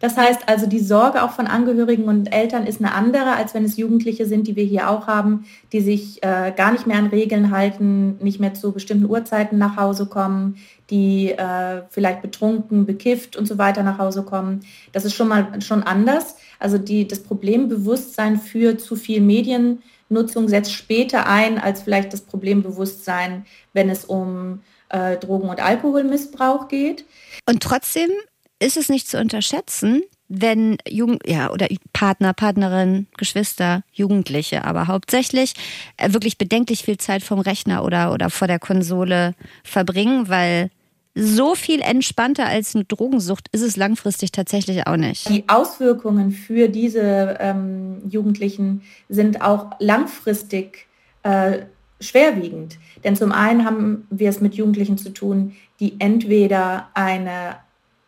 Das 0.00 0.16
heißt 0.16 0.48
also, 0.48 0.66
die 0.66 0.80
Sorge 0.80 1.22
auch 1.22 1.30
von 1.30 1.46
Angehörigen 1.46 2.04
und 2.04 2.26
Eltern 2.32 2.66
ist 2.66 2.80
eine 2.80 2.92
andere, 2.92 3.36
als 3.36 3.54
wenn 3.54 3.64
es 3.64 3.76
Jugendliche 3.76 4.26
sind, 4.26 4.46
die 4.46 4.56
wir 4.56 4.64
hier 4.64 4.90
auch 4.90 5.06
haben, 5.06 5.46
die 5.72 5.80
sich 5.80 6.22
äh, 6.22 6.52
gar 6.54 6.72
nicht 6.72 6.86
mehr 6.86 6.98
an 6.98 7.06
Regeln 7.06 7.50
halten, 7.50 8.18
nicht 8.22 8.40
mehr 8.40 8.54
zu 8.54 8.72
bestimmten 8.72 9.08
Uhrzeiten 9.08 9.58
nach 9.58 9.76
Hause 9.76 10.06
kommen, 10.06 10.56
die 10.90 11.30
äh, 11.30 11.82
vielleicht 11.88 12.22
betrunken, 12.22 12.86
bekifft 12.86 13.36
und 13.36 13.46
so 13.46 13.56
weiter 13.56 13.82
nach 13.82 13.98
Hause 13.98 14.24
kommen. 14.24 14.60
Das 14.92 15.04
ist 15.04 15.14
schon 15.14 15.28
mal 15.28 15.60
schon 15.60 15.82
anders. 15.82 16.36
Also 16.58 16.78
die, 16.78 17.06
das 17.06 17.20
Problembewusstsein 17.20 18.38
für 18.38 18.76
zu 18.76 18.96
viel 18.96 19.20
Mediennutzung 19.20 20.48
setzt 20.48 20.72
später 20.72 21.26
ein 21.28 21.58
als 21.58 21.82
vielleicht 21.82 22.12
das 22.12 22.22
Problembewusstsein, 22.22 23.46
wenn 23.72 23.88
es 23.88 24.04
um 24.04 24.60
äh, 24.88 25.16
Drogen- 25.16 25.48
und 25.48 25.60
Alkoholmissbrauch 25.60 26.68
geht. 26.68 27.04
Und 27.46 27.62
trotzdem 27.62 28.10
ist 28.58 28.76
es 28.76 28.88
nicht 28.88 29.08
zu 29.08 29.18
unterschätzen, 29.18 30.02
wenn 30.28 30.78
Jugend, 30.88 31.22
ja, 31.26 31.50
oder 31.50 31.68
Partner, 31.92 32.32
Partnerin, 32.32 33.06
Geschwister, 33.16 33.82
Jugendliche, 33.92 34.64
aber 34.64 34.86
hauptsächlich 34.86 35.54
äh, 35.96 36.12
wirklich 36.12 36.38
bedenklich 36.38 36.82
viel 36.82 36.96
Zeit 36.96 37.22
vom 37.22 37.40
Rechner 37.40 37.84
oder, 37.84 38.12
oder 38.12 38.30
vor 38.30 38.48
der 38.48 38.58
Konsole 38.58 39.34
verbringen, 39.62 40.28
weil 40.28 40.70
so 41.14 41.54
viel 41.54 41.80
entspannter 41.80 42.46
als 42.46 42.74
eine 42.74 42.84
Drogensucht 42.84 43.48
ist 43.52 43.62
es 43.62 43.76
langfristig 43.76 44.32
tatsächlich 44.32 44.86
auch 44.86 44.96
nicht. 44.96 45.28
Die 45.28 45.48
Auswirkungen 45.48 46.32
für 46.32 46.68
diese 46.68 47.36
ähm, 47.38 48.02
Jugendlichen 48.08 48.82
sind 49.08 49.40
auch 49.40 49.72
langfristig 49.78 50.86
äh, 51.22 51.60
schwerwiegend. 52.00 52.78
Denn 53.04 53.16
zum 53.16 53.32
einen 53.32 53.64
haben 53.64 54.06
wir 54.10 54.30
es 54.30 54.40
mit 54.40 54.54
Jugendlichen 54.54 54.98
zu 54.98 55.10
tun, 55.10 55.52
die 55.78 56.00
entweder 56.00 56.88
eine 56.94 57.56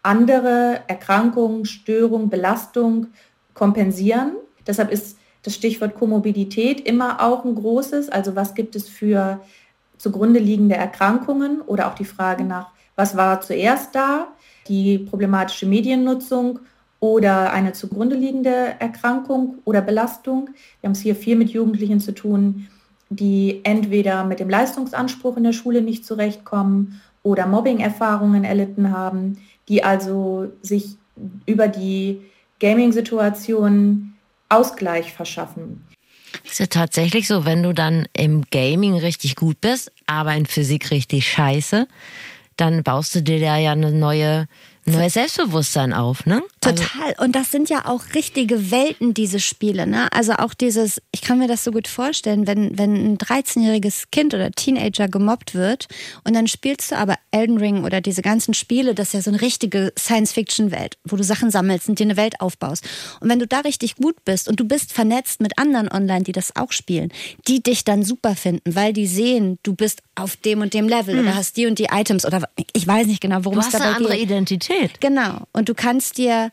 andere 0.02 0.80
Erkrankung, 0.86 1.64
Störung, 1.64 2.30
Belastung 2.30 3.08
kompensieren. 3.54 4.32
Deshalb 4.66 4.90
ist 4.90 5.18
das 5.42 5.54
Stichwort 5.54 5.94
Komorbidität 5.94 6.80
immer 6.80 7.20
auch 7.22 7.44
ein 7.44 7.54
großes. 7.54 8.08
Also 8.08 8.34
was 8.34 8.54
gibt 8.54 8.74
es 8.74 8.88
für 8.88 9.40
zugrunde 9.98 10.40
liegende 10.40 10.76
Erkrankungen 10.76 11.60
oder 11.60 11.88
auch 11.88 11.94
die 11.94 12.04
Frage 12.04 12.44
nach, 12.44 12.70
was 12.96 13.16
war 13.16 13.40
zuerst 13.40 13.94
da, 13.94 14.28
die 14.68 14.98
problematische 14.98 15.66
Mediennutzung 15.66 16.60
oder 16.98 17.52
eine 17.52 17.72
zugrunde 17.72 18.16
liegende 18.16 18.74
Erkrankung 18.78 19.58
oder 19.64 19.80
Belastung. 19.80 20.50
Wir 20.80 20.88
haben 20.88 20.92
es 20.92 21.00
hier 21.00 21.14
viel 21.14 21.36
mit 21.36 21.50
Jugendlichen 21.50 22.00
zu 22.00 22.12
tun, 22.12 22.68
die 23.08 23.60
entweder 23.64 24.24
mit 24.24 24.40
dem 24.40 24.50
Leistungsanspruch 24.50 25.36
in 25.36 25.44
der 25.44 25.52
Schule 25.52 25.82
nicht 25.82 26.04
zurechtkommen 26.04 27.00
oder 27.22 27.46
Mobbing-Erfahrungen 27.46 28.44
erlitten 28.44 28.90
haben, 28.90 29.38
die 29.68 29.84
also 29.84 30.52
sich 30.62 30.96
über 31.46 31.68
die 31.68 32.20
Gaming-Situation 32.60 34.14
Ausgleich 34.48 35.12
verschaffen. 35.12 35.84
Ist 36.44 36.60
ja 36.60 36.66
tatsächlich 36.66 37.26
so, 37.26 37.44
wenn 37.44 37.62
du 37.62 37.72
dann 37.72 38.06
im 38.12 38.44
Gaming 38.50 38.96
richtig 38.96 39.36
gut 39.36 39.60
bist, 39.60 39.90
aber 40.06 40.34
in 40.34 40.46
Physik 40.46 40.90
richtig 40.90 41.28
scheiße, 41.28 41.88
dann 42.56 42.82
baust 42.82 43.14
du 43.14 43.22
dir 43.22 43.40
da 43.40 43.56
ja 43.56 43.72
eine 43.72 43.92
neue, 43.92 44.46
neues 44.86 45.14
Selbstbewusstsein 45.14 45.92
auf, 45.92 46.26
ne? 46.26 46.42
Also, 46.64 46.82
Total. 46.82 47.14
Und 47.24 47.36
das 47.36 47.50
sind 47.50 47.68
ja 47.68 47.86
auch 47.86 48.02
richtige 48.14 48.70
Welten, 48.70 49.14
diese 49.14 49.40
Spiele. 49.40 49.86
Ne? 49.86 50.08
Also 50.12 50.32
auch 50.34 50.54
dieses, 50.54 51.00
ich 51.12 51.22
kann 51.22 51.38
mir 51.38 51.48
das 51.48 51.64
so 51.64 51.70
gut 51.70 51.88
vorstellen, 51.88 52.46
wenn, 52.46 52.78
wenn 52.78 52.94
ein 52.94 53.18
13-jähriges 53.18 54.04
Kind 54.10 54.34
oder 54.34 54.50
Teenager 54.50 55.08
gemobbt 55.08 55.54
wird 55.54 55.86
und 56.24 56.34
dann 56.34 56.46
spielst 56.46 56.90
du 56.90 56.96
aber 56.96 57.16
Elden 57.30 57.58
Ring 57.58 57.84
oder 57.84 58.00
diese 58.00 58.22
ganzen 58.22 58.54
Spiele, 58.54 58.94
das 58.94 59.08
ist 59.08 59.14
ja 59.14 59.22
so 59.22 59.30
eine 59.30 59.40
richtige 59.40 59.92
Science-Fiction-Welt, 59.98 60.98
wo 61.04 61.16
du 61.16 61.24
Sachen 61.24 61.50
sammelst 61.50 61.88
und 61.88 61.98
dir 61.98 62.04
eine 62.04 62.16
Welt 62.16 62.40
aufbaust. 62.40 62.84
Und 63.20 63.28
wenn 63.28 63.38
du 63.38 63.46
da 63.46 63.60
richtig 63.60 63.96
gut 63.96 64.24
bist 64.24 64.48
und 64.48 64.58
du 64.58 64.64
bist 64.64 64.92
vernetzt 64.92 65.40
mit 65.40 65.58
anderen 65.58 65.90
online, 65.90 66.24
die 66.24 66.32
das 66.32 66.56
auch 66.56 66.72
spielen, 66.72 67.12
die 67.46 67.62
dich 67.62 67.84
dann 67.84 68.02
super 68.02 68.34
finden, 68.34 68.74
weil 68.74 68.92
die 68.92 69.06
sehen, 69.06 69.58
du 69.62 69.74
bist 69.74 70.02
auf 70.14 70.36
dem 70.36 70.62
und 70.62 70.74
dem 70.74 70.88
Level 70.88 71.18
oder 71.20 71.34
hast 71.34 71.56
die 71.56 71.66
und 71.66 71.78
die 71.78 71.88
Items 71.92 72.24
oder 72.24 72.48
ich 72.72 72.86
weiß 72.86 73.06
nicht 73.06 73.20
genau, 73.20 73.44
worum 73.44 73.54
du 73.54 73.60
es 73.60 73.66
hast 73.66 73.74
dabei 73.74 73.86
eine 73.86 73.96
andere 73.96 74.14
geht. 74.14 74.22
Identität. 74.22 74.75
Identität. 74.76 75.00
Genau. 75.00 75.42
Und 75.52 75.68
du 75.68 75.74
kannst 75.74 76.18
dir 76.18 76.50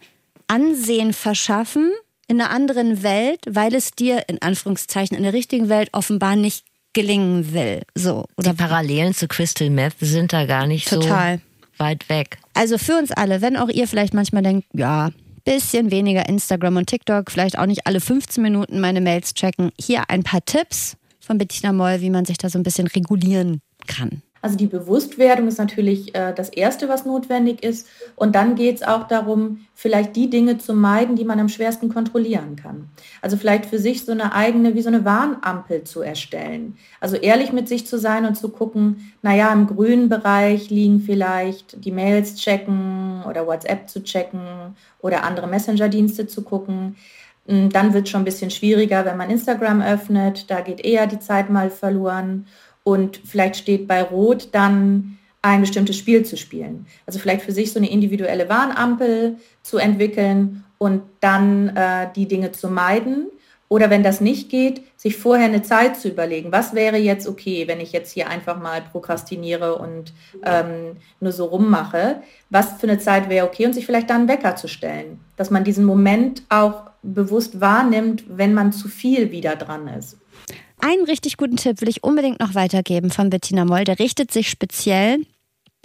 Ansehen 0.48 1.14
verschaffen 1.14 1.92
in 2.28 2.40
einer 2.40 2.52
anderen 2.52 3.04
Welt, 3.04 3.40
weil 3.50 3.74
es 3.74 3.92
dir 3.92 4.24
in 4.28 4.42
Anführungszeichen 4.42 5.16
in 5.16 5.24
der 5.24 5.34
richtigen 5.34 5.70
Welt 5.70 5.90
offenbar 5.94 6.36
nicht 6.36 6.66
gelingen 6.94 7.54
will. 7.54 7.82
So. 7.96 8.26
Oder 8.38 8.52
Die 8.52 8.58
Parallelen 8.58 9.14
zu 9.14 9.28
Crystal 9.28 9.70
Meth 9.70 9.96
sind 10.00 10.32
da 10.32 10.46
gar 10.46 10.68
nicht 10.68 10.88
Total. 10.88 11.38
so 11.38 11.84
weit 11.84 12.08
weg. 12.10 12.38
Also 12.54 12.78
für 12.78 12.98
uns 12.98 13.12
alle, 13.12 13.42
wenn 13.42 13.58
auch 13.58 13.70
ihr 13.70 13.88
vielleicht 13.88 14.14
manchmal 14.14 14.44
denkt, 14.44 14.68
ja, 14.74 15.10
bisschen 15.44 15.92
weniger 15.92 16.30
Instagram 16.30 16.78
und 16.78 16.88
TikTok, 16.88 17.30
vielleicht 17.32 17.58
auch 17.58 17.66
nicht 17.66 17.86
alle 17.88 18.00
15 18.00 18.42
Minuten 18.42 18.80
meine 18.80 19.02
Mails 19.02 19.34
checken. 19.34 19.72
Hier 19.80 20.10
ein 20.10 20.24
paar 20.24 20.46
Tipps 20.46 20.96
von 21.20 21.38
Bettina 21.38 21.74
Moll, 21.74 22.02
wie 22.02 22.10
man 22.10 22.26
sich 22.26 22.38
da 22.38 22.50
so 22.50 22.60
ein 22.60 22.64
bisschen 22.64 22.88
regulieren 22.88 23.62
kann. 23.88 24.22
Also 24.44 24.58
die 24.58 24.68
Bewusstwerdung 24.68 25.48
ist 25.48 25.58
natürlich 25.58 26.14
äh, 26.16 26.34
das 26.34 26.50
Erste, 26.50 26.90
was 26.90 27.06
notwendig 27.06 27.64
ist. 27.64 27.88
Und 28.18 28.36
dann 28.36 28.56
geht 28.56 28.76
es 28.76 28.84
auch 28.84 29.08
darum, 29.08 29.66
vielleicht 29.74 30.18
die 30.18 30.30
Dinge 30.30 30.58
zu 30.58 30.74
meiden, 30.74 31.16
die 31.16 31.24
man 31.24 31.40
am 31.40 31.48
schwersten 31.48 31.88
kontrollieren 31.88 32.58
kann. 32.58 32.90
Also 33.22 33.38
vielleicht 33.38 33.66
für 33.66 33.80
sich 33.80 34.04
so 34.04 34.12
eine 34.12 34.36
eigene, 34.36 34.76
wie 34.76 34.82
so 34.82 34.90
eine 34.90 35.06
Warnampel 35.06 35.86
zu 35.86 36.02
erstellen. 36.02 36.78
Also 37.00 37.16
ehrlich 37.16 37.54
mit 37.54 37.70
sich 37.70 37.88
zu 37.88 37.98
sein 37.98 38.26
und 38.26 38.36
zu 38.36 38.50
gucken, 38.50 39.14
naja, 39.22 39.54
im 39.54 39.66
grünen 39.66 40.10
Bereich 40.10 40.70
liegen 40.70 41.00
vielleicht 41.00 41.86
die 41.86 41.92
Mails 41.92 42.36
checken 42.36 43.24
oder 43.26 43.48
WhatsApp 43.48 43.90
zu 43.90 44.04
checken 44.04 44.42
oder 45.00 45.24
andere 45.24 45.48
Messenger-Dienste 45.48 46.28
zu 46.28 46.42
gucken. 46.42 46.98
Hm, 47.48 47.70
dann 47.70 47.94
wird 47.94 48.06
es 48.06 48.10
schon 48.10 48.22
ein 48.22 48.26
bisschen 48.26 48.52
schwieriger, 48.52 49.06
wenn 49.06 49.16
man 49.16 49.30
Instagram 49.30 49.82
öffnet. 49.82 50.52
Da 50.52 50.60
geht 50.60 50.84
eher 50.84 51.08
die 51.08 51.20
Zeit 51.20 51.50
mal 51.50 51.70
verloren 51.70 52.46
und 52.84 53.20
vielleicht 53.24 53.56
steht 53.56 53.88
bei 53.88 54.02
Rot 54.02 54.50
dann 54.52 55.18
ein 55.42 55.62
bestimmtes 55.62 55.98
Spiel 55.98 56.26
zu 56.26 56.38
spielen. 56.38 56.86
Also 57.06 57.20
vielleicht 57.20 57.42
für 57.42 57.52
sich 57.52 57.74
so 57.74 57.80
eine 57.80 57.92
individuelle 57.92 58.48
Warnampel 58.48 59.38
zu 59.62 59.78
entwickeln 59.78 60.64
und 60.78 61.02
dann 61.20 61.76
äh, 61.76 62.08
die 62.16 62.28
Dinge 62.28 62.52
zu 62.52 62.70
meiden. 62.70 63.28
Oder 63.68 63.90
wenn 63.90 64.04
das 64.04 64.22
nicht 64.22 64.50
geht, 64.50 64.84
sich 64.98 65.18
vorher 65.18 65.48
eine 65.48 65.64
Zeit 65.64 65.98
zu 65.98 66.08
überlegen, 66.08 66.52
was 66.52 66.76
wäre 66.76 66.98
jetzt 66.98 67.28
okay, 67.28 67.68
wenn 67.68 67.80
ich 67.80 67.92
jetzt 67.92 68.12
hier 68.12 68.30
einfach 68.30 68.62
mal 68.62 68.82
prokrastiniere 68.82 69.76
und 69.76 70.14
ähm, 70.46 70.98
nur 71.20 71.32
so 71.32 71.46
rummache. 71.46 72.22
Was 72.50 72.74
für 72.74 72.88
eine 72.88 73.00
Zeit 73.00 73.30
wäre 73.30 73.48
okay 73.48 73.66
und 73.66 73.74
sich 73.74 73.86
vielleicht 73.86 74.12
dann 74.12 74.28
Wecker 74.28 74.56
zu 74.56 74.68
stellen. 74.68 75.20
Dass 75.38 75.50
man 75.50 75.64
diesen 75.64 75.86
Moment 75.86 76.44
auch 76.50 76.84
bewusst 77.02 77.60
wahrnimmt, 77.60 78.26
wenn 78.28 78.54
man 78.54 78.72
zu 78.72 78.88
viel 78.88 79.32
wieder 79.32 79.56
dran 79.56 79.88
ist. 79.88 80.18
Einen 80.86 81.06
richtig 81.06 81.38
guten 81.38 81.56
Tipp 81.56 81.80
will 81.80 81.88
ich 81.88 82.04
unbedingt 82.04 82.42
noch 82.42 82.56
weitergeben 82.56 83.10
von 83.10 83.30
Bettina 83.30 83.64
Moll. 83.64 83.86
Der 83.86 84.00
richtet 84.00 84.32
sich 84.34 84.50
speziell 84.50 85.26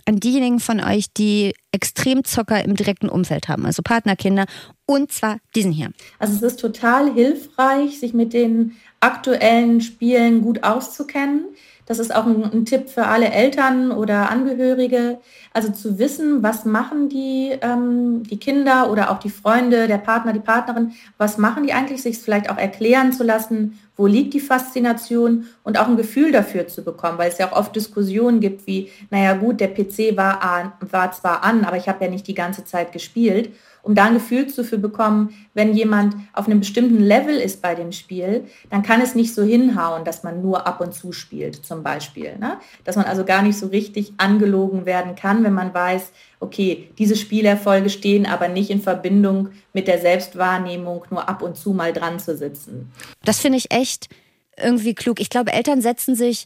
an 0.06 0.18
diejenigen 0.18 0.58
von 0.58 0.80
euch, 0.80 1.12
die 1.16 1.54
Extremzocker 1.70 2.64
im 2.64 2.74
direkten 2.74 3.08
Umfeld 3.08 3.46
haben, 3.46 3.64
also 3.64 3.80
Partnerkinder, 3.82 4.46
und 4.86 5.12
zwar 5.12 5.36
diesen 5.54 5.70
hier. 5.70 5.92
Also 6.18 6.34
es 6.34 6.42
ist 6.42 6.58
total 6.58 7.14
hilfreich, 7.14 8.00
sich 8.00 8.12
mit 8.12 8.32
den 8.32 8.74
aktuellen 8.98 9.80
Spielen 9.82 10.42
gut 10.42 10.64
auszukennen. 10.64 11.44
Das 11.88 11.98
ist 11.98 12.14
auch 12.14 12.26
ein, 12.26 12.44
ein, 12.44 12.64
Tipp 12.66 12.90
für 12.90 13.06
alle 13.06 13.30
Eltern 13.30 13.92
oder 13.92 14.28
Angehörige. 14.28 15.20
Also 15.54 15.72
zu 15.72 15.98
wissen, 15.98 16.42
was 16.42 16.66
machen 16.66 17.08
die, 17.08 17.58
ähm, 17.62 18.24
die 18.24 18.38
Kinder 18.38 18.90
oder 18.92 19.10
auch 19.10 19.18
die 19.18 19.30
Freunde, 19.30 19.88
der 19.88 19.96
Partner, 19.96 20.34
die 20.34 20.38
Partnerin, 20.38 20.92
was 21.16 21.38
machen 21.38 21.64
die 21.64 21.72
eigentlich, 21.72 22.02
sich 22.02 22.18
vielleicht 22.18 22.50
auch 22.50 22.58
erklären 22.58 23.14
zu 23.14 23.24
lassen, 23.24 23.78
wo 23.96 24.06
liegt 24.06 24.34
die 24.34 24.40
Faszination 24.40 25.46
und 25.64 25.78
auch 25.78 25.88
ein 25.88 25.96
Gefühl 25.96 26.30
dafür 26.30 26.68
zu 26.68 26.84
bekommen, 26.84 27.16
weil 27.16 27.30
es 27.30 27.38
ja 27.38 27.50
auch 27.50 27.56
oft 27.56 27.74
Diskussionen 27.74 28.40
gibt 28.40 28.66
wie, 28.66 28.90
naja 29.10 29.32
gut, 29.32 29.58
der 29.58 29.68
PC 29.68 30.14
war, 30.14 30.42
an, 30.42 30.72
war 30.80 31.10
zwar 31.12 31.42
an, 31.42 31.64
aber 31.64 31.78
ich 31.78 31.88
habe 31.88 32.04
ja 32.04 32.10
nicht 32.10 32.26
die 32.26 32.34
ganze 32.34 32.66
Zeit 32.66 32.92
gespielt 32.92 33.50
um 33.88 33.94
da 33.94 34.04
ein 34.04 34.14
Gefühl 34.14 34.46
zu 34.48 34.62
bekommen, 34.78 35.34
wenn 35.54 35.72
jemand 35.72 36.14
auf 36.34 36.46
einem 36.46 36.60
bestimmten 36.60 37.02
Level 37.02 37.34
ist 37.36 37.62
bei 37.62 37.74
dem 37.74 37.90
Spiel, 37.90 38.44
dann 38.68 38.82
kann 38.82 39.00
es 39.00 39.14
nicht 39.14 39.34
so 39.34 39.42
hinhauen, 39.42 40.04
dass 40.04 40.22
man 40.22 40.42
nur 40.42 40.66
ab 40.66 40.82
und 40.82 40.92
zu 40.92 41.10
spielt, 41.12 41.64
zum 41.64 41.82
Beispiel. 41.82 42.36
Ne? 42.38 42.58
Dass 42.84 42.96
man 42.96 43.06
also 43.06 43.24
gar 43.24 43.40
nicht 43.40 43.58
so 43.58 43.68
richtig 43.68 44.12
angelogen 44.18 44.84
werden 44.84 45.14
kann, 45.14 45.42
wenn 45.42 45.54
man 45.54 45.72
weiß, 45.72 46.12
okay, 46.38 46.90
diese 46.98 47.16
Spielerfolge 47.16 47.88
stehen 47.88 48.26
aber 48.26 48.48
nicht 48.48 48.68
in 48.68 48.82
Verbindung 48.82 49.48
mit 49.72 49.88
der 49.88 49.98
Selbstwahrnehmung, 49.98 51.06
nur 51.08 51.26
ab 51.26 51.40
und 51.40 51.56
zu 51.56 51.72
mal 51.72 51.94
dran 51.94 52.20
zu 52.20 52.36
sitzen. 52.36 52.92
Das 53.24 53.40
finde 53.40 53.56
ich 53.56 53.70
echt 53.70 54.10
irgendwie 54.58 54.94
klug. 54.94 55.18
Ich 55.18 55.30
glaube, 55.30 55.54
Eltern 55.54 55.80
setzen 55.80 56.14
sich 56.14 56.44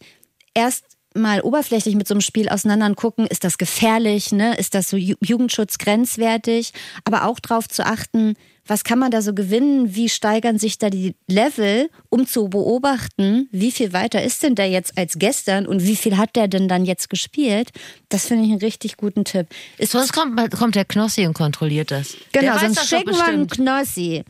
erst 0.55 0.91
mal 1.14 1.40
oberflächlich 1.42 1.94
mit 1.94 2.09
so 2.09 2.14
einem 2.14 2.20
Spiel 2.20 2.48
auseinander 2.48 2.87
und 2.87 2.96
gucken, 2.96 3.27
ist 3.27 3.44
das 3.44 3.59
gefährlich, 3.59 4.33
ne? 4.33 4.57
ist 4.57 4.75
das 4.75 4.90
so 4.90 4.96
Jugendschutz 4.96 5.79
grenzwertig, 5.79 6.72
aber 7.05 7.27
auch 7.27 7.40
darauf 7.40 7.68
zu 7.68 7.85
achten, 7.85 8.35
was 8.66 8.85
kann 8.85 8.98
man 8.98 9.11
da 9.11 9.22
so 9.22 9.35
gewinnen, 9.35 9.94
wie 9.96 10.09
steigern 10.09 10.59
sich 10.59 10.79
da 10.79 10.88
die 10.88 11.16
Level, 11.27 11.90
um 12.11 12.27
zu 12.27 12.48
beobachten, 12.48 13.48
wie 13.51 13.72
viel 13.72 13.92
weiter 13.92 14.22
ist 14.22 14.42
denn 14.42 14.55
der 14.55 14.70
jetzt 14.70 14.96
als 14.96 15.18
gestern 15.18 15.66
und 15.66 15.83
wie 15.85 15.96
viel 15.96 16.16
hat 16.16 16.37
der 16.37 16.46
denn 16.46 16.68
dann 16.68 16.85
jetzt 16.85 17.11
gespielt, 17.11 17.70
das 18.09 18.27
finde 18.27 18.44
ich 18.44 18.51
einen 18.51 18.61
richtig 18.61 18.96
guten 18.96 19.25
Tipp. 19.25 19.48
Ist 19.79 19.92
Sonst 19.92 20.12
kommt, 20.12 20.38
kommt 20.53 20.77
der 20.77 20.85
Knossi 20.85 21.27
und 21.27 21.35
kontrolliert 21.35 21.90
das. 21.90 22.16
Genau, 22.31 22.57
sonst 22.59 22.88
schicken 22.88 23.11
wir 23.11 23.25
einen 23.25 23.48
Knossi. 23.48 24.25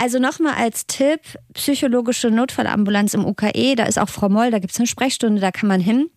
Also 0.00 0.18
nochmal 0.18 0.54
als 0.54 0.86
Tipp, 0.86 1.20
psychologische 1.52 2.30
Notfallambulanz 2.30 3.12
im 3.12 3.26
UKE, 3.26 3.74
da 3.76 3.84
ist 3.84 3.98
auch 3.98 4.08
Frau 4.08 4.30
Moll, 4.30 4.50
da 4.50 4.58
gibt 4.58 4.72
es 4.72 4.78
eine 4.78 4.86
Sprechstunde, 4.86 5.42
da 5.42 5.50
kann 5.50 5.68
man 5.68 5.78
hin 5.78 6.08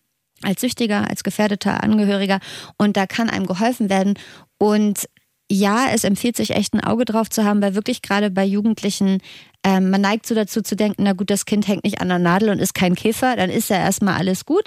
als 0.42 0.62
Süchtiger, 0.62 1.10
als 1.10 1.26
gefährdeter 1.26 1.84
Angehöriger 1.84 2.40
und 2.78 2.96
da 2.96 3.08
kann 3.08 3.30
einem 3.30 3.46
geholfen 3.46 3.90
werden. 3.90 4.14
Und 4.58 5.10
ja, 5.52 5.88
es 5.94 6.06
empfiehlt 6.06 6.38
sich 6.38 6.52
echt 6.52 6.74
ein 6.74 6.80
Auge 6.80 7.04
drauf 7.04 7.30
zu 7.30 7.44
haben, 7.44 7.62
weil 7.62 7.76
wirklich 7.76 8.02
gerade 8.02 8.32
bei 8.32 8.46
Jugendlichen, 8.46 9.20
ähm, 9.66 9.90
man 9.90 10.00
neigt 10.00 10.28
so 10.28 10.34
dazu 10.34 10.62
zu 10.62 10.78
denken, 10.78 11.04
na 11.04 11.12
gut, 11.12 11.30
das 11.30 11.44
Kind 11.44 11.68
hängt 11.68 11.84
nicht 11.84 12.00
an 12.00 12.08
der 12.08 12.20
Nadel 12.20 12.52
und 12.52 12.60
ist 12.60 12.74
kein 12.74 12.96
Käfer, 12.96 13.36
dann 13.36 13.50
ist 13.50 13.70
ja 13.70 13.76
erstmal 13.76 14.16
alles 14.16 14.46
gut. 14.46 14.64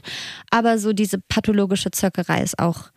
Aber 0.51 0.79
so 0.79 0.93
diese 0.93 1.21
pathologische 1.21 1.91
Zöckerei 1.91 2.43
ist 2.43 2.59
auch 2.59 2.91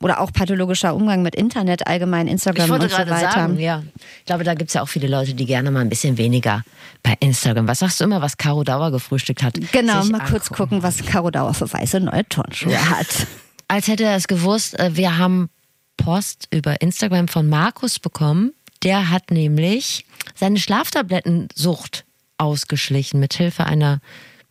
oder 0.00 0.20
auch 0.20 0.32
pathologischer 0.32 0.94
Umgang 0.94 1.22
mit 1.22 1.34
Internet, 1.34 1.86
allgemein 1.86 2.28
Instagram 2.28 2.70
und 2.70 2.82
so 2.82 2.90
weiter. 2.96 3.18
Sagen, 3.18 3.58
ja. 3.58 3.82
Ich 4.20 4.26
glaube, 4.26 4.44
da 4.44 4.54
gibt 4.54 4.70
es 4.70 4.74
ja 4.74 4.82
auch 4.82 4.88
viele 4.88 5.08
Leute, 5.08 5.34
die 5.34 5.44
gerne 5.44 5.70
mal 5.70 5.80
ein 5.80 5.88
bisschen 5.88 6.16
weniger 6.18 6.62
bei 7.02 7.14
Instagram. 7.20 7.66
Was 7.66 7.80
sagst 7.80 8.00
du 8.00 8.04
immer, 8.04 8.22
was 8.22 8.36
Caro 8.36 8.62
Dauer 8.62 8.90
gefrühstückt 8.90 9.42
hat? 9.42 9.54
Genau, 9.72 9.94
mal 9.94 10.02
angucken. 10.02 10.24
kurz 10.30 10.50
gucken, 10.50 10.82
was 10.82 11.04
Caro 11.04 11.30
Dauer 11.30 11.54
für 11.54 11.72
weiße 11.72 12.00
neue 12.00 12.28
Turnschuhe 12.28 12.72
ja. 12.72 12.90
hat. 12.90 13.26
Als 13.68 13.88
hätte 13.88 14.04
er 14.04 14.16
es 14.16 14.28
gewusst, 14.28 14.78
äh, 14.78 14.96
wir 14.96 15.18
haben 15.18 15.50
Post 15.96 16.48
über 16.52 16.80
Instagram 16.80 17.28
von 17.28 17.48
Markus 17.48 17.98
bekommen. 17.98 18.52
Der 18.84 19.10
hat 19.10 19.30
nämlich 19.30 20.06
seine 20.34 20.58
Schlaftablettensucht 20.58 22.04
ausgeschlichen 22.38 23.18
mit 23.18 23.34
Hilfe 23.34 23.64
einer 23.64 24.00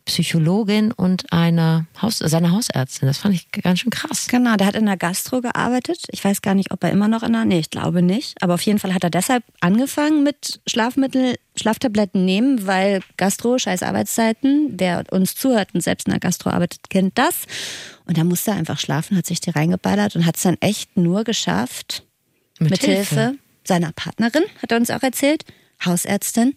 Psychologin 0.08 0.90
und 0.90 1.30
einer 1.32 1.86
Haus 2.00 2.18
seiner 2.18 2.52
Hausärztin. 2.52 3.06
Das 3.06 3.18
fand 3.18 3.34
ich 3.34 3.52
ganz 3.52 3.80
schön 3.80 3.90
krass. 3.90 4.26
Genau, 4.28 4.56
der 4.56 4.66
hat 4.66 4.74
in 4.74 4.86
der 4.86 4.96
Gastro 4.96 5.42
gearbeitet. 5.42 6.00
Ich 6.10 6.24
weiß 6.24 6.40
gar 6.40 6.54
nicht, 6.54 6.72
ob 6.72 6.82
er 6.82 6.90
immer 6.90 7.08
noch 7.08 7.22
in 7.22 7.34
der, 7.34 7.44
nee, 7.44 7.58
ich 7.58 7.68
glaube 7.68 8.00
nicht. 8.00 8.42
Aber 8.42 8.54
auf 8.54 8.62
jeden 8.62 8.78
Fall 8.78 8.94
hat 8.94 9.04
er 9.04 9.10
deshalb 9.10 9.44
angefangen 9.60 10.22
mit 10.22 10.60
Schlafmittel, 10.66 11.36
Schlaftabletten 11.56 12.24
nehmen, 12.24 12.66
weil 12.66 13.02
Gastro, 13.18 13.58
scheiß 13.58 13.82
Arbeitszeiten. 13.82 14.74
Wer 14.78 15.04
uns 15.10 15.34
zuhört 15.34 15.74
und 15.74 15.82
selbst 15.82 16.06
in 16.06 16.12
der 16.12 16.20
Gastro 16.20 16.50
arbeitet, 16.50 16.88
kennt 16.88 17.18
das. 17.18 17.44
Und 18.06 18.16
da 18.16 18.24
musste 18.24 18.52
er 18.52 18.56
einfach 18.56 18.78
schlafen, 18.78 19.14
hat 19.16 19.26
sich 19.26 19.40
die 19.40 19.50
reingeballert 19.50 20.16
und 20.16 20.24
hat 20.24 20.36
es 20.36 20.42
dann 20.42 20.56
echt 20.60 20.96
nur 20.96 21.24
geschafft, 21.24 22.02
mit, 22.58 22.70
mit 22.70 22.80
Hilfe. 22.80 23.20
Hilfe 23.20 23.38
seiner 23.64 23.92
Partnerin, 23.92 24.44
hat 24.62 24.72
er 24.72 24.78
uns 24.78 24.90
auch 24.90 25.02
erzählt, 25.02 25.44
Hausärztin, 25.84 26.56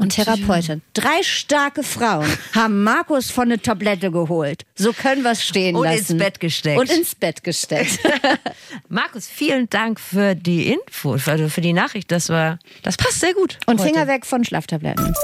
und 0.00 0.14
Therapeutin. 0.14 0.82
Drei 0.94 1.22
starke 1.22 1.82
Frauen 1.82 2.26
haben 2.54 2.82
Markus 2.82 3.30
von 3.30 3.48
der 3.50 3.60
Tablette 3.60 4.10
geholt. 4.10 4.64
So 4.74 4.92
können 4.92 5.22
wir 5.22 5.32
es 5.32 5.44
stehen 5.44 5.76
und 5.76 5.84
lassen. 5.84 5.98
Und 5.98 6.10
ins 6.10 6.18
Bett 6.18 6.40
gesteckt. 6.40 6.80
Und 6.80 6.90
ins 6.90 7.14
Bett 7.14 7.44
gesteckt. 7.44 7.98
Markus, 8.88 9.26
vielen 9.26 9.68
Dank 9.68 10.00
für 10.00 10.34
die 10.34 10.68
Info, 10.68 11.12
also 11.12 11.48
für 11.48 11.60
die 11.60 11.72
Nachricht. 11.72 12.10
Das 12.10 12.28
war, 12.28 12.58
das 12.82 12.96
passt 12.96 13.20
sehr 13.20 13.34
gut. 13.34 13.58
Und 13.66 13.80
heute. 13.80 13.92
Finger 13.92 14.06
weg 14.06 14.24
von 14.24 14.44
Schlaftabletten. 14.44 15.14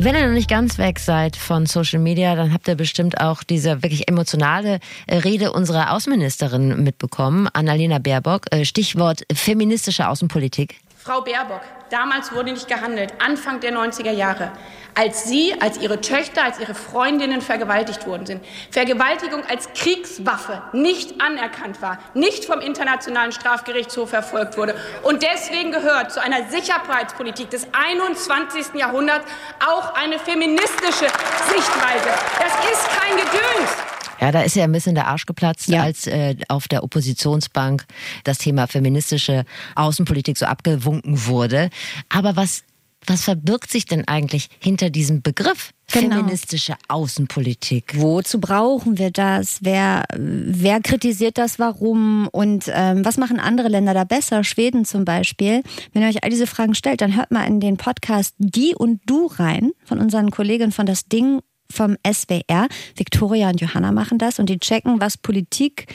Wenn 0.00 0.14
ihr 0.14 0.28
noch 0.28 0.32
nicht 0.32 0.48
ganz 0.48 0.78
weg 0.78 1.00
seid 1.00 1.34
von 1.34 1.66
Social 1.66 1.98
Media, 1.98 2.36
dann 2.36 2.52
habt 2.52 2.68
ihr 2.68 2.76
bestimmt 2.76 3.20
auch 3.20 3.42
diese 3.42 3.82
wirklich 3.82 4.08
emotionale 4.08 4.78
äh, 5.08 5.16
Rede 5.16 5.52
unserer 5.52 5.92
Außenministerin 5.92 6.84
mitbekommen, 6.84 7.48
Annalena 7.52 7.98
Baerbock. 7.98 8.46
Äh, 8.52 8.64
Stichwort 8.64 9.24
feministische 9.32 10.08
Außenpolitik. 10.08 10.76
Frau 11.00 11.20
Baerbock, 11.20 11.60
damals 11.90 12.32
wurde 12.32 12.50
nicht 12.50 12.66
gehandelt, 12.66 13.12
Anfang 13.24 13.60
der 13.60 13.72
90er 13.72 14.10
Jahre, 14.10 14.50
als 14.96 15.24
Sie, 15.24 15.54
als 15.60 15.78
Ihre 15.78 16.00
Töchter, 16.00 16.42
als 16.42 16.58
Ihre 16.58 16.74
Freundinnen 16.74 17.40
vergewaltigt 17.40 18.04
worden 18.04 18.26
sind. 18.26 18.44
Vergewaltigung 18.72 19.44
als 19.48 19.72
Kriegswaffe 19.74 20.60
nicht 20.72 21.20
anerkannt 21.20 21.80
war, 21.82 22.00
nicht 22.14 22.46
vom 22.46 22.60
Internationalen 22.60 23.30
Strafgerichtshof 23.30 24.10
verfolgt 24.10 24.56
wurde. 24.56 24.74
Und 25.04 25.22
deswegen 25.22 25.70
gehört 25.70 26.10
zu 26.10 26.20
einer 26.20 26.48
Sicherheitspolitik 26.50 27.48
des 27.50 27.68
21. 27.72 28.74
Jahrhunderts 28.74 29.24
auch 29.64 29.94
eine 29.94 30.18
feministische 30.18 31.06
Sichtweise. 31.48 32.10
Das 32.40 32.72
ist 32.72 32.88
kein 32.98 33.16
Gedöns. 33.16 33.97
Ja, 34.20 34.32
da 34.32 34.42
ist 34.42 34.56
ja 34.56 34.64
ein 34.64 34.72
bisschen 34.72 34.94
der 34.94 35.06
Arsch 35.08 35.26
geplatzt, 35.26 35.68
Ja. 35.68 35.82
als 35.82 36.06
äh, 36.06 36.36
auf 36.48 36.68
der 36.68 36.82
Oppositionsbank 36.84 37.84
das 38.24 38.38
Thema 38.38 38.66
feministische 38.66 39.44
Außenpolitik 39.74 40.36
so 40.38 40.46
abgewunken 40.46 41.26
wurde. 41.26 41.70
Aber 42.08 42.36
was, 42.36 42.62
was 43.06 43.22
verbirgt 43.24 43.70
sich 43.70 43.86
denn 43.86 44.06
eigentlich 44.08 44.48
hinter 44.58 44.90
diesem 44.90 45.22
Begriff 45.22 45.70
Genau. 45.90 46.16
feministische 46.16 46.74
Außenpolitik? 46.88 47.94
Wozu 47.96 48.40
brauchen 48.40 48.98
wir 48.98 49.10
das? 49.10 49.58
Wer, 49.62 50.04
wer 50.14 50.80
kritisiert 50.82 51.38
das? 51.38 51.58
Warum? 51.58 52.28
Und 52.30 52.70
ähm, 52.74 53.04
was 53.06 53.16
machen 53.16 53.40
andere 53.40 53.68
Länder 53.68 53.94
da 53.94 54.04
besser? 54.04 54.44
Schweden 54.44 54.84
zum 54.84 55.06
Beispiel. 55.06 55.62
Wenn 55.94 56.02
ihr 56.02 56.08
euch 56.08 56.22
all 56.22 56.28
diese 56.30 56.46
Fragen 56.46 56.74
stellt, 56.74 57.00
dann 57.00 57.16
hört 57.16 57.30
mal 57.30 57.44
in 57.46 57.60
den 57.60 57.78
Podcast 57.78 58.34
Die 58.38 58.74
und 58.76 59.00
Du 59.06 59.26
rein 59.26 59.70
von 59.84 59.98
unseren 59.98 60.30
Kolleginnen 60.30 60.72
von 60.72 60.84
Das 60.84 61.06
Ding 61.06 61.40
vom 61.70 61.96
SWR. 62.06 62.68
Victoria 62.96 63.50
und 63.50 63.60
Johanna 63.60 63.92
machen 63.92 64.18
das 64.18 64.38
und 64.38 64.48
die 64.48 64.58
checken, 64.58 65.00
was 65.00 65.16
Politik 65.16 65.86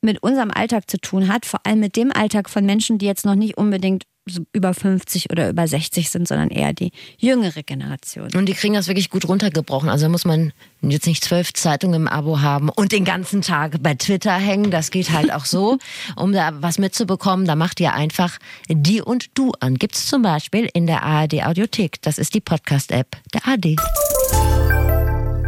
mit 0.00 0.22
unserem 0.22 0.50
Alltag 0.50 0.88
zu 0.88 0.98
tun 0.98 1.28
hat, 1.28 1.44
vor 1.44 1.60
allem 1.64 1.80
mit 1.80 1.96
dem 1.96 2.12
Alltag 2.12 2.48
von 2.48 2.64
Menschen, 2.64 2.98
die 2.98 3.06
jetzt 3.06 3.24
noch 3.24 3.34
nicht 3.34 3.56
unbedingt 3.56 4.04
so 4.30 4.42
über 4.52 4.74
50 4.74 5.30
oder 5.30 5.48
über 5.48 5.66
60 5.66 6.10
sind, 6.10 6.28
sondern 6.28 6.50
eher 6.50 6.72
die 6.72 6.92
jüngere 7.18 7.62
Generation. 7.62 8.28
Und 8.34 8.46
die 8.46 8.52
kriegen 8.52 8.74
das 8.74 8.86
wirklich 8.86 9.10
gut 9.10 9.26
runtergebrochen. 9.26 9.88
Also 9.88 10.08
muss 10.08 10.24
man 10.24 10.52
jetzt 10.82 11.06
nicht 11.06 11.24
zwölf 11.24 11.52
Zeitungen 11.54 12.02
im 12.02 12.08
Abo 12.08 12.40
haben 12.40 12.68
und 12.68 12.92
den 12.92 13.04
ganzen 13.04 13.42
Tag 13.42 13.82
bei 13.82 13.94
Twitter 13.94 14.34
hängen. 14.34 14.70
Das 14.70 14.90
geht 14.90 15.10
halt 15.10 15.32
auch 15.32 15.44
so. 15.44 15.78
Um 16.16 16.32
da 16.32 16.52
was 16.60 16.78
mitzubekommen, 16.78 17.46
da 17.46 17.54
macht 17.54 17.80
ihr 17.80 17.92
einfach 17.94 18.38
die 18.68 19.00
und 19.00 19.38
du 19.38 19.52
an. 19.60 19.76
Gibt's 19.76 20.06
zum 20.06 20.22
Beispiel 20.22 20.68
in 20.72 20.86
der 20.86 21.02
ARD 21.02 21.44
Audiothek. 21.44 22.02
Das 22.02 22.18
ist 22.18 22.34
die 22.34 22.40
Podcast-App 22.40 23.16
der 23.32 23.46
ARD. 23.46 23.76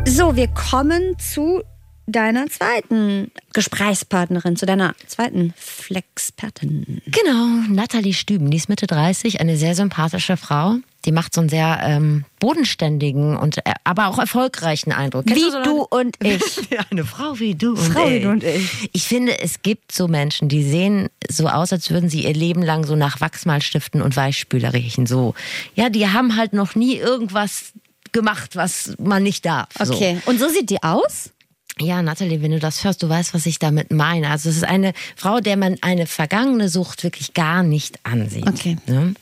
So, 0.06 0.36
wir 0.36 0.48
kommen 0.48 1.16
zu 1.18 1.62
deiner 2.06 2.48
zweiten 2.48 3.30
Gesprächspartnerin, 3.52 4.56
zu 4.56 4.66
deiner 4.66 4.94
zweiten 5.06 5.54
Flexpertin. 5.56 7.00
Genau, 7.06 7.46
Nathalie 7.68 8.14
Stüben, 8.14 8.50
die 8.50 8.56
ist 8.56 8.68
Mitte 8.68 8.86
30, 8.86 9.40
eine 9.40 9.56
sehr 9.56 9.74
sympathische 9.74 10.36
Frau. 10.36 10.76
Die 11.06 11.12
macht 11.12 11.32
so 11.34 11.40
einen 11.40 11.48
sehr 11.48 11.80
ähm, 11.82 12.24
bodenständigen 12.40 13.36
und 13.36 13.58
äh, 13.58 13.72
aber 13.84 14.08
auch 14.08 14.18
erfolgreichen 14.18 14.92
Eindruck. 14.92 15.24
Kennst 15.26 15.42
Wie 15.42 15.50
so 15.50 15.62
du 15.62 15.82
und 15.82 16.16
ich. 16.22 16.42
Eine 16.90 17.04
Frau 17.04 17.38
wie 17.38 17.54
du 17.54 17.70
und 17.70 17.78
Frau 17.78 18.06
wie 18.06 18.16
ich. 18.16 18.22
du 18.22 18.28
und 18.28 18.44
ich. 18.44 18.90
Ich 18.92 19.04
finde, 19.04 19.40
es 19.40 19.62
gibt 19.62 19.92
so 19.92 20.08
Menschen, 20.08 20.48
die 20.48 20.62
sehen 20.62 21.08
so 21.26 21.48
aus, 21.48 21.72
als 21.72 21.90
würden 21.90 22.10
sie 22.10 22.24
ihr 22.24 22.34
Leben 22.34 22.62
lang 22.62 22.84
so 22.84 22.96
nach 22.96 23.20
Wachsmalstiften 23.20 24.02
und 24.02 24.14
Weichspüler 24.16 24.74
riechen. 24.74 25.06
So, 25.06 25.34
ja, 25.74 25.88
die 25.88 26.06
haben 26.08 26.36
halt 26.36 26.52
noch 26.52 26.74
nie 26.74 26.96
irgendwas 26.96 27.72
gemacht, 28.12 28.56
was 28.56 28.94
man 28.98 29.22
nicht 29.22 29.44
darf. 29.44 29.68
So. 29.82 29.94
Okay, 29.94 30.20
und 30.26 30.38
so 30.38 30.48
sieht 30.48 30.70
die 30.70 30.82
aus? 30.82 31.30
Ja, 31.78 32.02
Nathalie, 32.02 32.42
wenn 32.42 32.50
du 32.50 32.58
das 32.58 32.84
hörst, 32.84 33.02
du 33.02 33.08
weißt, 33.08 33.32
was 33.32 33.46
ich 33.46 33.58
damit 33.58 33.90
meine. 33.90 34.28
Also 34.28 34.50
es 34.50 34.56
ist 34.56 34.64
eine 34.64 34.92
Frau, 35.16 35.40
der 35.40 35.56
man 35.56 35.76
eine 35.80 36.06
vergangene 36.06 36.68
Sucht 36.68 37.02
wirklich 37.04 37.32
gar 37.32 37.62
nicht 37.62 37.98
ansieht. 38.02 38.46
Okay. 38.46 38.76
Ne? 38.86 39.14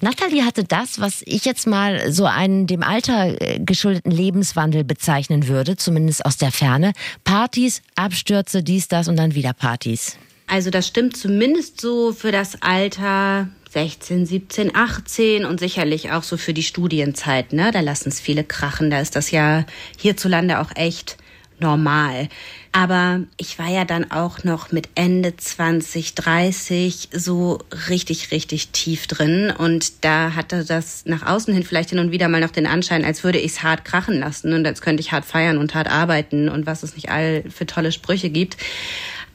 Nathalie 0.00 0.44
hatte 0.44 0.64
das, 0.64 1.00
was 1.00 1.22
ich 1.24 1.44
jetzt 1.44 1.66
mal 1.66 2.12
so 2.12 2.26
einen 2.26 2.66
dem 2.66 2.82
Alter 2.82 3.40
äh, 3.40 3.58
geschuldeten 3.58 4.12
Lebenswandel 4.12 4.84
bezeichnen 4.84 5.48
würde, 5.48 5.76
zumindest 5.76 6.24
aus 6.24 6.36
der 6.36 6.52
Ferne. 6.52 6.92
Partys, 7.24 7.82
Abstürze, 7.96 8.62
dies, 8.62 8.86
das 8.86 9.08
und 9.08 9.16
dann 9.16 9.34
wieder 9.34 9.52
Partys. 9.52 10.16
Also 10.46 10.70
das 10.70 10.86
stimmt 10.86 11.16
zumindest 11.16 11.80
so 11.80 12.12
für 12.12 12.30
das 12.30 12.62
Alter 12.62 13.48
16, 13.74 14.24
17, 14.24 14.76
18 14.76 15.44
und 15.44 15.58
sicherlich 15.58 16.12
auch 16.12 16.22
so 16.22 16.36
für 16.36 16.54
die 16.54 16.62
Studienzeit. 16.62 17.52
Ne? 17.52 17.72
Da 17.72 17.80
lassen 17.80 18.08
es 18.08 18.20
viele 18.20 18.44
krachen. 18.44 18.88
Da 18.88 19.00
ist 19.00 19.16
das 19.16 19.32
ja 19.32 19.66
hierzulande 19.98 20.60
auch 20.60 20.70
echt 20.76 21.16
normal. 21.58 22.28
Aber 22.70 23.22
ich 23.36 23.58
war 23.58 23.68
ja 23.68 23.84
dann 23.84 24.12
auch 24.12 24.44
noch 24.44 24.70
mit 24.70 24.90
Ende 24.94 25.36
20, 25.36 26.14
30 26.14 27.08
so 27.12 27.58
richtig, 27.88 28.30
richtig 28.30 28.68
tief 28.68 29.08
drin. 29.08 29.52
Und 29.56 30.04
da 30.04 30.36
hatte 30.36 30.64
das 30.64 31.04
nach 31.06 31.26
außen 31.26 31.52
hin 31.52 31.64
vielleicht 31.64 31.90
hin 31.90 31.98
und 31.98 32.12
wieder 32.12 32.28
mal 32.28 32.40
noch 32.40 32.52
den 32.52 32.68
Anschein, 32.68 33.04
als 33.04 33.24
würde 33.24 33.38
ich 33.38 33.52
es 33.52 33.62
hart 33.64 33.84
krachen 33.84 34.20
lassen 34.20 34.52
und 34.52 34.64
als 34.66 34.82
könnte 34.82 35.00
ich 35.00 35.10
hart 35.10 35.24
feiern 35.24 35.58
und 35.58 35.74
hart 35.74 35.90
arbeiten 35.90 36.48
und 36.48 36.64
was 36.64 36.84
es 36.84 36.94
nicht 36.94 37.10
all 37.10 37.42
für 37.50 37.66
tolle 37.66 37.90
Sprüche 37.90 38.30
gibt. 38.30 38.56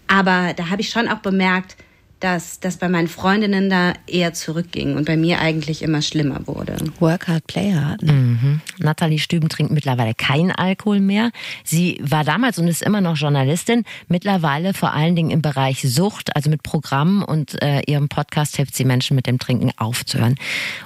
Aber 0.07 0.53
da 0.55 0.69
habe 0.69 0.81
ich 0.81 0.89
schon 0.89 1.09
auch 1.09 1.19
bemerkt, 1.19 1.75
dass 2.19 2.59
das 2.59 2.77
bei 2.77 2.89
meinen 2.89 3.07
Freundinnen 3.07 3.69
da 3.69 3.93
eher 4.05 4.33
zurückging 4.33 4.97
und 4.97 5.05
bei 5.05 5.15
mir 5.15 5.39
eigentlich 5.39 5.81
immer 5.81 6.01
schlimmer 6.01 6.45
wurde. 6.45 6.75
Work 6.99 7.27
hard, 7.27 7.47
play 7.47 7.73
hard. 7.73 8.01
Mhm. 8.03 8.61
Nathalie 8.77 9.19
Stüben 9.19 9.47
trinkt 9.47 9.71
mittlerweile 9.71 10.13
keinen 10.13 10.51
Alkohol 10.51 10.99
mehr. 10.99 11.31
Sie 11.63 11.99
war 12.01 12.23
damals 12.23 12.59
und 12.59 12.67
ist 12.67 12.81
immer 12.81 12.99
noch 12.99 13.15
Journalistin, 13.15 13.85
mittlerweile 14.07 14.73
vor 14.73 14.93
allen 14.93 15.15
Dingen 15.15 15.29
im 15.29 15.41
Bereich 15.41 15.81
Sucht, 15.81 16.35
also 16.35 16.49
mit 16.49 16.63
Programmen 16.63 17.23
und 17.23 17.61
äh, 17.61 17.81
ihrem 17.87 18.09
Podcast 18.09 18.57
hilft 18.57 18.75
sie 18.75 18.85
Menschen 18.85 19.15
mit 19.15 19.25
dem 19.25 19.39
Trinken 19.39 19.71
aufzuhören. 19.77 20.35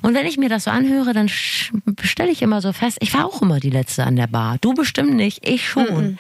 Und 0.02 0.14
wenn 0.14 0.28
ich 0.28 0.38
mir 0.38 0.50
das 0.50 0.66
so 0.66 0.72
anhöre, 0.72 1.14
dann 1.14 1.30
stelle 1.30 2.32
ich 2.32 2.42
immer 2.42 2.62
so 2.62 2.74
fest, 2.74 2.98
ich 3.02 3.14
war 3.14 3.26
auch 3.26 3.42
immer 3.42 3.60
die 3.60 3.72
Letzte 3.72 4.04
an 4.04 4.16
der 4.16 4.28
Bar. 4.28 4.58
Du 4.62 4.74
bestimmt 4.74 5.16
nicht, 5.16 5.48
ich 5.48 5.68
schon. 5.68 6.18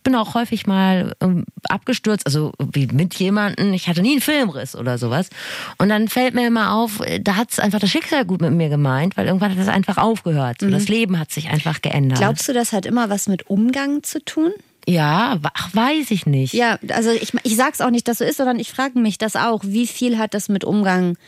Ich 0.00 0.02
bin 0.02 0.14
auch 0.14 0.32
häufig 0.32 0.66
mal 0.66 1.14
ähm, 1.20 1.44
abgestürzt, 1.68 2.24
also 2.24 2.52
wie 2.72 2.86
mit 2.86 3.14
jemandem. 3.16 3.74
Ich 3.74 3.86
hatte 3.86 4.00
nie 4.00 4.12
einen 4.12 4.22
Filmriss 4.22 4.74
oder 4.74 4.96
sowas. 4.96 5.28
Und 5.76 5.90
dann 5.90 6.08
fällt 6.08 6.34
mir 6.34 6.46
immer 6.46 6.72
auf, 6.72 7.00
äh, 7.00 7.20
da 7.20 7.36
hat 7.36 7.50
es 7.50 7.58
einfach 7.58 7.80
das 7.80 7.90
Schicksal 7.90 8.24
gut 8.24 8.40
mit 8.40 8.52
mir 8.52 8.70
gemeint, 8.70 9.18
weil 9.18 9.26
irgendwann 9.26 9.50
hat 9.50 9.58
es 9.58 9.68
einfach 9.68 9.98
aufgehört. 9.98 10.56
So, 10.62 10.70
Das 10.70 10.88
Leben 10.88 11.18
hat 11.18 11.30
sich 11.30 11.50
einfach 11.50 11.82
geändert. 11.82 12.18
Glaubst 12.18 12.48
du, 12.48 12.54
das 12.54 12.72
hat 12.72 12.86
immer 12.86 13.10
was 13.10 13.28
mit 13.28 13.50
Umgang 13.50 14.02
zu 14.02 14.24
tun? 14.24 14.52
ja, 14.86 15.38
ach, 15.42 15.74
weiß 15.74 16.10
ich 16.10 16.24
nicht. 16.24 16.54
Ja, 16.54 16.78
also 16.88 17.10
ich, 17.10 17.34
ich 17.42 17.56
sag's 17.56 17.82
auch 17.82 17.90
nicht, 17.90 18.08
dass 18.08 18.18
so 18.18 18.24
ist, 18.24 18.38
sondern 18.38 18.58
ich 18.58 18.72
frage 18.72 18.98
mich 18.98 19.18
das 19.18 19.36
auch. 19.36 19.60
Wie 19.62 19.86
viel 19.86 20.16
hat 20.16 20.32
das 20.32 20.48
mit 20.48 20.64
Umgang 20.64 21.18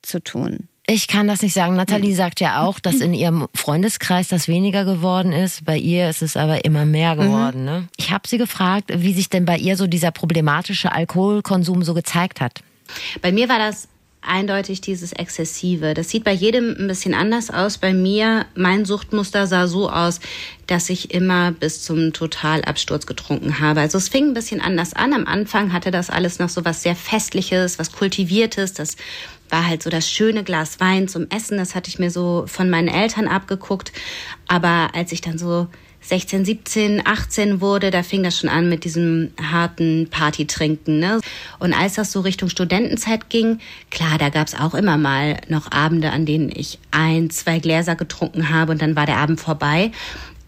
zu 0.00 0.18
tun? 0.24 0.68
Ich 0.86 1.06
kann 1.06 1.28
das 1.28 1.42
nicht 1.42 1.54
sagen. 1.54 1.76
Nathalie 1.76 2.14
sagt 2.14 2.40
ja 2.40 2.62
auch, 2.62 2.80
dass 2.80 2.96
in 2.96 3.14
ihrem 3.14 3.46
Freundeskreis 3.54 4.28
das 4.28 4.48
weniger 4.48 4.84
geworden 4.84 5.32
ist. 5.32 5.64
Bei 5.64 5.76
ihr 5.76 6.10
ist 6.10 6.22
es 6.22 6.36
aber 6.36 6.64
immer 6.64 6.84
mehr 6.84 7.14
geworden. 7.14 7.64
Ne? 7.64 7.88
Ich 7.96 8.10
habe 8.10 8.26
sie 8.26 8.36
gefragt, 8.36 8.90
wie 8.92 9.14
sich 9.14 9.28
denn 9.28 9.44
bei 9.44 9.56
ihr 9.56 9.76
so 9.76 9.86
dieser 9.86 10.10
problematische 10.10 10.90
Alkoholkonsum 10.90 11.84
so 11.84 11.94
gezeigt 11.94 12.40
hat. 12.40 12.62
Bei 13.20 13.30
mir 13.30 13.48
war 13.48 13.58
das 13.58 13.88
eindeutig 14.22 14.80
dieses 14.80 15.12
Exzessive. 15.12 15.94
Das 15.94 16.08
sieht 16.08 16.24
bei 16.24 16.32
jedem 16.32 16.76
ein 16.78 16.86
bisschen 16.86 17.14
anders 17.14 17.50
aus. 17.50 17.78
Bei 17.78 17.92
mir, 17.92 18.46
mein 18.54 18.84
Suchtmuster 18.84 19.46
sah 19.46 19.66
so 19.66 19.90
aus, 19.90 20.20
dass 20.66 20.90
ich 20.90 21.12
immer 21.12 21.50
bis 21.50 21.82
zum 21.82 22.12
Totalabsturz 22.12 23.06
getrunken 23.06 23.60
habe. 23.60 23.80
Also 23.80 23.98
es 23.98 24.08
fing 24.08 24.28
ein 24.28 24.34
bisschen 24.34 24.60
anders 24.60 24.94
an. 24.94 25.12
Am 25.12 25.26
Anfang 25.26 25.72
hatte 25.72 25.90
das 25.90 26.08
alles 26.08 26.38
noch 26.38 26.48
so 26.48 26.64
was 26.64 26.82
sehr 26.82 26.94
Festliches, 26.94 27.78
was 27.78 27.92
Kultiviertes. 27.92 28.72
Das 28.74 28.96
war 29.52 29.68
halt 29.68 29.82
so 29.82 29.90
das 29.90 30.10
schöne 30.10 30.42
Glas 30.42 30.80
Wein 30.80 31.06
zum 31.06 31.28
Essen. 31.28 31.58
Das 31.58 31.74
hatte 31.74 31.88
ich 31.88 31.98
mir 31.98 32.10
so 32.10 32.44
von 32.46 32.70
meinen 32.70 32.88
Eltern 32.88 33.28
abgeguckt. 33.28 33.92
Aber 34.48 34.90
als 34.94 35.12
ich 35.12 35.20
dann 35.20 35.38
so 35.38 35.68
16, 36.00 36.44
17, 36.44 37.06
18 37.06 37.60
wurde, 37.60 37.90
da 37.90 38.02
fing 38.02 38.22
das 38.22 38.38
schon 38.38 38.48
an 38.48 38.68
mit 38.68 38.84
diesem 38.84 39.30
harten 39.40 40.08
Partytrinken. 40.10 40.98
Ne? 40.98 41.20
Und 41.58 41.74
als 41.74 41.94
das 41.94 42.10
so 42.10 42.20
Richtung 42.20 42.48
Studentenzeit 42.48 43.30
ging, 43.30 43.60
klar, 43.90 44.18
da 44.18 44.30
gab's 44.30 44.54
auch 44.54 44.74
immer 44.74 44.96
mal 44.96 45.36
noch 45.48 45.70
Abende, 45.70 46.10
an 46.10 46.26
denen 46.26 46.50
ich 46.50 46.78
ein, 46.90 47.30
zwei 47.30 47.60
Gläser 47.60 47.94
getrunken 47.94 48.50
habe 48.50 48.72
und 48.72 48.82
dann 48.82 48.96
war 48.96 49.06
der 49.06 49.18
Abend 49.18 49.40
vorbei. 49.40 49.92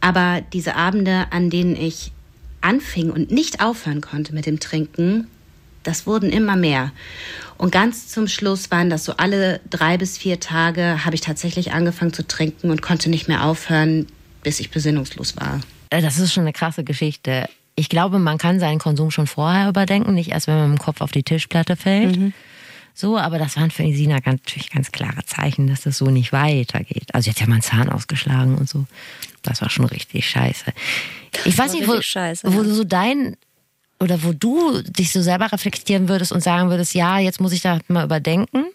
Aber 0.01 0.43
diese 0.53 0.75
Abende, 0.75 1.27
an 1.31 1.51
denen 1.51 1.77
ich 1.77 2.11
anfing 2.61 3.11
und 3.11 3.31
nicht 3.31 3.63
aufhören 3.63 4.01
konnte 4.01 4.35
mit 4.35 4.47
dem 4.47 4.59
Trinken, 4.59 5.29
das 5.85 6.07
wurden 6.07 6.31
immer 6.31 6.57
mehr. 6.57 6.93
Und 7.57 7.71
ganz 7.71 8.09
zum 8.09 8.27
Schluss 8.27 8.71
waren 8.71 8.91
das 8.91 9.05
so 9.05 9.17
alle 9.17 9.61
drei 9.71 9.97
bis 9.97 10.19
vier 10.19 10.41
Tage, 10.41 11.05
habe 11.05 11.15
ich 11.15 11.21
tatsächlich 11.21 11.73
angefangen 11.73 12.13
zu 12.13 12.27
trinken 12.27 12.71
und 12.71 12.83
konnte 12.83 13.09
nicht 13.09 13.29
mehr 13.29 13.45
aufhören, 13.45 14.07
bis 14.43 14.61
ich 14.61 14.71
besinnungslos 14.71 15.37
war. 15.37 15.61
Äh, 15.91 16.03
Das 16.03 16.19
ist 16.19 16.33
schon 16.33 16.43
eine 16.43 16.53
krasse 16.53 16.83
Geschichte. 16.83 17.49
Ich 17.77 17.89
glaube, 17.89 18.19
man 18.19 18.39
kann 18.39 18.61
seinen 18.61 18.79
Konsum 18.79 19.11
schon 19.11 19.27
vorher 19.27 19.69
überdenken, 19.69 20.15
nicht 20.15 20.31
erst, 20.31 20.47
wenn 20.47 20.57
man 20.57 20.71
mit 20.71 20.79
dem 20.81 20.85
Kopf 20.85 21.01
auf 21.01 21.13
die 21.13 21.23
Tischplatte 21.23 21.77
fällt. 21.77 22.33
So, 22.97 23.19
aber 23.19 23.39
das 23.39 23.57
waren 23.57 23.73
für 23.73 23.83
Isina 23.83 24.21
ganz, 24.21 24.43
natürlich 24.45 24.71
ganz 24.71 24.93
klare 24.93 25.25
Zeichen, 25.27 25.67
dass 25.67 25.83
das 25.83 25.99
so 25.99 26.07
nicht 26.11 26.33
weitergeht. 26.33 27.13
Also 27.13 27.31
jetzt 27.31 27.41
hat 27.41 27.49
man 27.49 27.61
Zahn 27.61 27.89
ausgeschlagen 27.89 28.57
und 28.57 28.69
so. 28.69 28.87
Das 29.43 29.61
war 29.61 29.71
schon 29.71 29.87
richtig 29.87 30.29
scheiße. 30.31 30.73
Ich 31.45 31.59
weiß 31.59 31.73
nicht, 31.73 31.89
wo, 31.89 31.93
richtig 31.93 32.11
scheiße, 32.11 32.53
wo 32.53 32.63
ja. 32.63 32.69
so 32.69 32.85
dein 32.85 33.37
oder 34.01 34.23
wo 34.23 34.33
du 34.33 34.83
dich 34.83 35.13
so 35.13 35.23
selber 35.23 35.53
reflektieren 35.53 36.09
würdest 36.09 36.33
und 36.33 36.43
sagen 36.43 36.71
würdest, 36.71 36.95
ja, 36.95 37.19
jetzt 37.19 37.41
muss 37.41 37.53
ich 37.53 37.63
da 37.63 37.79
mal 37.89 38.05
überdenken. 38.05 38.67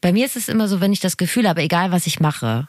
Bei 0.00 0.12
mir 0.12 0.26
ist 0.26 0.36
es 0.36 0.48
immer 0.48 0.68
so, 0.68 0.80
wenn 0.80 0.92
ich 0.92 1.00
das 1.00 1.16
Gefühl 1.16 1.48
habe, 1.48 1.62
egal 1.62 1.92
was 1.92 2.06
ich 2.06 2.20
mache, 2.20 2.68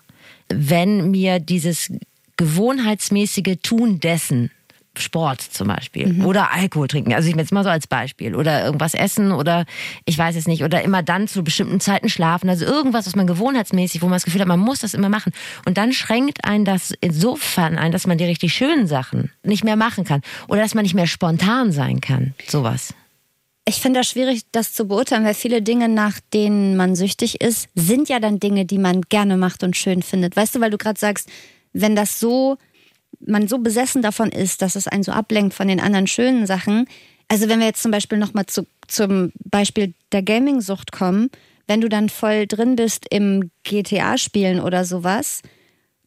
wenn 0.50 1.12
mir 1.12 1.40
dieses 1.40 1.92
gewohnheitsmäßige 2.38 3.58
Tun 3.62 4.00
dessen 4.00 4.52
Sport 4.98 5.42
zum 5.42 5.68
Beispiel 5.68 6.24
oder 6.26 6.52
Alkohol 6.52 6.88
trinken. 6.88 7.14
Also 7.14 7.30
ich 7.30 7.36
jetzt 7.36 7.52
mal 7.52 7.64
so 7.64 7.70
als 7.70 7.88
Beispiel 7.88 8.36
oder 8.36 8.66
irgendwas 8.66 8.94
essen 8.94 9.32
oder 9.32 9.66
ich 10.06 10.18
weiß 10.18 10.36
es 10.36 10.48
nicht 10.48 10.64
oder 10.64 10.82
immer 10.82 11.04
dann 11.04 11.28
zu 11.28 11.44
bestimmten 11.44 11.80
Zeiten 11.80 12.10
schlafen. 12.10 12.50
Also 12.50 12.66
irgendwas, 12.66 13.06
was 13.06 13.16
man 13.16 13.28
gewohnheitsmäßig, 13.28 14.02
wo 14.02 14.08
man 14.08 14.16
das 14.16 14.26
Gefühl 14.26 14.42
hat, 14.42 14.48
man 14.48 14.60
muss 14.60 14.80
das 14.80 14.94
immer 14.94 15.10
machen. 15.10 15.32
Und 15.66 15.78
dann 15.78 15.94
schränkt 15.94 16.44
einen 16.44 16.66
das 16.66 16.94
insofern 17.02 17.78
ein, 17.78 17.92
dass 17.92 18.08
man 18.08 18.18
die 18.18 18.26
richtig 18.26 18.54
schönen 18.54 18.88
Sachen 18.88 19.32
nicht 19.44 19.64
mehr 19.64 19.76
machen 19.76 20.04
kann 20.04 20.22
oder 20.48 20.62
dass 20.62 20.74
man 20.74 20.84
nicht 20.84 20.96
mehr 20.96 21.08
spontan 21.08 21.72
sein 21.72 22.02
kann. 22.02 22.34
Sowas. 22.48 22.94
Ich 23.70 23.82
finde 23.82 24.00
das 24.00 24.08
schwierig, 24.08 24.42
das 24.52 24.74
zu 24.74 24.88
beurteilen, 24.88 25.26
weil 25.26 25.36
viele 25.36 25.62
Dinge, 25.62 25.90
nach 25.90 26.20
denen 26.34 26.76
man 26.76 26.96
süchtig 26.96 27.40
ist, 27.40 27.70
sind 27.76 28.10
ja 28.10 28.20
dann 28.20 28.40
Dinge, 28.40 28.66
die 28.66 28.80
man 28.80 29.04
gerne 29.04 29.38
macht 29.38 29.64
und 29.64 29.78
schön 29.78 30.02
findet. 30.02 30.36
Weißt 30.36 30.56
du, 30.56 30.62
weil 30.62 30.72
du 30.72 30.78
gerade 30.80 31.00
sagst, 31.00 31.30
wenn 31.72 31.96
das 31.96 32.20
so, 32.20 32.58
man 33.26 33.48
so 33.48 33.58
besessen 33.60 34.02
davon 34.02 34.30
ist, 34.32 34.62
dass 34.62 34.76
es 34.76 34.88
einen 34.88 35.04
so 35.04 35.12
ablenkt 35.12 35.54
von 35.54 35.68
den 35.68 35.80
anderen 35.80 36.08
schönen 36.08 36.46
Sachen. 36.46 36.86
Also 37.28 37.48
wenn 37.50 37.60
wir 37.60 37.68
jetzt 37.68 37.82
zum 37.84 37.92
Beispiel 37.92 38.18
nochmal 38.18 38.46
zu, 38.48 38.66
zum 38.88 39.32
Beispiel 39.44 39.94
der 40.12 40.24
Gaming-Sucht 40.24 40.92
kommen, 40.92 41.30
wenn 41.68 41.82
du 41.82 41.90
dann 41.90 42.10
voll 42.10 42.48
drin 42.48 42.76
bist 42.76 43.06
im 43.12 43.52
GTA-Spielen 43.64 44.60
oder 44.60 44.86
sowas, 44.86 45.42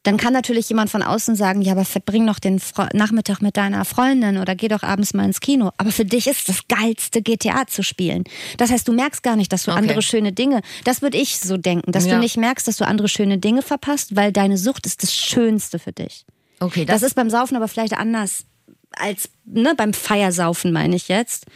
dann 0.05 0.17
kann 0.17 0.33
natürlich 0.33 0.69
jemand 0.69 0.91
von 0.91 1.01
außen 1.05 1.37
sagen, 1.37 1.63
ja, 1.63 1.71
aber 1.73 1.85
verbring 1.85 2.27
doch 2.27 2.41
den 2.41 2.59
Fre 2.59 2.89
Nachmittag 2.93 3.41
mit 3.41 3.57
deiner 3.57 3.85
Freundin 3.85 4.39
oder 4.39 4.57
geh 4.57 4.67
doch 4.67 4.83
abends 4.83 5.15
mal 5.15 5.25
ins 5.25 5.39
Kino. 5.39 5.71
Aber 5.77 5.93
für 5.93 6.05
dich 6.05 6.27
ist 6.27 6.49
das 6.49 6.67
geilste 6.67 7.23
GTA 7.23 7.69
zu 7.69 7.85
spielen. 7.85 8.25
Das 8.57 8.73
heißt, 8.73 8.89
du 8.89 8.93
merkst 8.93 9.23
gar 9.23 9.37
nicht, 9.37 9.53
dass 9.53 9.63
du 9.63 9.71
Okay. 9.71 9.79
andere 9.79 10.03
schöne 10.03 10.33
Dinge, 10.33 10.63
das 10.83 11.03
würde 11.03 11.19
ich 11.19 11.39
so 11.39 11.57
denken, 11.57 11.93
dass 11.93 12.07
Ja. 12.07 12.15
du 12.15 12.19
nicht 12.21 12.37
merkst, 12.37 12.67
dass 12.67 12.79
du 12.79 12.85
andere 12.87 13.09
schöne 13.09 13.39
Dinge 13.39 13.63
verpasst, 13.63 14.17
weil 14.17 14.33
deine 14.33 14.59
Sucht 14.59 14.87
ist 14.87 15.05
das 15.05 15.15
Schönste 15.15 15.79
für 15.79 15.93
dich. 15.93 16.25
Okay, 16.63 16.85
Das, 16.85 17.03
ist 17.03 17.15
beim 17.15 17.31
Saufen 17.31 17.57
aber 17.57 17.69
vielleicht 17.69 17.95
anders 17.95 18.45
als 18.93 19.29
ne, 19.45 19.75
beim 19.77 19.93
Feiersaufen, 19.95 20.73
meine 20.73 20.97
ich 20.97 21.09
jetzt. 21.09 21.47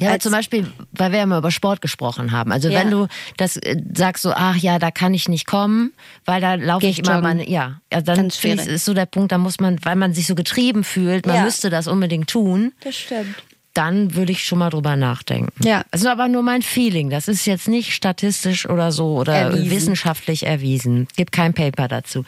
Ja, 0.00 0.18
zum 0.18 0.32
Beispiel, 0.32 0.66
weil 0.92 1.12
wir 1.12 1.20
ja 1.20 1.26
mal 1.26 1.38
über 1.38 1.52
Sport 1.52 1.80
gesprochen 1.80 2.32
haben. 2.32 2.50
Also 2.50 2.68
Ja. 2.68 2.80
wenn 2.80 2.90
du 2.90 3.06
das 3.36 3.56
äh, 3.58 3.76
sagst 3.96 4.22
so, 4.22 4.32
ach 4.34 4.56
ja, 4.56 4.80
da 4.80 4.90
kann 4.90 5.14
ich 5.14 5.28
nicht 5.28 5.46
kommen, 5.46 5.92
weil 6.24 6.40
da 6.40 6.54
laufe 6.54 6.84
ich 6.86 6.98
ich 6.98 7.06
immer 7.06 7.20
meine, 7.20 7.48
ja, 7.48 7.80
ja 7.92 8.00
dann 8.00 8.26
ich, 8.26 8.44
ist 8.44 8.84
so 8.84 8.92
der 8.94 9.06
Punkt, 9.06 9.30
da 9.30 9.38
muss 9.38 9.60
man, 9.60 9.78
weil 9.84 9.94
man 9.94 10.12
sich 10.12 10.26
so 10.26 10.34
getrieben 10.34 10.82
fühlt, 10.82 11.26
man 11.26 11.36
Ja. 11.36 11.44
müsste 11.44 11.70
das 11.70 11.86
unbedingt 11.86 12.28
tun, 12.28 12.72
Das 12.82 12.96
stimmt. 12.96 13.36
Dann 13.74 14.14
würde 14.14 14.32
ich 14.32 14.44
schon 14.44 14.58
mal 14.60 14.70
drüber 14.70 14.96
nachdenken. 14.96 15.52
Ja. 15.62 15.84
Das 15.90 16.02
ist 16.02 16.06
aber 16.06 16.28
nur 16.28 16.42
mein 16.42 16.62
Feeling. 16.62 17.10
Das 17.10 17.28
ist 17.28 17.44
jetzt 17.44 17.68
nicht 17.68 17.92
statistisch 17.92 18.68
oder 18.68 18.92
so 18.92 19.16
oder 19.16 19.34
Erwiesen. 19.34 19.70
wissenschaftlich 19.70 20.46
erwiesen. 20.46 21.08
Gibt 21.16 21.32
kein 21.32 21.52
Paper 21.54 21.88
dazu. 21.88 22.24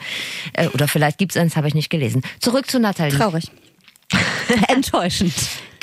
Äh, 0.53 0.67
Oder 0.67 0.87
vielleicht 0.87 1.17
gibt's 1.17 1.37
eins, 1.37 1.55
habe 1.55 1.67
ich 1.67 1.73
nicht 1.73 1.89
gelesen. 1.89 2.21
Zurück 2.39 2.69
zu 2.69 2.79
Nathalie. 2.79 3.17
Traurig. 3.17 3.49
Enttäuschend. 4.67 5.33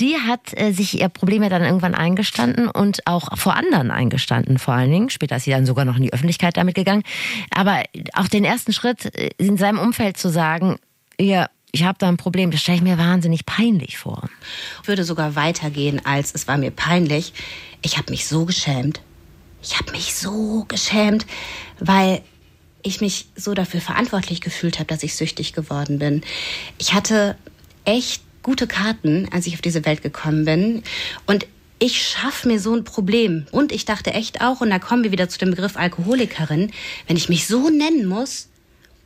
Die 0.00 0.16
hat 0.16 0.52
äh, 0.56 0.72
sich 0.72 1.00
ihr 1.00 1.08
Problem 1.08 1.42
ja 1.42 1.48
dann 1.48 1.62
irgendwann 1.62 1.94
eingestanden 1.94 2.68
und 2.68 3.06
auch 3.06 3.36
vor 3.36 3.54
anderen 3.54 3.90
eingestanden, 3.90 4.58
vor 4.58 4.74
allen 4.74 4.90
Dingen. 4.90 5.10
Später 5.10 5.36
ist 5.36 5.44
sie 5.44 5.50
dann 5.50 5.66
sogar 5.66 5.84
noch 5.84 5.96
in 5.96 6.02
die 6.02 6.12
Öffentlichkeit 6.12 6.56
damit 6.56 6.74
gegangen. 6.74 7.02
Aber 7.54 7.82
auch 8.14 8.28
den 8.28 8.44
ersten 8.44 8.72
Schritt 8.72 9.14
äh, 9.14 9.30
in 9.38 9.56
seinem 9.56 9.78
Umfeld 9.78 10.16
zu 10.16 10.28
sagen, 10.28 10.76
ja, 11.20 11.48
ich 11.74 11.82
habe 11.82 11.98
da 11.98 12.08
ein 12.08 12.16
Problem, 12.16 12.52
das 12.52 12.60
stelle 12.60 12.76
ich 12.76 12.84
mir 12.84 12.98
wahnsinnig 12.98 13.46
peinlich 13.46 13.98
vor. 13.98 14.28
Ich 14.82 14.88
würde 14.88 15.02
sogar 15.02 15.34
weitergehen, 15.34 16.00
als 16.06 16.32
es 16.32 16.46
war 16.46 16.56
mir 16.56 16.70
peinlich. 16.70 17.32
Ich 17.82 17.98
habe 17.98 18.12
mich 18.12 18.28
so 18.28 18.44
geschämt. 18.44 19.00
Ich 19.60 19.76
habe 19.76 19.90
mich 19.90 20.14
so 20.14 20.66
geschämt, 20.68 21.26
weil 21.80 22.22
ich 22.82 23.00
mich 23.00 23.26
so 23.34 23.54
dafür 23.54 23.80
verantwortlich 23.80 24.40
gefühlt 24.40 24.78
habe, 24.78 24.86
dass 24.86 25.02
ich 25.02 25.16
süchtig 25.16 25.52
geworden 25.52 25.98
bin. 25.98 26.22
Ich 26.78 26.94
hatte 26.94 27.36
echt 27.84 28.22
gute 28.44 28.68
Karten, 28.68 29.28
als 29.32 29.48
ich 29.48 29.54
auf 29.54 29.60
diese 29.60 29.84
Welt 29.84 30.00
gekommen 30.00 30.44
bin. 30.44 30.84
Und 31.26 31.44
ich 31.80 32.06
schaffe 32.06 32.46
mir 32.46 32.60
so 32.60 32.72
ein 32.72 32.84
Problem. 32.84 33.46
Und 33.50 33.72
ich 33.72 33.84
dachte 33.84 34.12
echt 34.12 34.42
auch, 34.42 34.60
und 34.60 34.70
da 34.70 34.78
kommen 34.78 35.02
wir 35.02 35.10
wieder 35.10 35.28
zu 35.28 35.40
dem 35.40 35.50
Begriff 35.50 35.76
Alkoholikerin, 35.76 36.70
wenn 37.08 37.16
ich 37.16 37.28
mich 37.28 37.48
so 37.48 37.68
nennen 37.68 38.06
muss, 38.06 38.46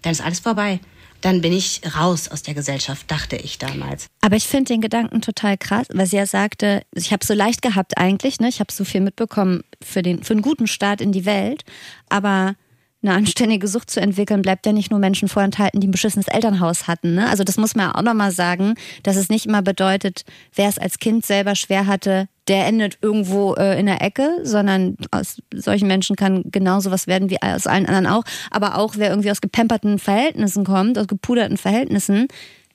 dann 0.03 0.12
ist 0.12 0.21
alles 0.21 0.41
vorbei. 0.41 0.81
Dann 1.21 1.41
bin 1.41 1.53
ich 1.53 1.81
raus 1.97 2.29
aus 2.29 2.43
der 2.43 2.55
Gesellschaft, 2.55 3.11
dachte 3.11 3.37
ich 3.37 3.59
damals. 3.59 4.07
Aber 4.21 4.37
ich 4.37 4.47
finde 4.47 4.73
den 4.73 4.81
Gedanken 4.81 5.21
total 5.21 5.59
krass, 5.59 5.87
weil 5.93 6.07
sie 6.07 6.16
ja 6.16 6.27
sagte, 6.27 6.83
ich 6.95 7.12
habe 7.12 7.25
so 7.25 7.35
leicht 7.35 7.62
gehabt 7.62 7.99
eigentlich, 7.99 8.39
ne? 8.39 8.49
ich 8.49 8.61
habe 8.61 8.73
so 8.73 8.85
viel 8.85 9.01
mitbekommen 9.01 9.64
für, 9.83 10.03
den, 10.03 10.23
für 10.23 10.35
einen 10.35 10.43
guten 10.43 10.66
Start 10.66 11.01
in 11.01 11.12
die 11.12 11.25
Welt, 11.25 11.64
aber 12.09 12.55
eine 13.03 13.14
anständige 13.14 13.68
Sucht 13.68 13.90
zu 13.90 14.01
entwickeln, 14.01 14.42
bleibt 14.42 14.66
ja 14.66 14.72
nicht 14.72 14.90
nur 14.90 14.99
Menschen 14.99 15.28
vorenthalten, 15.28 15.80
die 15.80 15.86
ein 15.86 15.92
beschissenes 15.92 16.26
Elternhaus 16.26 16.88
hatten. 16.88 17.14
Ne? 17.14 17.28
Also 17.28 17.44
das 17.44 17.57
muss 17.57 17.76
man 17.76 17.92
auch 17.92 18.03
nochmal 18.03 18.32
sagen, 18.32 18.74
dass 19.05 19.16
es 19.16 19.28
nicht 19.28 19.46
immer 19.46 19.62
bedeutet, 19.62 20.24
wer 20.55 20.68
es 20.68 20.78
als 20.78 20.99
Kind 20.99 21.24
selber 21.24 21.55
schwer 21.55 21.86
hatte, 21.86 22.28
der 22.49 22.66
endet 22.66 22.99
irgendwo 23.01 23.55
äh, 23.55 23.78
in 23.78 23.86
der 23.86 24.03
Ecke, 24.03 24.40
sondern 24.42 24.96
aus 25.12 25.40
solchen 25.55 25.86
Menschen 25.86 26.16
kann 26.16 26.42
genauso 26.46 26.90
was 26.90 27.07
werden 27.07 27.30
wie 27.30 27.40
aus 27.40 27.66
allen 27.66 27.86
anderen 27.86 28.07
auch. 28.07 28.24
Aber 28.51 28.78
auch 28.78 28.94
wer 28.96 29.11
irgendwie 29.11 29.30
aus 29.30 29.40
gepamperten 29.40 29.99
Verhältnissen 29.99 30.64
kommt, 30.64 30.99
aus 30.99 31.07
gepuderten 31.07 31.57
Verhältnissen, 31.57 32.26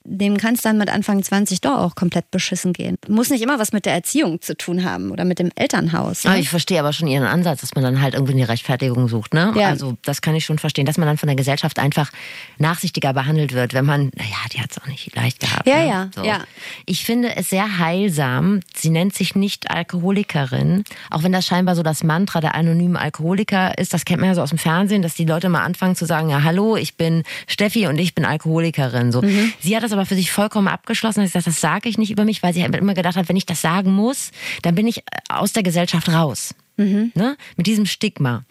dem 0.04 0.36
kann 0.36 0.54
es 0.54 0.60
dann 0.62 0.76
mit 0.78 0.90
Anfang 0.90 1.22
20 1.22 1.60
doch 1.62 1.78
auch 1.78 1.94
komplett 1.94 2.30
beschissen 2.30 2.72
gehen. 2.72 2.96
Muss 3.08 3.30
nicht 3.30 3.42
immer 3.42 3.58
was 3.58 3.72
mit 3.72 3.86
der 3.86 3.94
Erziehung 3.94 4.40
zu 4.42 4.56
tun 4.56 4.84
haben 4.84 5.10
oder 5.10 5.24
mit 5.24 5.38
dem 5.38 5.50
Elternhaus. 5.56 6.24
Aber 6.26 6.34
Ne? 6.34 6.40
ich 6.40 6.50
verstehe 6.50 6.78
aber 6.78 6.92
schon 6.92 7.08
ihren 7.08 7.24
Ansatz, 7.26 7.62
dass 7.62 7.74
man 7.74 7.82
dann 7.84 8.00
halt 8.02 8.14
irgendwie 8.14 8.34
eine 8.34 8.48
Rechtfertigung 8.48 9.08
sucht. 9.08 9.32
Ne? 9.34 9.52
Ja. 9.56 9.68
Also 9.68 9.96
das 10.02 10.20
kann 10.20 10.34
ich 10.34 10.44
schon 10.44 10.58
verstehen, 10.58 10.84
dass 10.86 10.98
man 10.98 11.06
dann 11.08 11.16
von 11.16 11.26
der 11.26 11.36
Gesellschaft 11.36 11.78
einfach 11.78 12.10
nachsichtiger 12.58 13.12
behandelt 13.14 13.54
wird, 13.54 13.72
wenn 13.74 13.84
man, 13.86 14.10
naja, 14.14 14.36
die 14.52 14.60
hat 14.60 14.70
es 14.72 14.78
auch 14.82 14.86
nicht 14.86 15.14
leicht 15.16 15.40
gehabt. 15.40 15.66
Ja, 15.66 15.76
ne? 15.78 16.10
ja, 16.16 16.24
ja. 16.24 16.44
Ich 16.86 17.04
finde 17.04 17.34
es 17.36 17.48
sehr 17.50 17.78
heilsam. 17.78 18.60
Sie 18.76 18.90
nennt 18.90 19.14
sich 19.14 19.34
nicht 19.34 19.70
Alkoholikerin, 19.70 20.84
auch 21.10 21.22
wenn 21.22 21.32
das 21.32 21.46
scheinbar 21.46 21.74
so 21.76 21.82
das 21.82 22.04
Mantra 22.04 22.40
der 22.40 22.54
anonymen 22.54 22.96
Alkoholiker 22.96 23.78
ist. 23.78 23.94
Das 23.94 24.04
kennt 24.04 24.20
man 24.20 24.28
ja 24.28 24.34
so 24.34 24.42
aus 24.42 24.50
dem 24.50 24.58
Fernsehen, 24.58 25.02
dass 25.02 25.14
die 25.14 25.24
Leute 25.24 25.48
mal 25.48 25.62
anfangen 25.64 25.96
zu 25.96 26.04
sagen, 26.04 26.28
ja, 26.30 26.42
hallo, 26.42 26.76
ich 26.76 26.96
bin 26.96 27.22
Steffi 27.46 27.86
und 27.86 27.98
ich 27.98 28.14
bin 28.14 28.24
Alkoholikerin. 28.24 29.12
So. 29.12 29.22
Mhm. 29.22 29.52
Sie 29.60 29.74
hat 29.76 29.82
das 29.82 29.93
aber 29.94 30.06
für 30.06 30.14
sich 30.14 30.30
vollkommen 30.30 30.68
abgeschlossen. 30.68 31.20
Hat 31.20 31.28
gesagt, 31.28 31.46
das 31.46 31.60
sage 31.60 31.88
ich 31.88 31.98
nicht 31.98 32.10
über 32.10 32.24
mich, 32.24 32.42
weil 32.42 32.52
sie 32.52 32.62
halt 32.62 32.74
immer 32.76 32.94
gedacht 32.94 33.16
hat, 33.16 33.28
wenn 33.28 33.36
ich 33.36 33.46
das 33.46 33.62
sagen 33.62 33.92
muss, 33.92 34.30
dann 34.62 34.74
bin 34.74 34.86
ich 34.86 35.02
aus 35.28 35.52
der 35.52 35.62
Gesellschaft 35.62 36.08
raus. 36.08 36.54
Ne? 36.76 37.36
Mit 37.56 37.66
diesem 37.66 37.86
Stigma. 37.86 38.44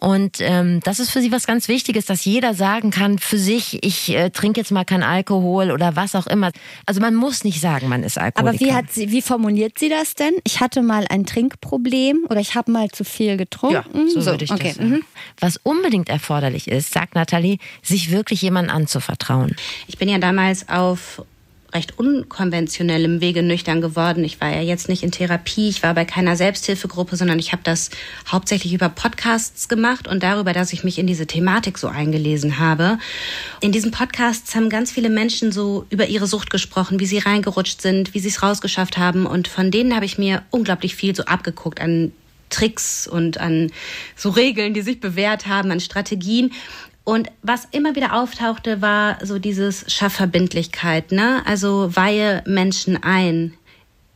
Und 0.00 0.36
ähm, 0.40 0.80
das 0.84 1.00
ist 1.00 1.10
für 1.10 1.20
sie 1.20 1.32
was 1.32 1.46
ganz 1.46 1.66
Wichtiges, 1.68 2.06
dass 2.06 2.24
jeder 2.24 2.54
sagen 2.54 2.90
kann, 2.90 3.18
für 3.18 3.38
sich, 3.38 3.82
ich 3.82 4.10
äh, 4.10 4.30
trinke 4.30 4.60
jetzt 4.60 4.70
mal 4.70 4.84
keinen 4.84 5.02
Alkohol 5.02 5.70
oder 5.70 5.96
was 5.96 6.14
auch 6.14 6.26
immer. 6.28 6.52
Also 6.86 7.00
man 7.00 7.14
muss 7.14 7.42
nicht 7.42 7.60
sagen, 7.60 7.88
man 7.88 8.04
ist 8.04 8.16
Alkoholiker. 8.16 8.64
Aber 8.64 8.72
wie 8.72 8.72
hat 8.72 8.92
sie, 8.92 9.10
wie 9.10 9.22
formuliert 9.22 9.78
sie 9.78 9.88
das 9.88 10.14
denn? 10.14 10.34
Ich 10.44 10.60
hatte 10.60 10.82
mal 10.82 11.06
ein 11.10 11.26
Trinkproblem 11.26 12.26
oder 12.28 12.40
ich 12.40 12.54
habe 12.54 12.70
mal 12.70 12.90
zu 12.90 13.04
viel 13.04 13.36
getrunken. 13.36 13.74
Ja, 13.74 14.08
so, 14.08 14.24
würde 14.24 14.44
ich 14.44 14.52
okay. 14.52 14.68
das 14.68 14.76
sagen. 14.76 14.90
mhm. 14.90 15.04
Was 15.40 15.56
unbedingt 15.62 16.08
erforderlich 16.08 16.68
ist, 16.68 16.92
sagt 16.92 17.14
Nathalie, 17.14 17.58
sich 17.82 18.10
wirklich 18.10 18.42
jemandem 18.42 18.76
anzuvertrauen. 18.76 19.56
Ich 19.88 19.98
bin 19.98 20.08
ja 20.08 20.18
damals 20.18 20.68
auf 20.68 21.22
recht 21.74 21.98
unkonventionellem 21.98 23.20
Wege 23.20 23.42
nüchtern 23.42 23.80
geworden. 23.80 24.22
Ich 24.22 24.40
war 24.40 24.48
ja 24.48 24.62
jetzt 24.62 24.88
nicht 24.88 25.02
in 25.02 25.10
Therapie, 25.10 25.68
ich 25.68 25.82
war 25.82 25.92
bei 25.92 26.04
keiner 26.04 26.36
Selbsthilfegruppe, 26.36 27.16
sondern 27.16 27.40
ich 27.40 27.50
habe 27.50 27.62
das 27.64 27.90
hauptsächlich 28.30 28.72
über 28.72 28.88
Podcasts 28.88 29.68
gemacht 29.68 30.06
und 30.06 30.22
darüber, 30.22 30.52
dass 30.52 30.72
ich 30.72 30.84
mich 30.84 30.98
in 31.00 31.08
diese 31.08 31.26
Thematik 31.26 31.78
so 31.78 31.88
eingelesen 31.88 32.60
habe. 32.60 32.98
In 33.60 33.72
diesen 33.72 33.90
Podcasts 33.90 34.54
haben 34.54 34.70
ganz 34.70 34.92
viele 34.92 35.10
Menschen 35.10 35.50
so 35.50 35.84
über 35.90 36.06
ihre 36.06 36.28
Sucht 36.28 36.50
gesprochen, 36.50 37.00
wie 37.00 37.06
sie 37.06 37.18
reingerutscht 37.18 37.82
sind, 37.82 38.14
wie 38.14 38.20
sie 38.20 38.28
es 38.28 38.42
rausgeschafft 38.42 38.96
haben 38.96 39.26
und 39.26 39.48
von 39.48 39.72
denen 39.72 39.96
habe 39.96 40.04
ich 40.04 40.16
mir 40.16 40.42
unglaublich 40.50 40.94
viel 40.94 41.16
so 41.16 41.24
abgeguckt 41.24 41.80
an 41.80 42.12
Tricks 42.50 43.08
und 43.08 43.38
an 43.38 43.72
so 44.14 44.30
Regeln, 44.30 44.74
die 44.74 44.82
sich 44.82 45.00
bewährt 45.00 45.46
haben, 45.48 45.72
an 45.72 45.80
Strategien. 45.80 46.52
Und 47.04 47.30
was 47.42 47.68
immer 47.70 47.94
wieder 47.94 48.14
auftauchte, 48.14 48.80
war 48.80 49.18
so 49.22 49.38
dieses 49.38 49.92
Schaffverbindlichkeit, 49.92 51.12
ne? 51.12 51.42
Also 51.44 51.94
weihe 51.94 52.42
Menschen 52.46 53.02
ein 53.02 53.52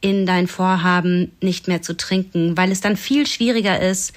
in 0.01 0.27
dein 0.27 0.47
Vorhaben, 0.47 1.33
nicht 1.43 1.69
mehr 1.69 1.83
zu 1.83 1.97
trinken, 1.97 2.57
weil 2.57 2.71
es 2.71 2.81
dann 2.81 2.97
viel 2.97 3.27
schwieriger 3.27 3.81
ist, 3.81 4.13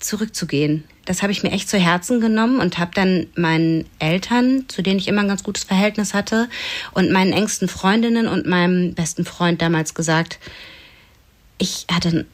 zurückzugehen. 0.00 0.84
Das 1.04 1.22
habe 1.22 1.32
ich 1.32 1.42
mir 1.42 1.52
echt 1.52 1.68
zu 1.68 1.78
Herzen 1.78 2.20
genommen 2.20 2.60
und 2.60 2.78
habe 2.78 2.90
dann 2.94 3.28
meinen 3.34 3.86
Eltern, 3.98 4.66
zu 4.68 4.82
denen 4.82 4.98
ich 4.98 5.08
immer 5.08 5.22
ein 5.22 5.28
ganz 5.28 5.42
gutes 5.42 5.64
Verhältnis 5.64 6.14
hatte, 6.14 6.48
und 6.92 7.10
meinen 7.10 7.32
engsten 7.32 7.68
Freundinnen 7.68 8.28
und 8.28 8.46
meinem 8.46 8.94
besten 8.94 9.24
Freund 9.24 9.62
damals 9.62 9.94
gesagt, 9.94 10.38
ich 11.56 11.86
hatte 11.90 12.26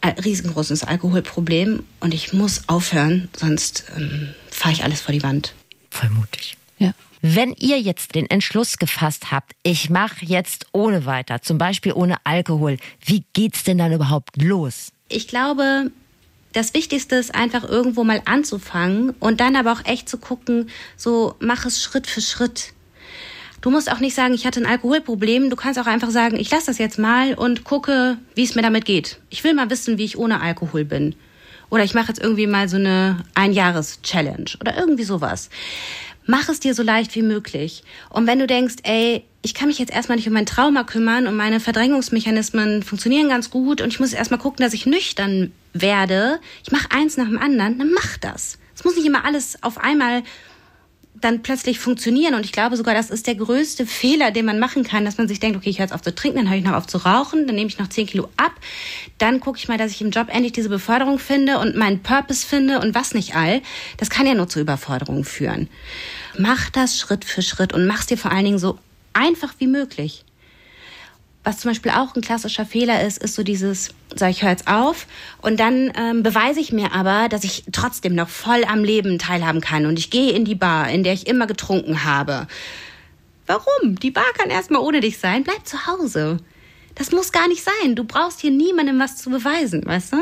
ein 0.00 0.14
riesengroßes 0.18 0.84
Alkoholproblem 0.84 1.84
und 2.00 2.14
ich 2.14 2.32
muss 2.32 2.68
aufhören, 2.68 3.28
sonst 3.36 3.84
ähm, 3.96 4.34
fahre 4.62 4.74
ich 4.74 4.84
alles 4.84 5.00
vor 5.00 5.12
die 5.12 5.24
Wand. 5.24 5.54
Voll 5.90 6.10
mutig. 6.10 6.56
Ja. 6.78 6.94
Wenn 7.20 7.52
ihr 7.58 7.80
jetzt 7.80 8.14
den 8.14 8.30
Entschluss 8.30 8.78
gefasst 8.78 9.32
habt, 9.32 9.54
ich 9.64 9.90
mache 9.90 10.24
jetzt 10.24 10.66
ohne 10.70 11.04
weiter, 11.04 11.42
zum 11.42 11.58
Beispiel 11.58 11.92
ohne 11.92 12.14
Alkohol, 12.22 12.78
wie 13.04 13.24
geht's 13.32 13.64
denn 13.64 13.78
dann 13.78 13.92
überhaupt 13.92 14.40
los? 14.40 14.92
Ich 15.08 15.26
glaube, 15.26 15.90
das 16.52 16.74
Wichtigste 16.74 17.16
ist 17.16 17.34
einfach 17.34 17.64
irgendwo 17.64 18.04
mal 18.04 18.22
anzufangen 18.24 19.10
und 19.18 19.40
dann 19.40 19.56
aber 19.56 19.72
auch 19.72 19.84
echt 19.84 20.08
zu 20.08 20.18
gucken, 20.18 20.70
so 20.96 21.34
mach 21.40 21.66
es 21.66 21.82
Schritt 21.82 22.06
für 22.06 22.20
Schritt. 22.20 22.72
Du 23.62 23.70
musst 23.70 23.90
auch 23.90 23.98
nicht 23.98 24.14
sagen, 24.14 24.32
ich 24.32 24.46
hatte 24.46 24.60
ein 24.60 24.66
Alkoholproblem. 24.66 25.50
Du 25.50 25.56
kannst 25.56 25.80
auch 25.80 25.86
einfach 25.86 26.10
sagen, 26.10 26.36
ich 26.36 26.50
lasse 26.52 26.66
das 26.66 26.78
jetzt 26.78 27.00
mal 27.00 27.34
und 27.34 27.64
gucke, 27.64 28.16
wie 28.36 28.44
es 28.44 28.54
mir 28.54 28.62
damit 28.62 28.84
geht. 28.84 29.18
Ich 29.28 29.42
will 29.42 29.54
mal 29.54 29.70
wissen, 29.70 29.98
wie 29.98 30.04
ich 30.04 30.18
ohne 30.18 30.40
Alkohol 30.40 30.84
bin. 30.84 31.16
Oder 31.72 31.84
ich 31.84 31.94
mache 31.94 32.08
jetzt 32.08 32.20
irgendwie 32.20 32.46
mal 32.46 32.68
so 32.68 32.76
eine 32.76 33.24
Einjahres-Challenge 33.34 34.44
oder 34.60 34.76
irgendwie 34.76 35.04
sowas. 35.04 35.48
Mach 36.26 36.50
es 36.50 36.60
dir 36.60 36.74
so 36.74 36.82
leicht 36.82 37.14
wie 37.14 37.22
möglich. 37.22 37.82
Und 38.10 38.26
wenn 38.26 38.38
du 38.38 38.46
denkst, 38.46 38.76
ey, 38.82 39.24
ich 39.40 39.54
kann 39.54 39.68
mich 39.68 39.78
jetzt 39.78 39.90
erstmal 39.90 40.16
nicht 40.16 40.28
um 40.28 40.34
mein 40.34 40.44
Trauma 40.44 40.84
kümmern 40.84 41.26
und 41.26 41.34
meine 41.34 41.60
Verdrängungsmechanismen 41.60 42.82
funktionieren 42.82 43.30
ganz 43.30 43.48
gut 43.48 43.80
und 43.80 43.88
ich 43.88 44.00
muss 44.00 44.12
erstmal 44.12 44.38
gucken, 44.38 44.62
dass 44.62 44.74
ich 44.74 44.84
nüchtern 44.84 45.50
werde. 45.72 46.40
Ich 46.62 46.72
mache 46.72 46.90
eins 46.90 47.16
nach 47.16 47.24
dem 47.24 47.38
anderen, 47.38 47.78
dann 47.78 47.90
mach 47.94 48.18
das. 48.18 48.58
Es 48.74 48.84
muss 48.84 48.94
nicht 48.96 49.06
immer 49.06 49.24
alles 49.24 49.62
auf 49.62 49.78
einmal 49.78 50.24
dann 51.22 51.42
plötzlich 51.42 51.78
funktionieren. 51.78 52.34
Und 52.34 52.44
ich 52.44 52.52
glaube 52.52 52.76
sogar, 52.76 52.94
das 52.94 53.10
ist 53.10 53.26
der 53.26 53.34
größte 53.34 53.86
Fehler, 53.86 54.30
den 54.30 54.44
man 54.44 54.58
machen 54.58 54.84
kann, 54.84 55.04
dass 55.04 55.18
man 55.18 55.28
sich 55.28 55.40
denkt, 55.40 55.56
okay, 55.56 55.70
ich 55.70 55.78
höre 55.78 55.86
jetzt 55.86 55.94
auf 55.94 56.02
zu 56.02 56.14
trinken, 56.14 56.38
dann 56.38 56.48
höre 56.48 56.58
ich 56.58 56.64
noch 56.64 56.74
auf 56.74 56.86
zu 56.86 56.98
rauchen, 56.98 57.46
dann 57.46 57.56
nehme 57.56 57.68
ich 57.68 57.78
noch 57.78 57.88
10 57.88 58.06
Kilo 58.06 58.28
ab, 58.36 58.52
dann 59.18 59.40
gucke 59.40 59.58
ich 59.58 59.68
mal, 59.68 59.78
dass 59.78 59.92
ich 59.92 60.00
im 60.02 60.10
Job 60.10 60.28
endlich 60.28 60.52
diese 60.52 60.68
Beförderung 60.68 61.18
finde 61.18 61.58
und 61.58 61.76
meinen 61.76 62.02
Purpose 62.02 62.46
finde 62.46 62.80
und 62.80 62.94
was 62.94 63.14
nicht 63.14 63.34
all. 63.34 63.62
Das 63.96 64.10
kann 64.10 64.26
ja 64.26 64.34
nur 64.34 64.48
zu 64.48 64.60
Überforderungen 64.60 65.24
führen. 65.24 65.68
Mach 66.38 66.70
das 66.70 66.98
Schritt 66.98 67.24
für 67.24 67.42
Schritt 67.42 67.72
und 67.72 67.86
mach 67.86 68.00
es 68.00 68.06
dir 68.06 68.18
vor 68.18 68.32
allen 68.32 68.44
Dingen 68.44 68.58
so 68.58 68.78
einfach 69.12 69.54
wie 69.58 69.66
möglich. 69.66 70.24
Was 71.44 71.58
zum 71.58 71.72
Beispiel 71.72 71.90
auch 71.90 72.14
ein 72.14 72.22
klassischer 72.22 72.64
Fehler 72.64 73.04
ist, 73.04 73.18
ist 73.18 73.34
so 73.34 73.42
dieses, 73.42 73.88
sag 74.14 74.30
ich 74.30 74.42
höre 74.42 74.50
jetzt 74.50 74.68
auf 74.68 75.06
und 75.40 75.58
dann 75.58 75.92
ähm, 75.96 76.22
beweise 76.22 76.60
ich 76.60 76.70
mir 76.72 76.92
aber, 76.92 77.28
dass 77.28 77.42
ich 77.42 77.64
trotzdem 77.72 78.14
noch 78.14 78.28
voll 78.28 78.64
am 78.64 78.84
Leben 78.84 79.18
teilhaben 79.18 79.60
kann 79.60 79.86
und 79.86 79.98
ich 79.98 80.10
gehe 80.10 80.32
in 80.32 80.44
die 80.44 80.54
Bar, 80.54 80.88
in 80.90 81.02
der 81.02 81.14
ich 81.14 81.26
immer 81.26 81.48
getrunken 81.48 82.04
habe. 82.04 82.46
Warum? 83.46 83.98
Die 83.98 84.12
Bar 84.12 84.32
kann 84.38 84.50
erstmal 84.50 84.82
ohne 84.82 85.00
dich 85.00 85.18
sein. 85.18 85.42
Bleib 85.42 85.66
zu 85.66 85.86
Hause. 85.86 86.38
Das 86.94 87.10
muss 87.10 87.32
gar 87.32 87.48
nicht 87.48 87.64
sein. 87.64 87.96
Du 87.96 88.04
brauchst 88.04 88.40
hier 88.40 88.52
niemandem 88.52 88.98
was 89.00 89.16
zu 89.16 89.30
beweisen, 89.30 89.84
weißt 89.84 90.12
du? 90.12 90.16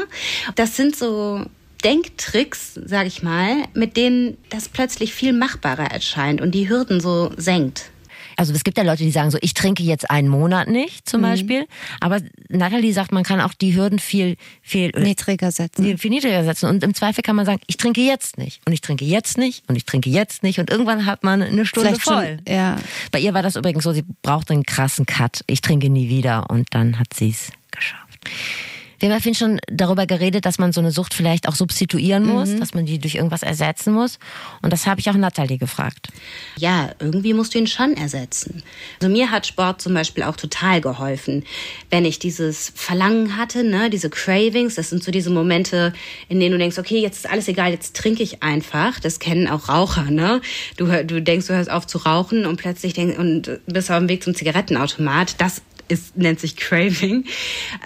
Das 0.54 0.76
sind 0.76 0.96
so 0.96 1.44
Denktricks, 1.84 2.80
sag 2.84 3.06
ich 3.06 3.22
mal, 3.22 3.64
mit 3.74 3.96
denen 3.98 4.38
das 4.48 4.68
plötzlich 4.68 5.12
viel 5.12 5.34
machbarer 5.34 5.90
erscheint 5.90 6.40
und 6.40 6.52
die 6.52 6.68
Hürden 6.68 7.00
so 7.00 7.30
senkt 7.36 7.89
also 8.40 8.54
es 8.54 8.64
gibt 8.64 8.78
ja 8.78 8.84
Leute, 8.84 9.04
die 9.04 9.10
sagen 9.10 9.30
so, 9.30 9.36
ich 9.42 9.52
trinke 9.52 9.82
jetzt 9.82 10.10
einen 10.10 10.28
Monat 10.28 10.66
nicht, 10.66 11.06
zum 11.06 11.20
mhm. 11.20 11.24
Beispiel. 11.24 11.66
Aber 12.00 12.20
Natalie 12.48 12.94
sagt, 12.94 13.12
man 13.12 13.22
kann 13.22 13.38
auch 13.38 13.52
die 13.52 13.76
Hürden 13.76 13.98
viel, 13.98 14.36
viel 14.62 14.92
niedriger 14.96 15.52
setzen. 15.52 15.98
Viel 15.98 16.10
niedriger 16.10 16.42
setzen. 16.42 16.70
Und 16.70 16.82
im 16.82 16.94
Zweifel 16.94 17.20
kann 17.20 17.36
man 17.36 17.44
sagen, 17.44 17.60
ich 17.66 17.76
trinke 17.76 18.00
jetzt 18.00 18.38
nicht. 18.38 18.62
Und 18.64 18.72
ich 18.72 18.80
trinke 18.80 19.04
jetzt 19.04 19.36
nicht. 19.36 19.68
Und 19.68 19.76
ich 19.76 19.84
trinke 19.84 20.08
jetzt 20.08 20.42
nicht. 20.42 20.58
Und 20.58 20.70
irgendwann 20.70 21.04
hat 21.04 21.22
man 21.22 21.42
eine 21.42 21.66
Stunde 21.66 21.90
Vielleicht 21.90 22.02
voll. 22.02 22.38
Schon, 22.46 22.54
ja. 22.54 22.78
Bei 23.12 23.20
ihr 23.20 23.34
war 23.34 23.42
das 23.42 23.56
übrigens 23.56 23.84
so, 23.84 23.92
sie 23.92 24.04
brauchte 24.22 24.54
einen 24.54 24.64
krassen 24.64 25.04
Cut. 25.04 25.44
Ich 25.46 25.60
trinke 25.60 25.90
nie 25.90 26.08
wieder. 26.08 26.48
Und 26.48 26.68
dann 26.70 26.98
hat 26.98 27.12
sie 27.12 27.28
es 27.28 27.52
geschafft. 27.70 28.20
Wir 29.00 29.08
haben 29.08 29.14
ja 29.14 29.20
vorhin 29.20 29.34
schon 29.34 29.60
darüber 29.66 30.06
geredet, 30.06 30.44
dass 30.44 30.58
man 30.58 30.72
so 30.72 30.80
eine 30.80 30.90
Sucht 30.90 31.14
vielleicht 31.14 31.48
auch 31.48 31.54
substituieren 31.54 32.26
muss, 32.26 32.50
mhm. 32.50 32.60
dass 32.60 32.74
man 32.74 32.84
die 32.84 32.98
durch 32.98 33.14
irgendwas 33.14 33.42
ersetzen 33.42 33.94
muss. 33.94 34.18
Und 34.60 34.74
das 34.74 34.86
habe 34.86 35.00
ich 35.00 35.08
auch 35.08 35.14
Nathalie 35.14 35.56
gefragt. 35.56 36.08
Ja, 36.58 36.90
irgendwie 36.98 37.32
musst 37.32 37.54
du 37.54 37.58
ihn 37.58 37.66
schon 37.66 37.94
ersetzen. 37.94 38.62
Also 39.00 39.10
mir 39.10 39.30
hat 39.30 39.46
Sport 39.46 39.80
zum 39.80 39.94
Beispiel 39.94 40.22
auch 40.22 40.36
total 40.36 40.82
geholfen. 40.82 41.44
Wenn 41.88 42.04
ich 42.04 42.18
dieses 42.18 42.72
Verlangen 42.74 43.38
hatte, 43.38 43.64
ne, 43.64 43.88
diese 43.88 44.10
Cravings, 44.10 44.74
das 44.74 44.90
sind 44.90 45.02
so 45.02 45.10
diese 45.10 45.30
Momente, 45.30 45.94
in 46.28 46.38
denen 46.38 46.52
du 46.52 46.58
denkst, 46.58 46.78
okay, 46.78 47.00
jetzt 47.00 47.24
ist 47.24 47.30
alles 47.30 47.48
egal, 47.48 47.70
jetzt 47.70 47.96
trinke 47.96 48.22
ich 48.22 48.42
einfach. 48.42 49.00
Das 49.00 49.18
kennen 49.18 49.48
auch 49.48 49.70
Raucher, 49.70 50.10
ne? 50.10 50.42
Du, 50.76 50.86
du 51.04 51.22
denkst, 51.22 51.46
du 51.46 51.54
hörst 51.54 51.70
auf 51.70 51.86
zu 51.86 51.98
rauchen 51.98 52.44
und 52.44 52.56
plötzlich 52.56 52.92
denkst, 52.92 53.16
und 53.16 53.60
bist 53.66 53.90
auf 53.90 53.98
dem 53.98 54.10
Weg 54.10 54.22
zum 54.22 54.34
Zigarettenautomat. 54.34 55.40
Das 55.40 55.62
ist, 55.90 56.16
nennt 56.16 56.40
sich 56.40 56.56
Craving. 56.56 57.24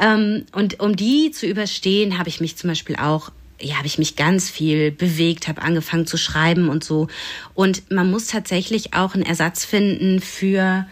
Ähm, 0.00 0.44
und 0.52 0.80
um 0.80 0.96
die 0.96 1.30
zu 1.30 1.46
überstehen, 1.46 2.18
habe 2.18 2.28
ich 2.28 2.40
mich 2.40 2.56
zum 2.56 2.68
Beispiel 2.68 2.96
auch 2.96 3.30
ja, 3.60 3.76
habe 3.76 3.86
ich 3.86 3.98
mich 3.98 4.16
ganz 4.16 4.50
viel 4.50 4.90
bewegt, 4.90 5.46
habe 5.46 5.62
angefangen 5.62 6.06
zu 6.06 6.16
schreiben 6.16 6.68
und 6.68 6.82
so. 6.82 7.06
Und 7.54 7.90
man 7.90 8.10
muss 8.10 8.26
tatsächlich 8.26 8.94
auch 8.94 9.14
einen 9.14 9.22
Ersatz 9.22 9.64
finden 9.64 10.20
für 10.20 10.86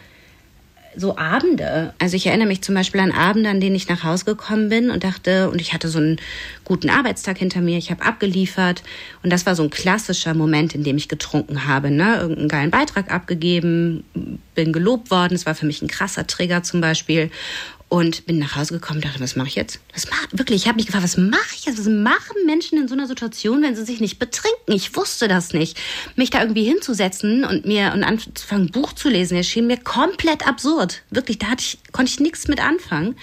so 0.96 1.16
Abende. 1.16 1.94
Also 1.98 2.16
ich 2.16 2.26
erinnere 2.26 2.48
mich 2.48 2.62
zum 2.62 2.74
Beispiel 2.74 3.00
an 3.00 3.12
Abende, 3.12 3.50
an 3.50 3.60
denen 3.60 3.76
ich 3.76 3.88
nach 3.88 4.04
Hause 4.04 4.24
gekommen 4.24 4.68
bin 4.68 4.90
und 4.90 5.04
dachte, 5.04 5.50
und 5.50 5.60
ich 5.60 5.72
hatte 5.72 5.88
so 5.88 5.98
einen 5.98 6.18
guten 6.64 6.90
Arbeitstag 6.90 7.38
hinter 7.38 7.60
mir, 7.60 7.78
ich 7.78 7.90
habe 7.90 8.04
abgeliefert 8.04 8.82
und 9.22 9.32
das 9.32 9.46
war 9.46 9.54
so 9.54 9.62
ein 9.62 9.70
klassischer 9.70 10.34
Moment, 10.34 10.74
in 10.74 10.84
dem 10.84 10.96
ich 10.96 11.08
getrunken 11.08 11.66
habe, 11.66 11.90
ne? 11.90 12.18
Irgendeinen 12.20 12.48
geilen 12.48 12.70
Beitrag 12.70 13.12
abgegeben, 13.12 14.04
bin 14.54 14.72
gelobt 14.72 15.10
worden, 15.10 15.34
es 15.34 15.46
war 15.46 15.54
für 15.54 15.66
mich 15.66 15.82
ein 15.82 15.88
krasser 15.88 16.26
Trigger 16.26 16.62
zum 16.62 16.80
Beispiel 16.80 17.30
und 17.92 18.24
bin 18.24 18.38
nach 18.38 18.56
Hause 18.56 18.72
gekommen 18.72 19.00
und 19.00 19.04
dachte, 19.04 19.20
was 19.20 19.36
mache 19.36 19.48
ich 19.48 19.54
jetzt? 19.54 19.78
Was 19.92 20.08
mach, 20.08 20.26
wirklich, 20.32 20.62
ich 20.62 20.66
habe 20.66 20.76
mich 20.76 20.86
gefragt, 20.86 21.04
was 21.04 21.18
mache 21.18 21.54
ich 21.54 21.66
jetzt? 21.66 21.78
Was 21.78 21.88
machen 21.88 22.46
Menschen 22.46 22.78
in 22.78 22.88
so 22.88 22.94
einer 22.94 23.06
Situation, 23.06 23.60
wenn 23.62 23.76
sie 23.76 23.84
sich 23.84 24.00
nicht 24.00 24.18
betrinken? 24.18 24.72
Ich 24.72 24.96
wusste 24.96 25.28
das 25.28 25.52
nicht. 25.52 25.78
Mich 26.16 26.30
da 26.30 26.40
irgendwie 26.40 26.64
hinzusetzen 26.64 27.44
und 27.44 27.66
mir 27.66 27.92
und 27.92 28.02
anzufangen, 28.02 28.70
Buch 28.70 28.94
zu 28.94 29.10
lesen, 29.10 29.36
erschien 29.36 29.66
mir 29.66 29.76
komplett 29.76 30.48
absurd. 30.48 31.02
Wirklich, 31.10 31.38
da 31.38 31.48
hatte 31.48 31.64
ich, 31.64 31.80
konnte 31.92 32.10
ich 32.10 32.18
nichts 32.18 32.48
mit 32.48 32.64
anfangen. 32.64 33.14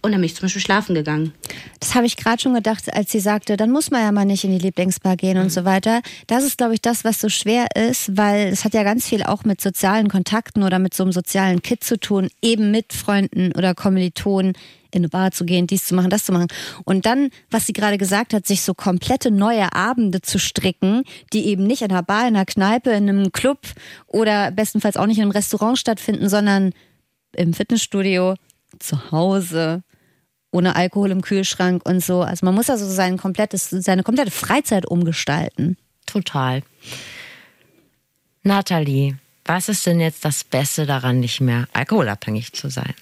Und 0.00 0.12
dann 0.12 0.20
bin 0.20 0.26
ich 0.26 0.36
zum 0.36 0.42
Beispiel 0.42 0.62
schlafen 0.62 0.94
gegangen. 0.94 1.32
Das 1.80 1.96
habe 1.96 2.06
ich 2.06 2.16
gerade 2.16 2.40
schon 2.40 2.54
gedacht, 2.54 2.92
als 2.94 3.10
sie 3.10 3.18
sagte, 3.18 3.56
dann 3.56 3.70
muss 3.70 3.90
man 3.90 4.02
ja 4.02 4.12
mal 4.12 4.24
nicht 4.24 4.44
in 4.44 4.52
die 4.52 4.58
Lieblingsbar 4.58 5.16
gehen 5.16 5.36
mhm. 5.36 5.44
und 5.44 5.50
so 5.50 5.64
weiter. 5.64 6.02
Das 6.28 6.44
ist, 6.44 6.58
glaube 6.58 6.74
ich, 6.74 6.80
das, 6.80 7.04
was 7.04 7.20
so 7.20 7.28
schwer 7.28 7.66
ist, 7.74 8.16
weil 8.16 8.46
es 8.46 8.64
hat 8.64 8.74
ja 8.74 8.84
ganz 8.84 9.08
viel 9.08 9.24
auch 9.24 9.44
mit 9.44 9.60
sozialen 9.60 10.08
Kontakten 10.08 10.62
oder 10.62 10.78
mit 10.78 10.94
so 10.94 11.02
einem 11.02 11.12
sozialen 11.12 11.62
Kit 11.62 11.82
zu 11.82 11.98
tun, 11.98 12.28
eben 12.40 12.70
mit 12.70 12.92
Freunden 12.92 13.52
oder 13.56 13.74
Kommilitonen 13.74 14.52
in 14.90 15.00
eine 15.00 15.08
Bar 15.08 15.32
zu 15.32 15.44
gehen, 15.44 15.66
dies 15.66 15.84
zu 15.84 15.94
machen, 15.94 16.10
das 16.10 16.24
zu 16.24 16.32
machen. 16.32 16.48
Und 16.84 17.04
dann, 17.04 17.30
was 17.50 17.66
sie 17.66 17.72
gerade 17.72 17.98
gesagt 17.98 18.32
hat, 18.32 18.46
sich 18.46 18.62
so 18.62 18.74
komplette 18.74 19.30
neue 19.30 19.74
Abende 19.74 20.22
zu 20.22 20.38
stricken, 20.38 21.02
die 21.32 21.46
eben 21.46 21.64
nicht 21.64 21.82
in 21.82 21.90
einer 21.90 22.02
Bar, 22.02 22.28
in 22.28 22.36
einer 22.36 22.46
Kneipe, 22.46 22.90
in 22.90 23.08
einem 23.08 23.32
Club 23.32 23.58
oder 24.06 24.52
bestenfalls 24.52 24.96
auch 24.96 25.06
nicht 25.06 25.18
in 25.18 25.24
einem 25.24 25.32
Restaurant 25.32 25.76
stattfinden, 25.76 26.28
sondern 26.28 26.72
im 27.34 27.52
Fitnessstudio, 27.52 28.36
zu 28.78 29.10
Hause, 29.10 29.82
ohne 30.50 30.76
Alkohol 30.76 31.10
im 31.10 31.22
Kühlschrank 31.22 31.86
und 31.86 32.02
so. 32.02 32.22
Also 32.22 32.46
man 32.46 32.54
muss 32.54 32.70
also 32.70 32.86
sein 32.88 33.16
komplettes, 33.16 33.70
seine 33.70 34.02
komplette 34.02 34.30
Freizeit 34.30 34.86
umgestalten. 34.86 35.76
Total. 36.06 36.62
Nathalie, 38.42 39.18
was 39.44 39.68
ist 39.68 39.86
denn 39.86 40.00
jetzt 40.00 40.24
das 40.24 40.44
Beste 40.44 40.86
daran, 40.86 41.20
nicht 41.20 41.40
mehr 41.40 41.68
alkoholabhängig 41.72 42.52
zu 42.52 42.70
sein? 42.70 42.94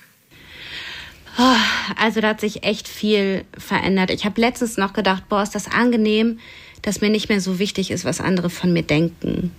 Oh, 1.39 1.57
also 2.01 2.21
da 2.21 2.29
hat 2.29 2.41
sich 2.41 2.65
echt 2.65 2.89
viel 2.89 3.45
verändert. 3.57 4.11
Ich 4.11 4.25
habe 4.25 4.41
letztens 4.41 4.77
noch 4.79 4.93
gedacht, 4.95 5.29
boah, 5.29 5.43
ist 5.43 5.55
das 5.55 5.71
angenehm, 5.71 6.39
dass 6.83 7.01
mir 7.01 7.11
nicht 7.11 7.29
mehr 7.29 7.41
so 7.41 7.59
wichtig 7.59 7.91
ist, 7.91 8.05
was 8.05 8.21
andere 8.21 8.49
von 8.49 8.73
mir 8.73 8.83
denken. 8.83 9.53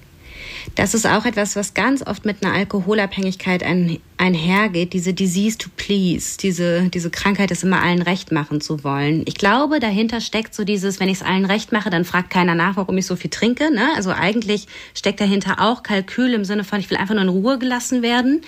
Das 0.76 0.93
ist 0.93 1.07
auch 1.07 1.26
etwas, 1.26 1.55
was 1.55 1.74
ganz 1.74 2.05
oft 2.05 2.26
mit 2.26 2.43
einer 2.43 2.53
Alkoholabhängigkeit 2.53 3.63
ein, 3.63 3.99
einhergeht, 4.18 4.93
diese 4.93 5.13
Disease 5.13 5.57
to 5.57 5.70
please, 5.76 6.38
diese, 6.38 6.89
diese 6.89 7.09
Krankheit, 7.09 7.51
es 7.51 7.63
immer 7.63 7.82
allen 7.82 8.01
recht 8.01 8.32
machen 8.32 8.61
zu 8.61 8.84
wollen. 8.84 9.24
Ich 9.26 9.36
glaube, 9.36 9.80
dahinter 9.80 10.22
steckt 10.22 10.53
so 10.53 10.63
dieses, 10.63 10.99
wenn 10.99 11.09
ich 11.09 11.18
es 11.18 11.24
allen 11.24 11.45
recht 11.45 11.72
mache, 11.72 11.89
dann 11.89 12.05
fragt 12.05 12.30
keiner 12.30 12.55
nach, 12.55 12.76
warum 12.76 12.97
ich 12.97 13.05
so 13.05 13.15
viel 13.15 13.30
trinke. 13.30 13.74
Ne? 13.74 13.88
Also 13.95 14.11
eigentlich 14.11 14.68
steckt 14.93 15.20
dahinter 15.20 15.61
auch 15.61 15.84
Kalkül 15.84 16.34
im 16.34 16.45
Sinne 16.45 16.63
von, 16.63 16.80
ich 16.80 16.89
will 16.89 16.97
einfach 16.97 17.15
nur 17.15 17.24
in 17.24 17.30
Ruhe 17.30 17.57
gelassen 17.57 18.01
werden. 18.01 18.41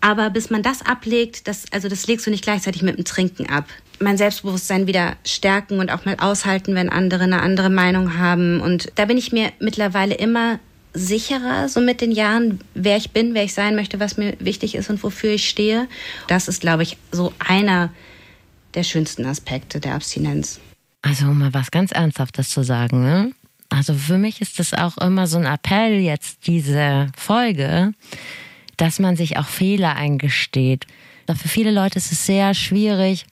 Aber 0.00 0.30
bis 0.30 0.50
man 0.50 0.62
das 0.62 0.84
ablegt, 0.84 1.46
das, 1.46 1.66
also 1.70 1.88
das 1.88 2.08
legst 2.08 2.26
du 2.26 2.30
nicht 2.30 2.42
gleichzeitig 2.42 2.82
mit 2.82 2.98
dem 2.98 3.04
Trinken 3.04 3.48
ab. 3.48 3.66
Mein 4.00 4.16
Selbstbewusstsein 4.18 4.88
wieder 4.88 5.14
stärken 5.24 5.78
und 5.78 5.92
auch 5.92 6.04
mal 6.04 6.16
aushalten, 6.18 6.74
wenn 6.74 6.88
andere 6.88 7.22
eine 7.22 7.40
andere 7.40 7.70
Meinung 7.70 8.18
haben. 8.18 8.60
Und 8.60 8.90
da 8.96 9.04
bin 9.04 9.16
ich 9.16 9.30
mir 9.30 9.52
mittlerweile 9.60 10.14
immer 10.14 10.58
sicherer, 10.94 11.68
so 11.68 11.80
mit 11.80 12.00
den 12.00 12.12
Jahren, 12.12 12.60
wer 12.74 12.96
ich 12.96 13.10
bin, 13.10 13.34
wer 13.34 13.44
ich 13.44 13.54
sein 13.54 13.74
möchte, 13.74 14.00
was 14.00 14.16
mir 14.16 14.36
wichtig 14.38 14.74
ist 14.74 14.90
und 14.90 15.02
wofür 15.02 15.32
ich 15.32 15.48
stehe. 15.48 15.88
Das 16.28 16.48
ist, 16.48 16.60
glaube 16.60 16.82
ich, 16.82 16.96
so 17.10 17.32
einer 17.38 17.90
der 18.74 18.82
schönsten 18.82 19.26
Aspekte 19.26 19.80
der 19.80 19.94
Abstinenz. 19.94 20.60
Also 21.02 21.26
um 21.26 21.38
mal 21.38 21.54
was 21.54 21.70
ganz 21.70 21.92
Ernsthaftes 21.92 22.50
zu 22.50 22.62
sagen, 22.62 23.02
ne? 23.02 23.32
Also 23.68 23.94
für 23.94 24.18
mich 24.18 24.42
ist 24.42 24.58
das 24.58 24.74
auch 24.74 24.98
immer 24.98 25.26
so 25.26 25.38
ein 25.38 25.46
Appell 25.46 25.98
jetzt, 25.98 26.46
diese 26.46 27.08
Folge, 27.16 27.94
dass 28.76 28.98
man 28.98 29.16
sich 29.16 29.38
auch 29.38 29.48
Fehler 29.48 29.96
eingesteht. 29.96 30.86
Für 31.26 31.48
viele 31.48 31.70
Leute 31.70 31.96
ist 31.96 32.12
es 32.12 32.26
sehr 32.26 32.52
schwierig. 32.52 33.24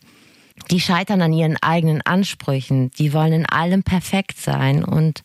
Die 0.71 0.81
scheitern 0.81 1.21
an 1.21 1.35
ihren 1.35 1.59
eigenen 1.59 2.01
Ansprüchen. 2.03 2.91
Die 2.93 3.13
wollen 3.13 3.35
in 3.35 3.47
allem 3.47 3.83
perfekt 3.83 4.41
sein 4.41 4.83
und 4.83 5.23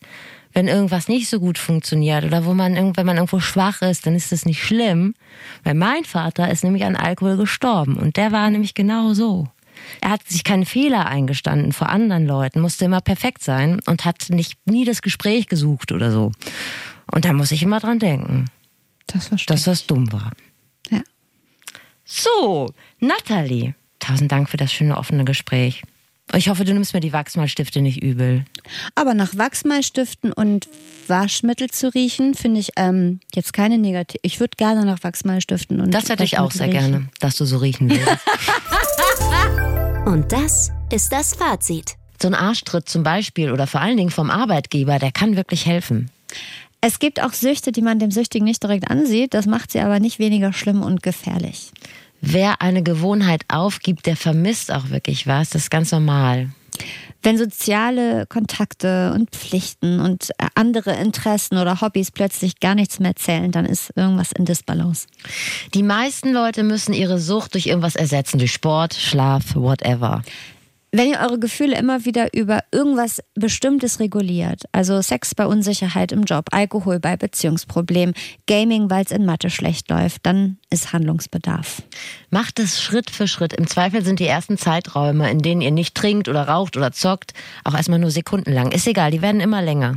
wenn 0.56 0.68
irgendwas 0.68 1.06
nicht 1.06 1.28
so 1.28 1.38
gut 1.38 1.58
funktioniert 1.58 2.24
oder 2.24 2.46
wo 2.46 2.54
man, 2.54 2.96
wenn 2.96 3.06
man 3.06 3.16
irgendwo 3.16 3.40
schwach 3.40 3.82
ist, 3.82 4.06
dann 4.06 4.14
ist 4.14 4.32
das 4.32 4.46
nicht 4.46 4.64
schlimm. 4.64 5.14
Weil 5.64 5.74
mein 5.74 6.04
Vater 6.04 6.50
ist 6.50 6.64
nämlich 6.64 6.86
an 6.86 6.96
Alkohol 6.96 7.36
gestorben 7.36 7.98
und 7.98 8.16
der 8.16 8.32
war 8.32 8.48
nämlich 8.48 8.72
genau 8.72 9.12
so. 9.12 9.48
Er 10.00 10.12
hat 10.12 10.26
sich 10.26 10.44
keinen 10.44 10.64
Fehler 10.64 11.08
eingestanden 11.08 11.72
vor 11.72 11.90
anderen 11.90 12.26
Leuten, 12.26 12.62
musste 12.62 12.86
immer 12.86 13.02
perfekt 13.02 13.44
sein 13.44 13.80
und 13.84 14.06
hat 14.06 14.30
nicht 14.30 14.58
nie 14.64 14.86
das 14.86 15.02
Gespräch 15.02 15.46
gesucht 15.46 15.92
oder 15.92 16.10
so. 16.10 16.32
Und 17.12 17.26
da 17.26 17.34
muss 17.34 17.52
ich 17.52 17.62
immer 17.62 17.78
dran 17.78 17.98
denken. 17.98 18.46
Das 19.06 19.28
verstehe 19.28 19.54
dass 19.54 19.64
das 19.64 19.86
dumm 19.86 20.10
war. 20.10 20.32
Ja. 20.88 21.02
So, 22.06 22.72
Nathalie, 22.98 23.74
tausend 23.98 24.32
Dank 24.32 24.48
für 24.48 24.56
das 24.56 24.72
schöne 24.72 24.96
offene 24.96 25.26
Gespräch. 25.26 25.82
Ich 26.34 26.48
hoffe, 26.48 26.64
du 26.64 26.74
nimmst 26.74 26.92
mir 26.92 27.00
die 27.00 27.12
Wachsmalstifte 27.12 27.80
nicht 27.80 28.02
übel. 28.02 28.44
Aber 28.96 29.14
nach 29.14 29.36
Wachsmalstiften 29.38 30.32
und 30.32 30.68
Waschmittel 31.06 31.70
zu 31.70 31.94
riechen, 31.94 32.34
finde 32.34 32.58
ich 32.60 32.72
ähm, 32.76 33.20
jetzt 33.34 33.52
keine 33.52 33.78
negativ. 33.78 34.18
Ich 34.22 34.40
würde 34.40 34.56
gerne 34.56 34.84
nach 34.84 35.02
Wachsmalstiften 35.04 35.80
und 35.80 35.92
Das 35.94 36.08
hätte 36.08 36.24
ich 36.24 36.38
auch 36.38 36.50
sehr 36.50 36.66
riechen. 36.66 36.78
gerne, 36.90 37.08
dass 37.20 37.36
du 37.36 37.44
so 37.44 37.58
riechen 37.58 37.90
willst. 37.90 38.06
Und 40.06 40.30
das 40.30 40.70
ist 40.92 41.12
das 41.12 41.34
Fazit. 41.34 41.96
so 42.22 42.28
ein 42.28 42.34
Arschtritt 42.34 42.88
zum 42.88 43.02
Beispiel 43.02 43.50
oder 43.50 43.66
vor 43.66 43.80
allen 43.80 43.96
Dingen 43.96 44.10
vom 44.10 44.30
Arbeitgeber, 44.30 44.98
der 45.00 45.10
kann 45.12 45.34
wirklich 45.36 45.66
helfen. 45.66 46.10
Es 46.80 46.98
gibt 47.00 47.20
auch 47.20 47.32
Süchte, 47.32 47.72
die 47.72 47.82
man 47.82 47.98
dem 47.98 48.10
Süchtigen 48.12 48.44
nicht 48.44 48.62
direkt 48.62 48.88
ansieht. 48.90 49.34
Das 49.34 49.46
macht 49.46 49.72
sie 49.72 49.80
aber 49.80 49.98
nicht 49.98 50.18
weniger 50.20 50.52
schlimm 50.52 50.82
und 50.82 51.02
gefährlich. 51.02 51.72
Wer 52.20 52.62
eine 52.62 52.82
Gewohnheit 52.82 53.42
aufgibt, 53.48 54.06
der 54.06 54.16
vermisst 54.16 54.72
auch 54.72 54.90
wirklich 54.90 55.26
was. 55.26 55.50
Das 55.50 55.62
ist 55.62 55.70
ganz 55.70 55.92
normal. 55.92 56.50
Wenn 57.22 57.38
soziale 57.38 58.26
Kontakte 58.26 59.12
und 59.12 59.30
Pflichten 59.30 60.00
und 60.00 60.30
äh, 60.38 60.46
andere 60.54 60.92
Interessen 60.92 61.58
oder 61.58 61.80
Hobbys 61.80 62.12
plötzlich 62.12 62.60
gar 62.60 62.74
nichts 62.74 63.00
mehr 63.00 63.16
zählen, 63.16 63.50
dann 63.50 63.64
ist 63.64 63.92
irgendwas 63.96 64.30
in 64.32 64.44
Disbalance. 64.44 65.08
Die 65.74 65.82
meisten 65.82 66.32
Leute 66.32 66.62
müssen 66.62 66.92
ihre 66.92 67.18
Sucht 67.18 67.54
durch 67.54 67.66
irgendwas 67.66 67.96
ersetzen, 67.96 68.38
durch 68.38 68.52
Sport, 68.52 68.94
Schlaf, 68.94 69.56
whatever. 69.56 70.22
Wenn 70.96 71.10
ihr 71.10 71.20
eure 71.20 71.38
Gefühle 71.38 71.76
immer 71.76 72.06
wieder 72.06 72.32
über 72.32 72.60
irgendwas 72.72 73.22
Bestimmtes 73.34 74.00
reguliert, 74.00 74.62
also 74.72 75.02
Sex 75.02 75.34
bei 75.34 75.46
Unsicherheit 75.46 76.10
im 76.10 76.22
Job, 76.22 76.46
Alkohol 76.52 77.00
bei 77.00 77.18
Beziehungsproblemen, 77.18 78.14
Gaming, 78.46 78.88
weil 78.88 79.04
es 79.04 79.10
in 79.10 79.26
Mathe 79.26 79.50
schlecht 79.50 79.90
läuft, 79.90 80.24
dann 80.24 80.56
ist 80.70 80.94
Handlungsbedarf. 80.94 81.82
Macht 82.30 82.58
es 82.60 82.80
Schritt 82.80 83.10
für 83.10 83.28
Schritt. 83.28 83.52
Im 83.52 83.66
Zweifel 83.66 84.06
sind 84.06 84.20
die 84.20 84.26
ersten 84.26 84.56
Zeiträume, 84.56 85.30
in 85.30 85.40
denen 85.40 85.60
ihr 85.60 85.70
nicht 85.70 85.94
trinkt 85.94 86.30
oder 86.30 86.48
raucht 86.48 86.78
oder 86.78 86.92
zockt, 86.92 87.34
auch 87.64 87.74
erstmal 87.74 87.98
nur 87.98 88.10
sekundenlang. 88.10 88.72
Ist 88.72 88.86
egal, 88.86 89.10
die 89.10 89.20
werden 89.20 89.42
immer 89.42 89.60
länger. 89.60 89.96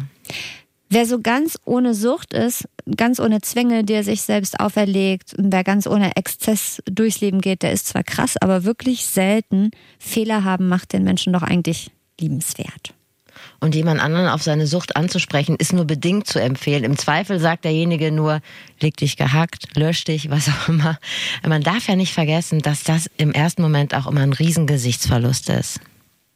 Wer 0.91 1.05
so 1.05 1.19
ganz 1.19 1.59
ohne 1.65 1.93
Sucht 1.93 2.33
ist, 2.33 2.67
ganz 2.97 3.19
ohne 3.19 3.41
Zwänge, 3.41 3.83
die 3.83 3.93
er 3.93 4.03
sich 4.03 4.23
selbst 4.23 4.59
auferlegt 4.59 5.35
und 5.35 5.53
wer 5.53 5.63
ganz 5.63 5.85
ohne 5.85 6.15
Exzess 6.15 6.81
durchs 6.85 7.21
Leben 7.21 7.41
geht, 7.41 7.61
der 7.61 7.71
ist 7.71 7.87
zwar 7.87 8.03
krass, 8.03 8.37
aber 8.37 8.63
wirklich 8.63 9.05
selten. 9.05 9.69
Fehler 9.99 10.43
haben 10.43 10.67
macht 10.67 10.93
den 10.93 11.03
Menschen 11.03 11.31
doch 11.31 11.43
eigentlich 11.43 11.91
liebenswert. 12.19 12.95
Und 13.59 13.75
jemand 13.75 14.01
anderen 14.01 14.27
auf 14.27 14.41
seine 14.41 14.65
Sucht 14.65 14.95
anzusprechen, 14.95 15.55
ist 15.57 15.73
nur 15.73 15.85
bedingt 15.85 16.25
zu 16.25 16.41
empfehlen. 16.41 16.83
Im 16.83 16.97
Zweifel 16.97 17.39
sagt 17.39 17.65
derjenige 17.65 18.11
nur, 18.11 18.41
leg 18.79 18.97
dich 18.97 19.15
gehackt, 19.15 19.77
lösch 19.77 20.03
dich, 20.05 20.31
was 20.31 20.49
auch 20.49 20.69
immer. 20.69 20.97
Man 21.47 21.61
darf 21.61 21.87
ja 21.87 21.95
nicht 21.95 22.13
vergessen, 22.13 22.61
dass 22.61 22.83
das 22.83 23.09
im 23.17 23.31
ersten 23.31 23.61
Moment 23.61 23.93
auch 23.93 24.07
immer 24.07 24.21
ein 24.21 24.33
riesen 24.33 24.65
Gesichtsverlust 24.65 25.49
ist. 25.49 25.79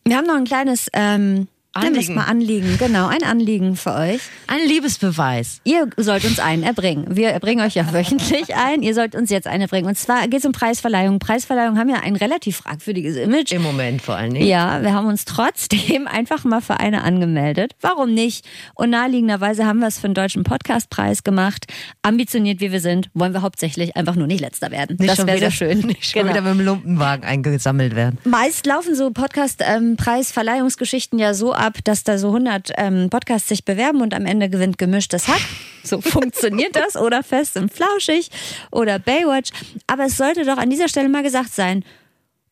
Wir 0.06 0.18
haben 0.18 0.28
noch 0.28 0.36
ein 0.36 0.46
kleines 0.46 0.90
ähm, 0.94 1.48
nennen 1.82 1.96
wir 1.96 2.02
es 2.02 2.10
Anliegen. 2.10 2.16
mal 2.16 2.26
Anliegen, 2.26 2.78
genau, 2.78 3.08
ein 3.08 3.24
Anliegen 3.24 3.76
für 3.76 3.94
euch. 3.94 4.22
Ein 4.48 4.68
Liebesbeweis. 4.68 5.60
Ihr 5.64 5.88
sollt 5.98 6.26
uns 6.26 6.40
einen 6.40 6.64
erbringen. 6.64 7.16
Wir 7.16 7.30
erbringen 7.30 7.66
euch 7.66 7.76
ja 7.76 7.92
wöchentlich 7.94 8.56
ein. 8.56 8.84
Ihr 8.84 8.94
sollt 8.94 9.16
uns 9.16 9.30
jetzt 9.30 9.48
eine 9.48 9.68
bringen. 9.68 9.88
Und 9.88 9.98
zwar 9.98 10.28
geht 10.28 10.40
es 10.40 10.46
um 10.46 10.52
Preisverleihung. 10.52 11.20
Preisverleihungen 11.20 11.80
haben 11.80 11.90
ja 11.90 12.00
ein 12.02 12.16
relativ 12.16 12.58
fragwürdiges 12.58 13.16
Image. 13.16 13.52
Im 13.52 13.64
Moment 13.64 14.02
vor 14.02 14.16
allen 14.16 14.34
Dingen. 14.34 14.46
Ja, 14.48 14.82
wir 14.82 14.94
haben 14.94 15.08
uns 15.08 15.26
trotzdem 15.26 16.08
einfach 16.12 16.44
mal 16.44 16.62
für 16.62 16.80
eine 16.80 17.04
angemeldet. 17.04 17.74
Warum 17.82 18.14
nicht? 18.14 18.46
Und 18.76 18.92
naheliegenderweise 18.92 19.66
haben 19.66 19.80
wir 19.80 19.88
es 19.88 20.00
für 20.00 20.08
den 20.08 20.14
Deutschen 20.14 20.44
Podcastpreis 20.44 21.24
gemacht. 21.24 21.66
Ambitioniert 22.02 22.60
wie 22.62 22.72
wir 22.72 22.80
sind, 22.82 23.10
wollen 23.14 23.34
wir 23.34 23.42
hauptsächlich 23.42 23.96
einfach 23.96 24.16
nur 24.16 24.28
nicht 24.28 24.42
letzter 24.42 24.72
werden. 24.72 24.98
Nicht 25.00 25.10
das 25.10 25.18
schon 25.18 25.28
wäre 25.28 25.38
wieder 25.38 25.52
sehr 25.52 25.70
schön. 25.70 25.80
Nicht 25.88 26.06
schon 26.06 26.22
Genau. 26.24 26.34
wieder 26.36 26.42
mit 26.44 26.60
dem 26.60 26.66
Lumpenwagen 26.66 27.26
eingesammelt 27.26 27.96
werden. 27.96 28.18
Meist 28.26 28.66
laufen 28.66 28.96
so 28.96 29.12
Podcast-Preisverleihungsgeschichten 29.12 31.20
ja 31.20 31.34
so 31.34 31.54
ab, 31.54 31.63
dass 31.84 32.04
da 32.04 32.18
so 32.18 32.28
100 32.28 32.72
ähm, 32.78 33.10
Podcasts 33.10 33.48
sich 33.48 33.66
bewerben 33.66 34.02
und 34.02 34.14
am 34.14 34.26
Ende 34.26 34.50
gewinnt 34.50 34.78
gemischtes 34.78 35.28
Hack. 35.28 35.42
So 35.84 36.02
funktioniert 36.02 36.76
das. 36.76 36.96
Oder 36.96 37.24
fest 37.24 37.58
und 37.58 37.74
flauschig 37.74 38.30
oder 38.72 39.00
Baywatch. 39.00 39.52
Aber 39.88 40.06
es 40.06 40.18
sollte 40.18 40.46
doch 40.46 40.58
an 40.58 40.70
dieser 40.70 40.88
Stelle 40.88 41.10
mal 41.10 41.24
gesagt 41.24 41.54
sein, 41.54 41.84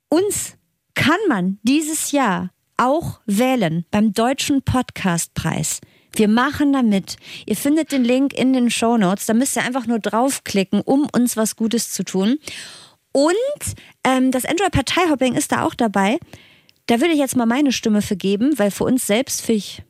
uns 0.10 0.56
kann 0.94 1.20
man 1.28 1.60
dieses 1.64 2.12
Jahr 2.12 2.52
auch 2.78 3.20
wählen 3.26 3.86
beim 3.92 4.14
Deutschen 4.14 4.62
Podcastpreis. 4.62 5.82
Wir 6.14 6.28
machen 6.28 6.74
da 6.74 6.82
mit. 6.82 7.16
Ihr 7.46 7.56
findet 7.56 7.92
den 7.92 8.04
Link 8.04 8.34
in 8.34 8.54
den 8.54 8.70
Show 8.70 8.98
Notes. 8.98 9.28
Da 9.28 9.34
müsst 9.34 9.56
ihr 9.56 9.64
einfach 9.64 9.88
nur 9.88 10.00
draufklicken, 10.00 10.82
um 10.82 11.08
uns 11.14 11.38
was 11.38 11.56
Gutes 11.56 11.92
zu 11.92 12.04
tun. 12.04 12.38
Und 13.14 13.36
ähm, 14.04 14.32
das 14.32 14.44
Enjoy 14.44 14.70
Parteihopping 14.70 15.36
ist 15.36 15.52
da 15.52 15.64
auch 15.64 15.76
dabei. 15.76 16.20
Da 16.92 17.00
würde 17.00 17.14
ich 17.14 17.20
jetzt 17.20 17.38
mal 17.38 17.46
meine 17.46 17.72
Stimme 17.72 18.02
für 18.02 18.18
geben, 18.18 18.60
weil 18.60 18.70
für 18.70 18.84
uns 18.84 19.08
selbst 19.08 19.44
finde 19.44 19.60
ich 19.60 19.82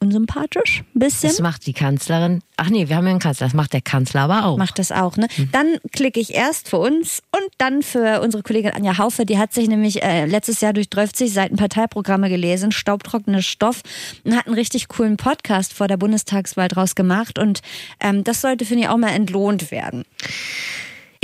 unsympathisch 0.00 0.82
ein 0.92 0.98
bisschen. 0.98 1.28
Das 1.28 1.38
macht 1.38 1.64
die 1.64 1.72
Kanzlerin. 1.72 2.42
Ach 2.56 2.70
nee, 2.70 2.88
wir 2.88 2.96
haben 2.96 3.04
ja 3.04 3.10
einen 3.10 3.20
Kanzler. 3.20 3.46
Das 3.46 3.54
macht 3.54 3.72
der 3.72 3.82
Kanzler 3.82 4.22
aber 4.22 4.44
auch. 4.44 4.58
Macht 4.58 4.80
das 4.80 4.90
auch, 4.90 5.16
ne? 5.16 5.28
Dann 5.52 5.76
klicke 5.92 6.18
ich 6.18 6.34
erst 6.34 6.68
für 6.68 6.78
uns 6.78 7.22
und 7.30 7.48
dann 7.58 7.84
für 7.84 8.20
unsere 8.20 8.42
Kollegin 8.42 8.72
Anja 8.72 8.98
Haufe. 8.98 9.24
Die 9.26 9.38
hat 9.38 9.52
sich 9.52 9.68
nämlich 9.68 10.02
äh, 10.02 10.26
letztes 10.26 10.60
Jahr 10.60 10.72
durch 10.72 10.90
30 10.90 11.32
Seiten 11.32 11.54
Parteiprogramme 11.54 12.28
gelesen, 12.28 12.72
staubtrockener 12.72 13.40
Stoff 13.40 13.82
und 14.24 14.34
hat 14.34 14.48
einen 14.48 14.56
richtig 14.56 14.88
coolen 14.88 15.16
Podcast 15.16 15.72
vor 15.72 15.86
der 15.86 15.98
Bundestagswahl 15.98 16.66
draus 16.66 16.96
gemacht. 16.96 17.38
Und 17.38 17.62
ähm, 18.00 18.24
das 18.24 18.40
sollte, 18.40 18.64
finde 18.64 18.82
ich, 18.82 18.88
auch 18.88 18.96
mal 18.96 19.10
entlohnt 19.10 19.70
werden. 19.70 20.04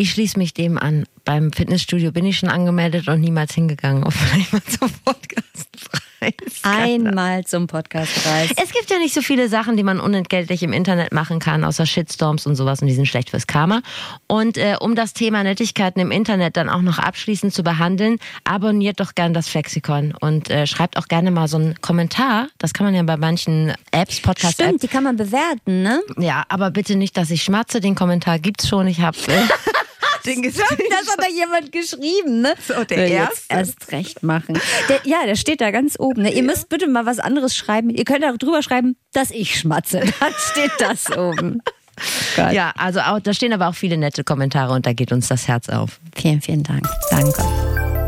Ich 0.00 0.12
schließe 0.12 0.38
mich 0.38 0.54
dem 0.54 0.78
an. 0.78 1.04
Beim 1.26 1.52
Fitnessstudio 1.52 2.10
bin 2.10 2.24
ich 2.24 2.38
schon 2.38 2.48
angemeldet 2.48 3.06
und 3.08 3.20
niemals 3.20 3.54
hingegangen. 3.54 4.02
Auch 4.04 4.12
vielleicht 4.12 4.50
mal 4.50 4.62
zum 4.62 4.90
Podcastpreis. 5.04 6.34
Einmal 6.62 7.44
zum 7.44 7.66
Podcastpreis. 7.66 8.52
Es 8.56 8.72
gibt 8.72 8.88
ja 8.88 8.96
nicht 8.96 9.12
so 9.12 9.20
viele 9.20 9.50
Sachen, 9.50 9.76
die 9.76 9.82
man 9.82 10.00
unentgeltlich 10.00 10.62
im 10.62 10.72
Internet 10.72 11.12
machen 11.12 11.38
kann, 11.38 11.64
außer 11.64 11.84
Shitstorms 11.84 12.46
und 12.46 12.56
sowas 12.56 12.80
und 12.80 12.86
die 12.86 12.94
sind 12.94 13.08
schlecht 13.08 13.28
fürs 13.28 13.46
Karma. 13.46 13.82
Und 14.26 14.56
äh, 14.56 14.76
um 14.80 14.94
das 14.94 15.12
Thema 15.12 15.42
Nettigkeiten 15.42 16.00
im 16.00 16.10
Internet 16.10 16.56
dann 16.56 16.70
auch 16.70 16.80
noch 16.80 16.98
abschließend 16.98 17.52
zu 17.52 17.62
behandeln, 17.62 18.16
abonniert 18.44 19.00
doch 19.00 19.14
gern 19.14 19.34
das 19.34 19.48
Flexikon 19.48 20.14
und 20.18 20.48
äh, 20.48 20.66
schreibt 20.66 20.96
auch 20.96 21.08
gerne 21.08 21.30
mal 21.30 21.46
so 21.46 21.58
einen 21.58 21.78
Kommentar. 21.82 22.48
Das 22.56 22.72
kann 22.72 22.86
man 22.86 22.94
ja 22.94 23.02
bei 23.02 23.18
manchen 23.18 23.74
Apps, 23.90 24.22
Podcast-Apps. 24.22 24.66
Stimmt, 24.66 24.82
die 24.82 24.88
kann 24.88 25.04
man 25.04 25.16
bewerten, 25.18 25.82
ne? 25.82 26.00
Ja, 26.16 26.44
aber 26.48 26.70
bitte 26.70 26.96
nicht, 26.96 27.18
dass 27.18 27.30
ich 27.30 27.42
schmatze. 27.42 27.82
Den 27.82 27.94
Kommentar 27.94 28.38
gibt's 28.38 28.66
schon. 28.66 28.86
Ich 28.86 29.02
habe 29.02 29.18
äh, 29.26 29.42
den. 30.24 30.42
Das 30.42 30.58
hat 30.58 31.18
da 31.18 31.28
jemand 31.34 31.72
geschrieben, 31.72 32.42
ne? 32.42 32.54
So, 32.66 32.84
der 32.84 32.98
Will 32.98 33.08
jetzt 33.08 33.50
Erste. 33.50 33.54
erst 33.54 33.92
recht 33.92 34.22
machen. 34.22 34.60
Der, 34.88 35.00
ja, 35.04 35.26
der 35.26 35.36
steht 35.36 35.60
da 35.60 35.70
ganz 35.70 35.96
oben. 35.98 36.22
Ne? 36.22 36.32
Ihr 36.32 36.42
müsst 36.42 36.68
bitte 36.68 36.86
mal 36.88 37.06
was 37.06 37.18
anderes 37.18 37.56
schreiben. 37.56 37.90
Ihr 37.90 38.04
könnt 38.04 38.22
da 38.22 38.32
drüber 38.32 38.62
schreiben, 38.62 38.96
dass 39.12 39.30
ich 39.30 39.58
schmatze. 39.58 40.00
Dann 40.20 40.32
steht 40.52 40.72
das 40.78 41.10
oben. 41.16 41.62
Gott. 42.36 42.52
Ja, 42.52 42.72
also 42.76 43.00
auch, 43.00 43.20
da 43.20 43.34
stehen 43.34 43.52
aber 43.52 43.68
auch 43.68 43.74
viele 43.74 43.98
nette 43.98 44.24
Kommentare 44.24 44.72
und 44.72 44.86
da 44.86 44.92
geht 44.92 45.12
uns 45.12 45.28
das 45.28 45.48
Herz 45.48 45.68
auf. 45.68 46.00
Vielen, 46.16 46.40
vielen 46.40 46.62
Dank. 46.62 46.88
Danke. 47.10 47.44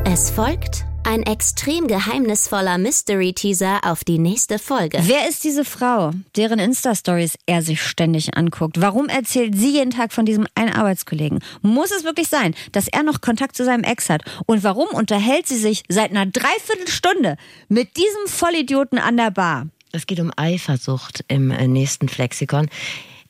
Es 0.04 0.30
folgt 0.30 0.84
ein 1.04 1.22
extrem 1.22 1.86
geheimnisvoller 1.88 2.78
Mystery-Teaser 2.78 3.80
auf 3.82 4.04
die 4.04 4.18
nächste 4.18 4.58
Folge. 4.58 4.98
Wer 5.02 5.28
ist 5.28 5.44
diese 5.44 5.64
Frau, 5.64 6.12
deren 6.36 6.58
Insta-Stories 6.58 7.36
er 7.46 7.62
sich 7.62 7.82
ständig 7.82 8.36
anguckt? 8.36 8.80
Warum 8.80 9.08
erzählt 9.08 9.56
sie 9.56 9.72
jeden 9.72 9.90
Tag 9.90 10.12
von 10.12 10.24
diesem 10.24 10.46
einen 10.54 10.72
Arbeitskollegen? 10.72 11.40
Muss 11.60 11.90
es 11.90 12.04
wirklich 12.04 12.28
sein, 12.28 12.54
dass 12.72 12.88
er 12.88 13.02
noch 13.02 13.20
Kontakt 13.20 13.56
zu 13.56 13.64
seinem 13.64 13.84
Ex 13.84 14.08
hat? 14.08 14.22
Und 14.46 14.62
warum 14.62 14.88
unterhält 14.88 15.46
sie 15.46 15.58
sich 15.58 15.82
seit 15.88 16.10
einer 16.10 16.26
Dreiviertelstunde 16.26 17.36
mit 17.68 17.96
diesem 17.96 18.26
Vollidioten 18.26 18.98
an 18.98 19.16
der 19.16 19.30
Bar? 19.30 19.66
Es 19.92 20.06
geht 20.06 20.20
um 20.20 20.32
Eifersucht 20.36 21.24
im 21.28 21.50
äh, 21.50 21.66
nächsten 21.66 22.08
Flexikon. 22.08 22.70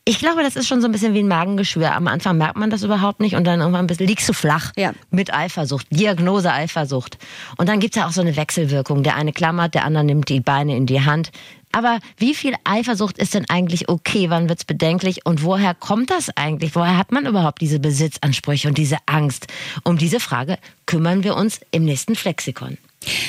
Ich 0.05 0.19
glaube, 0.19 0.43
das 0.43 0.57
ist 0.57 0.67
schon 0.67 0.81
so 0.81 0.87
ein 0.87 0.91
bisschen 0.91 1.13
wie 1.13 1.19
ein 1.23 1.29
Magengeschwür. 1.29 1.93
Am 1.93 2.07
Anfang 2.07 2.37
merkt 2.37 2.57
man 2.57 2.69
das 2.69 2.83
überhaupt 2.83 3.21
nicht 3.21 3.35
und 3.35 3.45
dann 3.45 3.61
irgendwann 3.61 3.87
bist, 3.87 4.01
liegst 4.01 4.27
du 4.27 4.33
flach 4.33 4.73
Ja. 4.75 4.91
mit 5.11 5.33
Eifersucht. 5.33 5.87
Diagnose 5.91 6.51
Eifersucht. 6.51 7.17
Und 7.55 7.69
dann 7.69 7.79
gibt's 7.79 7.95
ja 7.95 8.05
auch 8.05 8.11
so 8.11 8.19
eine 8.19 8.35
Wechselwirkung. 8.35 9.03
Der 9.03 9.15
eine 9.15 9.31
klammert, 9.31 9.75
der 9.75 9.85
andere 9.85 10.03
nimmt 10.03 10.27
die 10.27 10.41
Beine 10.41 10.75
in 10.75 10.85
die 10.87 11.05
Hand. 11.05 11.31
Aber 11.71 11.99
wie 12.17 12.35
viel 12.35 12.53
Eifersucht 12.65 13.17
ist 13.17 13.33
denn 13.33 13.45
eigentlich 13.47 13.87
okay? 13.87 14.29
Wann 14.29 14.49
wird's 14.49 14.65
bedenklich? 14.65 15.25
Und 15.25 15.41
woher 15.41 15.73
kommt 15.73 16.09
das 16.11 16.29
eigentlich? 16.35 16.75
Woher 16.75 16.97
hat 16.97 17.13
man 17.13 17.25
überhaupt 17.25 17.61
diese 17.61 17.79
Besitzansprüche 17.79 18.67
und 18.67 18.77
diese 18.77 18.97
Angst? 19.05 19.47
Um 19.85 19.97
diese 19.97 20.19
Frage 20.19 20.57
kümmern 20.85 21.23
wir 21.23 21.35
uns 21.37 21.61
im 21.71 21.85
nächsten 21.85 22.15
Flexikon. 22.15 22.77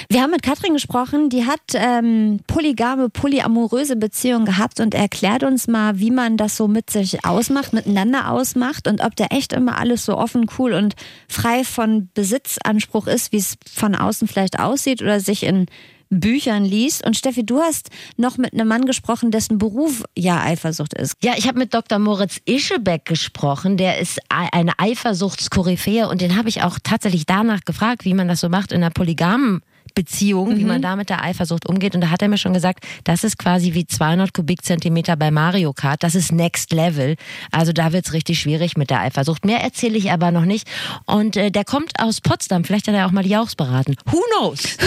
Wir 0.09 0.22
haben 0.22 0.31
mit 0.31 0.43
Katrin 0.43 0.75
gesprochen, 0.75 1.29
die 1.29 1.45
hat 1.47 1.61
ähm, 1.75 2.41
polygame, 2.47 3.09
polyamoröse 3.09 3.97
Beziehungen 3.97 4.45
gehabt 4.45 4.81
und 4.81 4.95
erklärt 4.95 5.43
uns 5.43 5.66
mal, 5.66 5.99
wie 5.99 6.11
man 6.11 6.37
das 6.37 6.57
so 6.57 6.68
mit 6.68 6.91
sich 6.91 7.25
ausmacht, 7.25 7.72
miteinander 7.72 8.31
ausmacht 8.31 8.89
und 8.89 9.03
ob 9.03 9.16
da 9.16 9.27
echt 9.27 9.53
immer 9.53 9.79
alles 9.79 10.05
so 10.05 10.16
offen, 10.16 10.47
cool 10.59 10.72
und 10.75 10.95
frei 11.29 11.64
von 11.64 12.09
Besitzanspruch 12.14 13.07
ist, 13.07 13.33
wie 13.33 13.39
es 13.39 13.57
von 13.72 13.95
außen 13.95 14.29
vielleicht 14.29 14.59
aussieht 14.59 15.03
oder 15.03 15.20
sich 15.20 15.45
in 15.45 15.66
Büchern 16.11 16.65
liest. 16.65 17.07
Und 17.07 17.17
Steffi, 17.17 17.45
du 17.45 17.61
hast 17.61 17.91
noch 18.17 18.39
mit 18.39 18.53
einem 18.53 18.69
Mann 18.69 18.87
gesprochen, 18.87 19.31
dessen 19.31 19.59
Beruf 19.59 20.05
ja 20.17 20.43
Eifersucht 20.43 20.95
ist. 20.95 21.17
Ja, 21.23 21.33
ich 21.37 21.47
habe 21.47 21.59
mit 21.59 21.75
Dr. 21.75 21.99
Moritz 21.99 22.41
Ischebeck 22.45 23.05
gesprochen. 23.05 23.77
Der 23.77 23.99
ist 23.99 24.21
eine 24.29 24.73
Eifersuchtskoryphäe 24.79 26.09
und 26.09 26.21
den 26.21 26.37
habe 26.37 26.49
ich 26.49 26.63
auch 26.63 26.79
tatsächlich 26.83 27.27
danach 27.27 27.61
gefragt, 27.65 28.05
wie 28.05 28.15
man 28.15 28.29
das 28.29 28.41
so 28.41 28.49
macht 28.49 28.73
in 28.73 28.83
einer 28.83 28.91
polygamen 28.91 29.63
Beziehung, 29.95 30.51
mhm. 30.51 30.59
wie 30.59 30.65
man 30.65 30.83
da 30.83 30.97
mit 30.97 31.11
der 31.11 31.23
Eifersucht 31.23 31.69
umgeht. 31.69 31.95
Und 31.95 32.01
da 32.01 32.11
hat 32.11 32.23
er 32.23 32.29
mir 32.29 32.39
schon 32.39 32.53
gesagt, 32.53 32.85
das 33.05 33.25
ist 33.25 33.39
quasi 33.39 33.75
wie 33.75 33.87
200 33.87 34.33
Kubikzentimeter 34.33 35.17
bei 35.17 35.31
Mario 35.31 35.73
Kart. 35.73 36.03
Das 36.03 36.15
ist 36.15 36.33
Next 36.33 36.73
Level. 36.73 37.17
Also 37.51 37.73
da 37.73 37.93
wird's 37.93 38.13
richtig 38.13 38.39
schwierig 38.41 38.77
mit 38.77 38.91
der 38.91 39.01
Eifersucht. 39.01 39.45
Mehr 39.45 39.61
erzähle 39.61 39.97
ich 39.99 40.11
aber 40.11 40.31
noch 40.31 40.45
nicht. 40.45 40.69
Und 41.07 41.37
äh, 41.37 41.51
der 41.51 41.65
kommt 41.65 41.93
aus 41.99 42.21
Potsdam. 42.21 42.65
Vielleicht 42.65 42.89
hat 42.89 42.95
er 42.95 43.07
auch 43.07 43.13
mal 43.13 43.23
die 43.23 43.31
Jauchs 43.31 43.55
beraten. 43.55 43.97
Who 44.07 44.21
knows? 44.39 44.77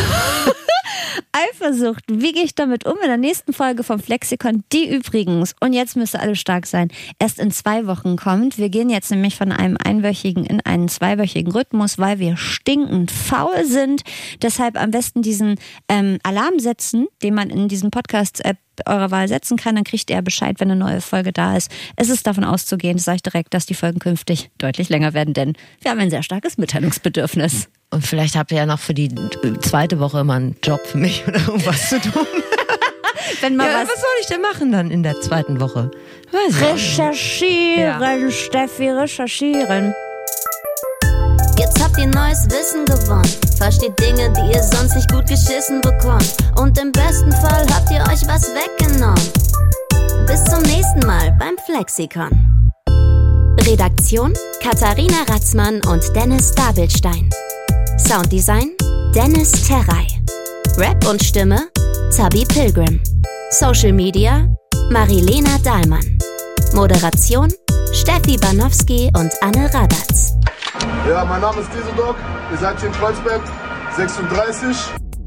Eifersucht, 1.31 2.03
wie 2.07 2.31
gehe 2.31 2.43
ich 2.43 2.55
damit 2.55 2.85
um 2.85 2.97
in 3.01 3.07
der 3.07 3.17
nächsten 3.17 3.53
Folge 3.53 3.83
vom 3.83 3.99
Flexikon, 3.99 4.63
die 4.71 4.89
übrigens, 4.89 5.55
und 5.59 5.73
jetzt 5.73 5.95
müsste 5.95 6.19
alles 6.19 6.39
stark 6.39 6.65
sein, 6.65 6.89
erst 7.19 7.39
in 7.39 7.51
zwei 7.51 7.87
Wochen 7.87 8.15
kommt. 8.15 8.57
Wir 8.57 8.69
gehen 8.69 8.89
jetzt 8.89 9.11
nämlich 9.11 9.35
von 9.35 9.51
einem 9.51 9.77
einwöchigen 9.83 10.45
in 10.45 10.61
einen 10.61 10.87
zweiwöchigen 10.87 11.51
Rhythmus, 11.51 11.99
weil 11.99 12.19
wir 12.19 12.37
stinkend 12.37 13.11
faul 13.11 13.65
sind. 13.65 14.01
Deshalb 14.41 14.79
am 14.81 14.91
besten 14.91 14.96
diesen 15.15 15.55
ähm, 15.89 16.19
Alarm 16.23 16.59
setzen, 16.59 17.07
den 17.23 17.33
man 17.33 17.49
in 17.49 17.67
diesen 17.67 17.91
Podcast-App 17.91 18.57
eurer 18.85 19.11
Wahl 19.11 19.27
setzen 19.27 19.57
kann, 19.57 19.75
dann 19.75 19.83
kriegt 19.83 20.09
ihr 20.09 20.21
Bescheid, 20.21 20.59
wenn 20.59 20.69
eine 20.69 20.79
neue 20.79 21.01
Folge 21.01 21.33
da 21.33 21.57
ist. 21.57 21.71
Es 21.95 22.09
ist 22.09 22.27
davon 22.27 22.43
auszugehen, 22.43 22.97
das 22.97 23.05
sage 23.05 23.17
ich 23.17 23.23
direkt, 23.23 23.53
dass 23.53 23.65
die 23.65 23.73
Folgen 23.73 23.99
künftig 23.99 24.51
deutlich 24.57 24.89
länger 24.89 25.13
werden, 25.13 25.33
denn 25.33 25.53
wir 25.81 25.91
haben 25.91 25.99
ein 25.99 26.09
sehr 26.09 26.23
starkes 26.23 26.57
Mitteilungsbedürfnis. 26.57 27.69
Und 27.89 28.05
vielleicht 28.05 28.35
habt 28.35 28.51
ihr 28.51 28.57
ja 28.57 28.65
noch 28.65 28.79
für 28.79 28.93
die 28.93 29.09
zweite 29.61 29.99
Woche 29.99 30.19
immer 30.19 30.35
einen 30.35 30.55
Job 30.61 30.85
für 30.85 30.97
mich 30.97 31.23
oder 31.27 31.39
irgendwas 31.39 31.89
zu 31.89 31.99
tun. 31.99 32.25
Wenn 33.41 33.55
mal 33.55 33.67
ja, 33.67 33.81
was, 33.81 33.89
was 33.89 34.01
soll 34.01 34.09
ich 34.21 34.27
denn 34.27 34.41
machen 34.41 34.71
dann 34.71 34.91
in 34.91 35.03
der 35.03 35.19
zweiten 35.21 35.59
Woche? 35.59 35.91
Weiß 36.31 36.61
recherchieren, 36.61 38.01
ja. 38.01 38.31
Steffi, 38.31 38.89
recherchieren. 38.89 39.93
Jetzt 41.57 41.83
habt 41.83 41.97
ihr 41.97 42.07
neues 42.07 42.47
Wissen 42.49 42.85
gewonnen. 42.85 43.46
Versteht 43.57 43.99
Dinge, 43.99 44.31
die 44.33 44.53
ihr 44.53 44.63
sonst 44.63 44.95
nicht 44.95 45.11
gut 45.11 45.25
geschissen 45.25 45.81
bekommt. 45.81 46.37
Und 46.57 46.77
im 46.79 46.91
besten 46.91 47.31
Fall 47.31 47.65
habt 47.73 47.89
ihr 47.89 48.01
euch 48.01 48.21
was 48.27 48.51
weggenommen. 48.53 49.17
Bis 50.27 50.43
zum 50.43 50.61
nächsten 50.63 50.99
Mal 51.07 51.35
beim 51.39 51.55
Flexikon. 51.65 52.71
Redaktion 53.61 54.33
Katharina 54.61 55.23
Ratzmann 55.27 55.81
und 55.87 56.03
Dennis 56.15 56.53
Dabelstein. 56.53 57.29
Sounddesign 57.97 58.75
Dennis 59.15 59.51
Terrei. 59.51 60.05
Rap 60.77 61.07
und 61.07 61.23
Stimme 61.23 61.67
Zabi 62.11 62.45
Pilgrim. 62.45 63.01
Social 63.49 63.91
Media 63.91 64.47
Marilena 64.91 65.57
Dahlmann. 65.63 66.17
Moderation 66.73 67.51
Steffi 67.93 68.37
Banowski 68.37 69.09
und 69.17 69.31
Anne 69.41 69.73
Radatz. 69.73 70.33
Ja, 71.09 71.25
mein 71.25 71.41
Name 71.41 71.61
ist 71.61 71.69
Desodog. 71.73 72.15
Ihr 72.51 72.57
seid 72.57 72.79
hier 72.79 72.89
in 72.89 72.95
Kreuzberg, 72.95 73.41
36. 73.95 74.77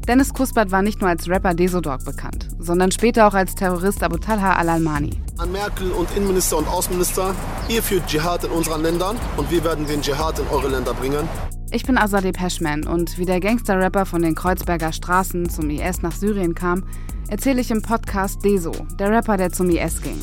Dennis 0.07 0.33
Kuspert 0.33 0.71
war 0.71 0.81
nicht 0.81 1.01
nur 1.01 1.09
als 1.09 1.27
Rapper 1.27 1.53
Desodog 1.53 2.03
bekannt, 2.05 2.47
sondern 2.59 2.91
später 2.91 3.27
auch 3.27 3.33
als 3.33 3.55
Terrorist 3.55 4.03
Abu 4.03 4.17
Talha 4.17 4.53
al-Almani. 4.53 5.11
An 5.37 5.51
Merkel 5.51 5.91
und 5.91 6.09
Innenminister 6.15 6.57
und 6.57 6.67
Außenminister, 6.67 7.35
ihr 7.69 7.81
führt 7.81 8.07
Dschihad 8.07 8.43
in 8.43 8.51
unseren 8.51 8.81
Ländern 8.83 9.17
und 9.37 9.49
wir 9.51 9.63
werden 9.63 9.85
den 9.87 10.01
Dschihad 10.01 10.39
in 10.39 10.47
eure 10.47 10.69
Länder 10.69 10.93
bringen. 10.93 11.27
Ich 11.71 11.83
bin 11.83 11.97
Azadeh 11.97 12.31
Peschman 12.31 12.85
und 12.85 13.17
wie 13.17 13.25
der 13.25 13.39
Gangster-Rapper 13.39 14.05
von 14.05 14.21
den 14.21 14.35
Kreuzberger 14.35 14.91
Straßen 14.91 15.49
zum 15.49 15.69
IS 15.69 16.01
nach 16.01 16.13
Syrien 16.13 16.53
kam, 16.55 16.83
erzähle 17.29 17.61
ich 17.61 17.71
im 17.71 17.81
Podcast 17.81 18.43
Deso, 18.43 18.71
der 18.99 19.09
Rapper, 19.11 19.37
der 19.37 19.51
zum 19.51 19.69
IS 19.69 20.01
ging. 20.01 20.19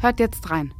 Hört 0.00 0.20
jetzt 0.20 0.50
rein. 0.50 0.72